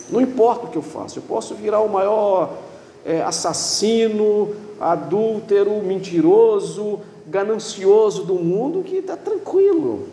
Não 0.10 0.22
importa 0.22 0.68
o 0.68 0.70
que 0.70 0.78
eu 0.78 0.82
faço, 0.82 1.20
eu 1.20 1.24
posso 1.24 1.56
virar 1.56 1.80
o 1.82 1.90
maior 1.90 2.58
é, 3.06 3.22
assassino, 3.22 4.56
adúltero, 4.80 5.82
mentiroso, 5.84 7.00
ganancioso 7.28 8.24
do 8.24 8.36
mundo 8.36 8.84
que 8.84 8.98
está 8.98 9.18
tranquilo. 9.18 10.08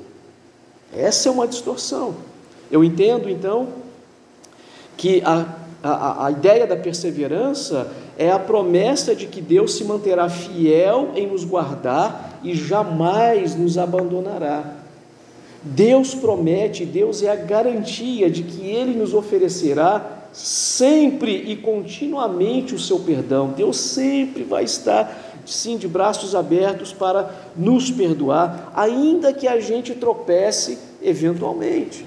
Essa 0.96 1.28
é 1.28 1.32
uma 1.32 1.46
distorção. 1.46 2.14
Eu 2.70 2.84
entendo 2.84 3.28
então 3.28 3.68
que 4.96 5.22
a, 5.24 5.46
a, 5.82 6.26
a 6.26 6.30
ideia 6.30 6.66
da 6.66 6.76
perseverança 6.76 7.90
é 8.18 8.30
a 8.30 8.38
promessa 8.38 9.14
de 9.14 9.26
que 9.26 9.40
Deus 9.40 9.74
se 9.74 9.84
manterá 9.84 10.28
fiel 10.28 11.12
em 11.14 11.26
nos 11.26 11.44
guardar 11.44 12.38
e 12.44 12.54
jamais 12.54 13.54
nos 13.54 13.78
abandonará. 13.78 14.76
Deus 15.62 16.14
promete, 16.14 16.84
Deus 16.84 17.22
é 17.22 17.30
a 17.30 17.36
garantia 17.36 18.30
de 18.30 18.42
que 18.42 18.66
Ele 18.66 18.98
nos 18.98 19.12
oferecerá 19.14 20.20
sempre 20.32 21.32
e 21.32 21.56
continuamente 21.56 22.74
o 22.74 22.78
seu 22.78 23.00
perdão. 23.00 23.52
Deus 23.56 23.76
sempre 23.76 24.42
vai 24.42 24.64
estar, 24.64 25.29
sim, 25.46 25.76
de 25.76 25.88
braços 25.88 26.34
abertos 26.34 26.92
para 26.92 27.30
nos 27.56 27.90
perdoar, 27.90 28.72
ainda 28.74 29.32
que 29.32 29.46
a 29.46 29.60
gente 29.60 29.94
tropece 29.94 30.78
eventualmente. 31.02 32.06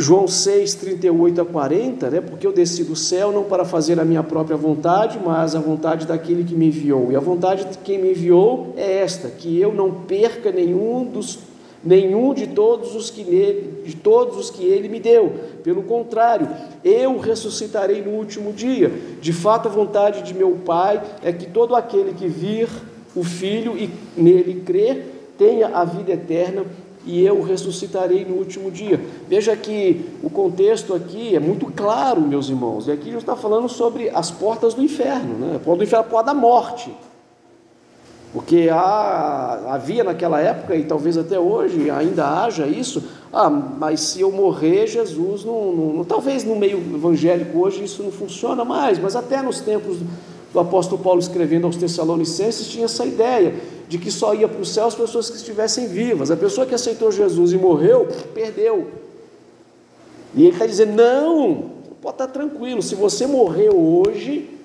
João 0.00 0.28
6, 0.28 0.74
38 0.74 1.40
a 1.40 1.44
40, 1.44 2.08
né? 2.08 2.20
porque 2.20 2.46
eu 2.46 2.52
desci 2.52 2.84
do 2.84 2.94
céu 2.94 3.32
não 3.32 3.42
para 3.42 3.64
fazer 3.64 3.98
a 3.98 4.04
minha 4.04 4.22
própria 4.22 4.56
vontade, 4.56 5.18
mas 5.24 5.56
a 5.56 5.60
vontade 5.60 6.06
daquele 6.06 6.44
que 6.44 6.54
me 6.54 6.68
enviou. 6.68 7.10
E 7.10 7.16
a 7.16 7.20
vontade 7.20 7.64
de 7.64 7.78
quem 7.78 8.00
me 8.00 8.12
enviou 8.12 8.72
é 8.76 8.98
esta: 8.98 9.28
que 9.28 9.60
eu 9.60 9.74
não 9.74 9.90
perca 9.90 10.52
nenhum 10.52 11.04
dos 11.04 11.36
nenhum 11.82 12.34
de 12.34 12.48
todos 12.48 12.94
os 12.94 13.10
que 13.10 13.24
nele, 13.24 13.82
de 13.84 13.96
todos 13.96 14.36
os 14.36 14.50
que 14.50 14.64
ele 14.64 14.88
me 14.88 15.00
deu. 15.00 15.32
Pelo 15.62 15.82
contrário, 15.82 16.48
eu 16.84 17.18
ressuscitarei 17.18 18.02
no 18.02 18.10
último 18.10 18.52
dia. 18.52 18.92
De 19.20 19.32
fato, 19.32 19.68
a 19.68 19.70
vontade 19.70 20.22
de 20.22 20.34
meu 20.34 20.58
Pai 20.64 21.02
é 21.22 21.32
que 21.32 21.46
todo 21.46 21.74
aquele 21.74 22.12
que 22.12 22.26
vir 22.26 22.68
o 23.14 23.22
Filho 23.22 23.76
e 23.76 23.90
nele 24.16 24.62
crer 24.64 25.14
tenha 25.36 25.68
a 25.68 25.84
vida 25.84 26.12
eterna 26.12 26.64
e 27.06 27.24
eu 27.24 27.42
ressuscitarei 27.42 28.24
no 28.24 28.34
último 28.34 28.70
dia. 28.70 29.00
Veja 29.26 29.56
que 29.56 30.04
o 30.22 30.28
contexto 30.28 30.94
aqui 30.94 31.34
é 31.34 31.40
muito 31.40 31.66
claro, 31.66 32.20
meus 32.20 32.50
irmãos. 32.50 32.86
E 32.86 32.92
aqui 32.92 33.08
a 33.08 33.12
gente 33.12 33.22
está 33.22 33.34
falando 33.34 33.68
sobre 33.68 34.10
as 34.10 34.30
portas 34.30 34.74
do 34.74 34.82
inferno, 34.82 35.38
né? 35.38 35.56
A 35.56 35.58
porta 35.58 35.78
do 35.78 35.84
inferno 35.84 36.04
é 36.04 36.06
a 36.06 36.10
porta 36.10 36.26
da 36.26 36.34
morte. 36.34 36.92
Porque 38.38 38.68
há, 38.70 39.74
havia 39.74 40.04
naquela 40.04 40.40
época, 40.40 40.76
e 40.76 40.84
talvez 40.84 41.18
até 41.18 41.40
hoje 41.40 41.90
ainda 41.90 42.24
haja 42.24 42.68
isso, 42.68 43.02
ah, 43.32 43.50
mas 43.50 43.98
se 43.98 44.20
eu 44.20 44.30
morrer, 44.30 44.86
Jesus 44.86 45.44
não, 45.44 45.72
não, 45.72 46.04
Talvez 46.04 46.44
no 46.44 46.54
meio 46.54 46.78
evangélico 46.78 47.58
hoje 47.58 47.82
isso 47.82 48.00
não 48.00 48.12
funciona 48.12 48.64
mais, 48.64 48.96
mas 48.96 49.16
até 49.16 49.42
nos 49.42 49.60
tempos 49.60 49.98
do 50.52 50.60
apóstolo 50.60 51.02
Paulo 51.02 51.18
escrevendo 51.18 51.66
aos 51.66 51.74
Tessalonicenses 51.74 52.68
tinha 52.68 52.84
essa 52.84 53.04
ideia 53.04 53.56
de 53.88 53.98
que 53.98 54.08
só 54.08 54.32
ia 54.32 54.46
para 54.46 54.62
o 54.62 54.64
céu 54.64 54.86
as 54.86 54.94
pessoas 54.94 55.28
que 55.28 55.36
estivessem 55.36 55.88
vivas. 55.88 56.30
A 56.30 56.36
pessoa 56.36 56.64
que 56.64 56.76
aceitou 56.76 57.10
Jesus 57.10 57.52
e 57.52 57.56
morreu, 57.56 58.06
perdeu. 58.32 58.86
E 60.32 60.42
ele 60.42 60.52
está 60.52 60.64
dizendo: 60.64 60.92
não, 60.92 61.72
pode 62.00 62.14
estar 62.14 62.28
tranquilo, 62.28 62.82
se 62.82 62.94
você 62.94 63.26
morreu 63.26 63.76
hoje 63.76 64.57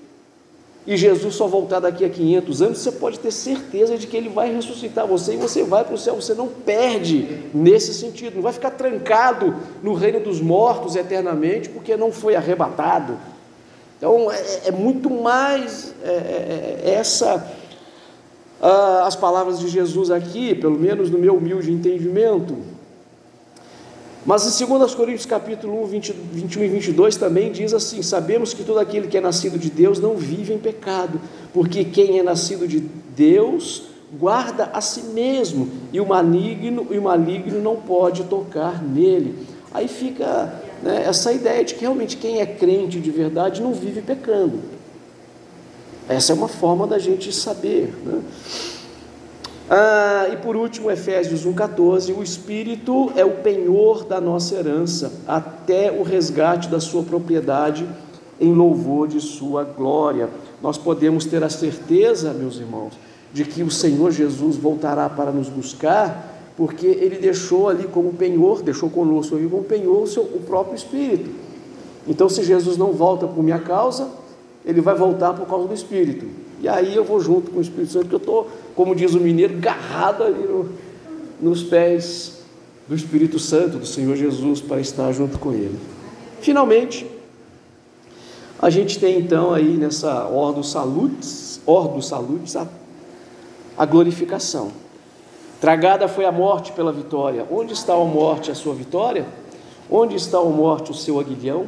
e 0.85 0.97
Jesus 0.97 1.35
só 1.35 1.47
voltar 1.47 1.79
daqui 1.79 2.03
a 2.03 2.09
500 2.09 2.61
anos, 2.61 2.77
você 2.79 2.91
pode 2.91 3.19
ter 3.19 3.31
certeza 3.31 3.97
de 3.97 4.05
que 4.05 4.17
ele 4.17 4.27
vai 4.27 4.53
ressuscitar 4.53 5.07
você 5.07 5.35
e 5.35 5.37
você 5.37 5.63
vai 5.63 5.83
para 5.85 5.95
o 5.95 5.97
céu. 5.97 6.15
Você 6.15 6.33
não 6.33 6.47
perde 6.47 7.45
nesse 7.53 7.93
sentido, 7.93 8.35
não 8.35 8.41
vai 8.41 8.51
ficar 8.51 8.71
trancado 8.71 9.55
no 9.81 9.93
reino 9.93 10.19
dos 10.19 10.41
mortos 10.41 10.97
eternamente 10.97 11.69
porque 11.69 11.95
não 11.95 12.11
foi 12.11 12.35
arrebatado. 12.35 13.17
Então 13.97 14.29
é, 14.29 14.43
é 14.65 14.71
muito 14.71 15.09
mais 15.09 15.95
é, 16.03 16.09
é, 16.09 16.81
é 16.83 16.93
essa 16.95 17.49
ah, 18.61 19.03
as 19.05 19.15
palavras 19.15 19.59
de 19.59 19.67
Jesus 19.67 20.09
aqui, 20.09 20.55
pelo 20.55 20.79
menos 20.79 21.09
no 21.09 21.17
meu 21.17 21.35
humilde 21.35 21.71
entendimento. 21.71 22.57
Mas 24.25 24.61
em 24.61 24.65
2 24.65 24.95
Coríntios 24.95 25.25
capítulo 25.25 25.83
1, 25.83 25.85
20, 25.87 26.15
21 26.33 26.63
e 26.63 26.67
22 26.67 27.15
também 27.17 27.51
diz 27.51 27.73
assim: 27.73 28.01
Sabemos 28.01 28.53
que 28.53 28.63
todo 28.63 28.79
aquele 28.79 29.07
que 29.07 29.17
é 29.17 29.21
nascido 29.21 29.59
de 29.59 29.69
Deus 29.69 29.99
não 29.99 30.15
vive 30.15 30.53
em 30.53 30.59
pecado, 30.59 31.19
porque 31.53 31.83
quem 31.83 32.19
é 32.19 32.23
nascido 32.23 32.67
de 32.67 32.79
Deus 32.79 33.83
guarda 34.17 34.69
a 34.73 34.79
si 34.79 35.03
mesmo, 35.05 35.69
e 35.91 35.99
o 35.99 36.05
maligno, 36.05 36.87
e 36.91 36.97
o 36.97 37.01
maligno 37.01 37.61
não 37.61 37.75
pode 37.75 38.23
tocar 38.25 38.81
nele. 38.81 39.47
Aí 39.73 39.87
fica 39.87 40.61
né, 40.83 41.03
essa 41.05 41.33
ideia 41.33 41.63
de 41.63 41.73
que 41.73 41.81
realmente 41.81 42.17
quem 42.17 42.39
é 42.39 42.45
crente 42.45 42.99
de 42.99 43.09
verdade 43.09 43.61
não 43.61 43.73
vive 43.73 44.01
pecando. 44.01 44.59
Essa 46.07 46.33
é 46.33 46.35
uma 46.35 46.47
forma 46.47 46.85
da 46.85 46.99
gente 46.99 47.33
saber. 47.33 47.93
Né? 48.05 48.21
Ah, 49.75 50.27
e 50.31 50.37
por 50.37 50.55
último, 50.55 50.91
Efésios 50.91 51.47
1,14: 51.47 52.15
o 52.15 52.21
Espírito 52.21 53.11
é 53.15 53.25
o 53.25 53.37
penhor 53.37 54.03
da 54.03 54.21
nossa 54.21 54.53
herança, 54.53 55.11
até 55.27 55.91
o 55.91 56.03
resgate 56.03 56.69
da 56.69 56.79
sua 56.79 57.01
propriedade, 57.01 57.89
em 58.39 58.53
louvor 58.53 59.07
de 59.07 59.19
sua 59.19 59.63
glória. 59.63 60.29
Nós 60.61 60.77
podemos 60.77 61.25
ter 61.25 61.43
a 61.43 61.49
certeza, 61.49 62.33
meus 62.33 62.59
irmãos, 62.59 62.93
de 63.33 63.45
que 63.45 63.63
o 63.63 63.71
Senhor 63.71 64.11
Jesus 64.11 64.57
voltará 64.57 65.09
para 65.09 65.31
nos 65.31 65.49
buscar, 65.49 66.51
porque 66.55 66.85
ele 66.85 67.17
deixou 67.17 67.67
ali 67.67 67.85
como 67.85 68.13
penhor, 68.13 68.61
deixou 68.61 68.91
conosco 68.91 69.35
ali 69.35 69.47
como 69.47 69.63
penhor 69.63 70.03
o, 70.03 70.07
seu, 70.07 70.21
o 70.21 70.41
próprio 70.45 70.75
Espírito. 70.75 71.31
Então, 72.07 72.29
se 72.29 72.43
Jesus 72.43 72.77
não 72.77 72.91
volta 72.91 73.25
por 73.25 73.43
minha 73.43 73.57
causa, 73.57 74.07
ele 74.63 74.81
vai 74.81 74.93
voltar 74.93 75.33
por 75.33 75.47
causa 75.47 75.67
do 75.67 75.73
Espírito. 75.73 76.42
E 76.63 76.67
aí 76.69 76.95
eu 76.95 77.03
vou 77.03 77.19
junto 77.19 77.51
com 77.51 77.59
o 77.59 77.61
Espírito 77.61 77.91
Santo, 77.91 78.07
que 78.07 78.15
eu 78.15 78.19
estou, 78.19 78.49
como 78.73 78.95
diz 78.95 79.13
o 79.13 79.19
mineiro, 79.19 79.57
garrado 79.57 80.23
ali 80.23 80.43
no, 80.43 80.69
nos 81.41 81.61
pés 81.61 82.41
do 82.87 82.95
Espírito 82.95 83.37
Santo, 83.37 83.79
do 83.79 83.85
Senhor 83.85 84.15
Jesus, 84.15 84.61
para 84.61 84.79
estar 84.79 85.11
junto 85.11 85.37
com 85.37 85.51
Ele. 85.51 85.77
Finalmente, 86.39 87.05
a 88.61 88.69
gente 88.69 88.97
tem 88.97 89.19
então 89.19 89.53
aí 89.53 89.75
nessa 89.75 90.25
Ordo 90.29 90.63
Salutis, 90.63 91.59
Ordo 91.65 92.01
Salutis, 92.01 92.55
a, 92.55 92.65
a 93.77 93.85
glorificação. 93.85 94.71
Tragada 95.59 96.07
foi 96.07 96.23
a 96.23 96.31
morte 96.31 96.71
pela 96.71 96.93
vitória. 96.93 97.45
Onde 97.51 97.73
está 97.73 97.93
a 97.93 98.05
morte, 98.05 98.49
a 98.51 98.55
sua 98.55 98.73
vitória? 98.73 99.25
Onde 99.91 100.15
está 100.15 100.37
a 100.37 100.45
morte, 100.45 100.91
o 100.91 100.93
seu 100.93 101.19
aguilhão? 101.19 101.67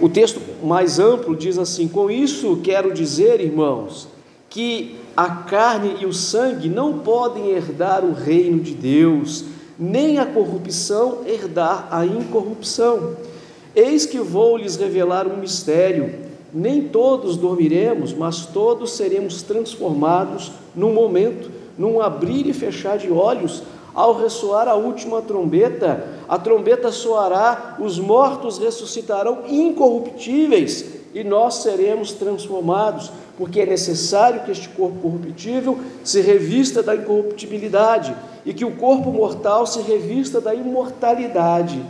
O 0.00 0.08
texto 0.08 0.40
mais 0.62 0.98
amplo 0.98 1.34
diz 1.34 1.58
assim: 1.58 1.88
Com 1.88 2.10
isso 2.10 2.60
quero 2.62 2.92
dizer, 2.92 3.40
irmãos, 3.40 4.08
que 4.48 4.96
a 5.16 5.28
carne 5.28 5.96
e 6.00 6.06
o 6.06 6.12
sangue 6.12 6.68
não 6.68 7.00
podem 7.00 7.50
herdar 7.50 8.04
o 8.04 8.12
reino 8.12 8.60
de 8.60 8.74
Deus, 8.74 9.44
nem 9.78 10.18
a 10.18 10.26
corrupção 10.26 11.22
herdar 11.26 11.88
a 11.90 12.06
incorrupção. 12.06 13.16
Eis 13.74 14.06
que 14.06 14.18
vou 14.18 14.56
lhes 14.56 14.76
revelar 14.76 15.26
um 15.26 15.36
mistério. 15.36 16.28
Nem 16.54 16.88
todos 16.88 17.36
dormiremos, 17.36 18.14
mas 18.14 18.46
todos 18.46 18.92
seremos 18.92 19.42
transformados 19.42 20.50
num 20.74 20.94
momento, 20.94 21.50
num 21.76 22.00
abrir 22.00 22.46
e 22.46 22.54
fechar 22.54 22.96
de 22.96 23.10
olhos 23.10 23.62
ao 23.94 24.16
ressoar 24.16 24.68
a 24.68 24.74
última 24.74 25.20
trombeta, 25.20 26.06
a 26.28 26.38
trombeta 26.38 26.92
soará, 26.92 27.76
os 27.80 27.98
mortos 27.98 28.58
ressuscitarão 28.58 29.44
incorruptíveis 29.48 30.84
e 31.14 31.24
nós 31.24 31.54
seremos 31.62 32.12
transformados, 32.12 33.10
porque 33.36 33.60
é 33.60 33.66
necessário 33.66 34.42
que 34.42 34.50
este 34.50 34.68
corpo 34.68 34.98
corruptível 35.00 35.78
se 36.04 36.20
revista 36.20 36.82
da 36.82 36.94
incorruptibilidade 36.94 38.14
e 38.44 38.52
que 38.52 38.64
o 38.64 38.76
corpo 38.76 39.10
mortal 39.10 39.66
se 39.66 39.80
revista 39.80 40.40
da 40.40 40.54
imortalidade. 40.54 41.82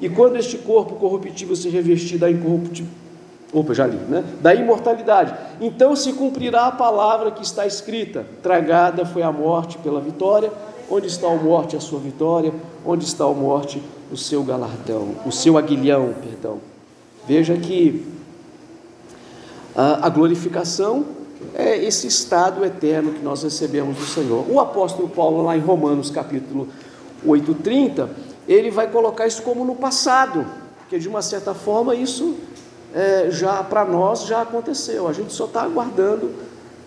E 0.00 0.08
quando 0.08 0.36
este 0.36 0.58
corpo 0.58 0.96
corruptível 0.96 1.54
se 1.54 1.68
revestir 1.68 2.18
da 2.18 2.30
incorruptibilidade, 2.30 3.02
Opa, 3.52 3.74
já 3.74 3.86
li, 3.86 3.98
né? 4.08 4.24
Da 4.40 4.54
imortalidade. 4.54 5.34
Então 5.60 5.94
se 5.94 6.14
cumprirá 6.14 6.68
a 6.68 6.72
palavra 6.72 7.30
que 7.30 7.42
está 7.42 7.66
escrita: 7.66 8.24
tragada 8.42 9.04
foi 9.04 9.22
a 9.22 9.30
morte 9.30 9.76
pela 9.76 10.00
vitória, 10.00 10.50
Onde 10.90 11.06
está 11.06 11.28
a 11.28 11.36
morte, 11.36 11.76
a 11.76 11.80
sua 11.80 11.98
vitória? 11.98 12.52
Onde 12.84 13.04
está 13.04 13.24
a 13.24 13.32
morte, 13.32 13.82
o 14.10 14.16
seu 14.16 14.42
galardão, 14.42 15.14
o 15.24 15.32
seu 15.32 15.56
aguilhão, 15.56 16.14
perdão. 16.22 16.58
Veja 17.26 17.56
que 17.56 18.06
a, 19.74 20.08
glorificação 20.08 21.04
é 21.54 21.82
esse 21.82 22.06
estado 22.06 22.64
eterno 22.64 23.12
que 23.12 23.22
nós 23.22 23.42
recebemos 23.42 23.96
do 23.96 24.04
Senhor. 24.04 24.44
O 24.50 24.60
apóstolo 24.60 25.08
Paulo, 25.08 25.42
lá 25.42 25.56
em 25.56 25.60
Romanos 25.60 26.10
capítulo 26.10 26.68
8,30, 27.26 28.08
ele 28.46 28.70
vai 28.70 28.88
colocar 28.90 29.26
isso 29.26 29.42
como 29.42 29.64
no 29.64 29.74
passado, 29.74 30.44
porque 30.78 30.98
de 30.98 31.08
uma 31.08 31.22
certa 31.22 31.54
forma 31.54 31.94
isso 31.94 32.36
é, 32.94 33.28
já 33.30 33.62
para 33.62 33.84
nós 33.84 34.26
já 34.26 34.42
aconteceu, 34.42 35.08
a 35.08 35.12
gente 35.12 35.32
só 35.32 35.46
está 35.46 35.62
aguardando 35.62 36.30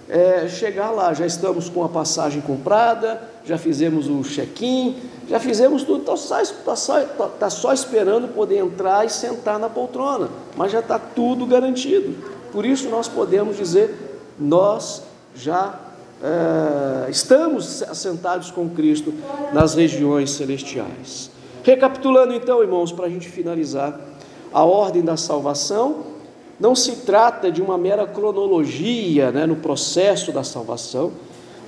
é, 0.09 0.47
chegar 0.47 0.91
lá. 0.91 1.13
Já 1.13 1.25
estamos 1.25 1.69
com 1.69 1.83
a 1.83 1.89
passagem 1.89 2.41
comprada, 2.41 3.21
já 3.43 3.57
fizemos 3.57 4.07
o 4.07 4.21
check-in, 4.21 4.97
já 5.27 5.39
fizemos 5.39 5.83
tudo, 5.83 6.01
está 6.01 6.15
só, 6.15 6.53
tá 6.65 6.75
só, 6.75 7.01
tá, 7.01 7.27
tá 7.27 7.49
só 7.49 7.73
esperando 7.73 8.27
poder 8.27 8.57
entrar 8.57 9.05
e 9.05 9.09
sentar 9.09 9.59
na 9.59 9.69
poltrona, 9.69 10.29
mas 10.55 10.71
já 10.71 10.79
está 10.79 10.99
tudo 10.99 11.45
garantido. 11.45 12.15
Por 12.51 12.65
isso 12.65 12.89
nós 12.89 13.07
podemos 13.07 13.57
dizer: 13.57 14.21
nós 14.39 15.03
já 15.35 15.79
é, 16.23 17.09
estamos 17.09 17.83
assentados 17.83 18.51
com 18.51 18.69
Cristo 18.69 19.13
nas 19.53 19.73
regiões 19.73 20.31
celestiais. 20.31 21.29
Recapitulando 21.63 22.33
então, 22.33 22.61
irmãos, 22.61 22.91
para 22.91 23.07
a 23.07 23.09
gente 23.09 23.27
finalizar, 23.27 23.99
a 24.53 24.63
ordem 24.63 25.01
da 25.01 25.17
salvação 25.17 26.14
não 26.59 26.75
se 26.75 26.97
trata 26.97 27.51
de 27.51 27.61
uma 27.61 27.77
mera 27.77 28.07
cronologia 28.07 29.31
né, 29.31 29.45
no 29.45 29.57
processo 29.57 30.31
da 30.31 30.43
salvação, 30.43 31.11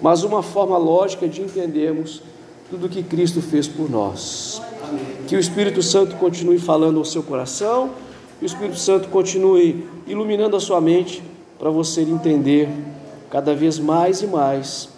mas 0.01 0.23
uma 0.23 0.41
forma 0.41 0.77
lógica 0.77 1.27
de 1.27 1.41
entendermos 1.41 2.21
tudo 2.69 2.89
que 2.89 3.03
Cristo 3.03 3.41
fez 3.41 3.67
por 3.67 3.89
nós. 3.89 4.61
Que 5.27 5.35
o 5.35 5.39
Espírito 5.39 5.81
Santo 5.81 6.15
continue 6.15 6.59
falando 6.59 6.99
ao 6.99 7.05
seu 7.05 7.23
coração, 7.23 7.91
que 8.39 8.45
o 8.45 8.47
Espírito 8.47 8.77
Santo 8.77 9.09
continue 9.09 9.87
iluminando 10.05 10.55
a 10.55 10.59
sua 10.59 10.79
mente 10.79 11.21
para 11.59 11.69
você 11.69 12.01
entender 12.01 12.69
cada 13.29 13.53
vez 13.53 13.79
mais 13.79 14.21
e 14.21 14.27
mais 14.27 14.89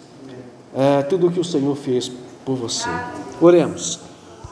é, 0.74 1.02
tudo 1.02 1.28
o 1.28 1.32
que 1.32 1.40
o 1.40 1.44
Senhor 1.44 1.74
fez 1.74 2.10
por 2.44 2.54
você. 2.54 2.88
Oremos. 3.40 4.09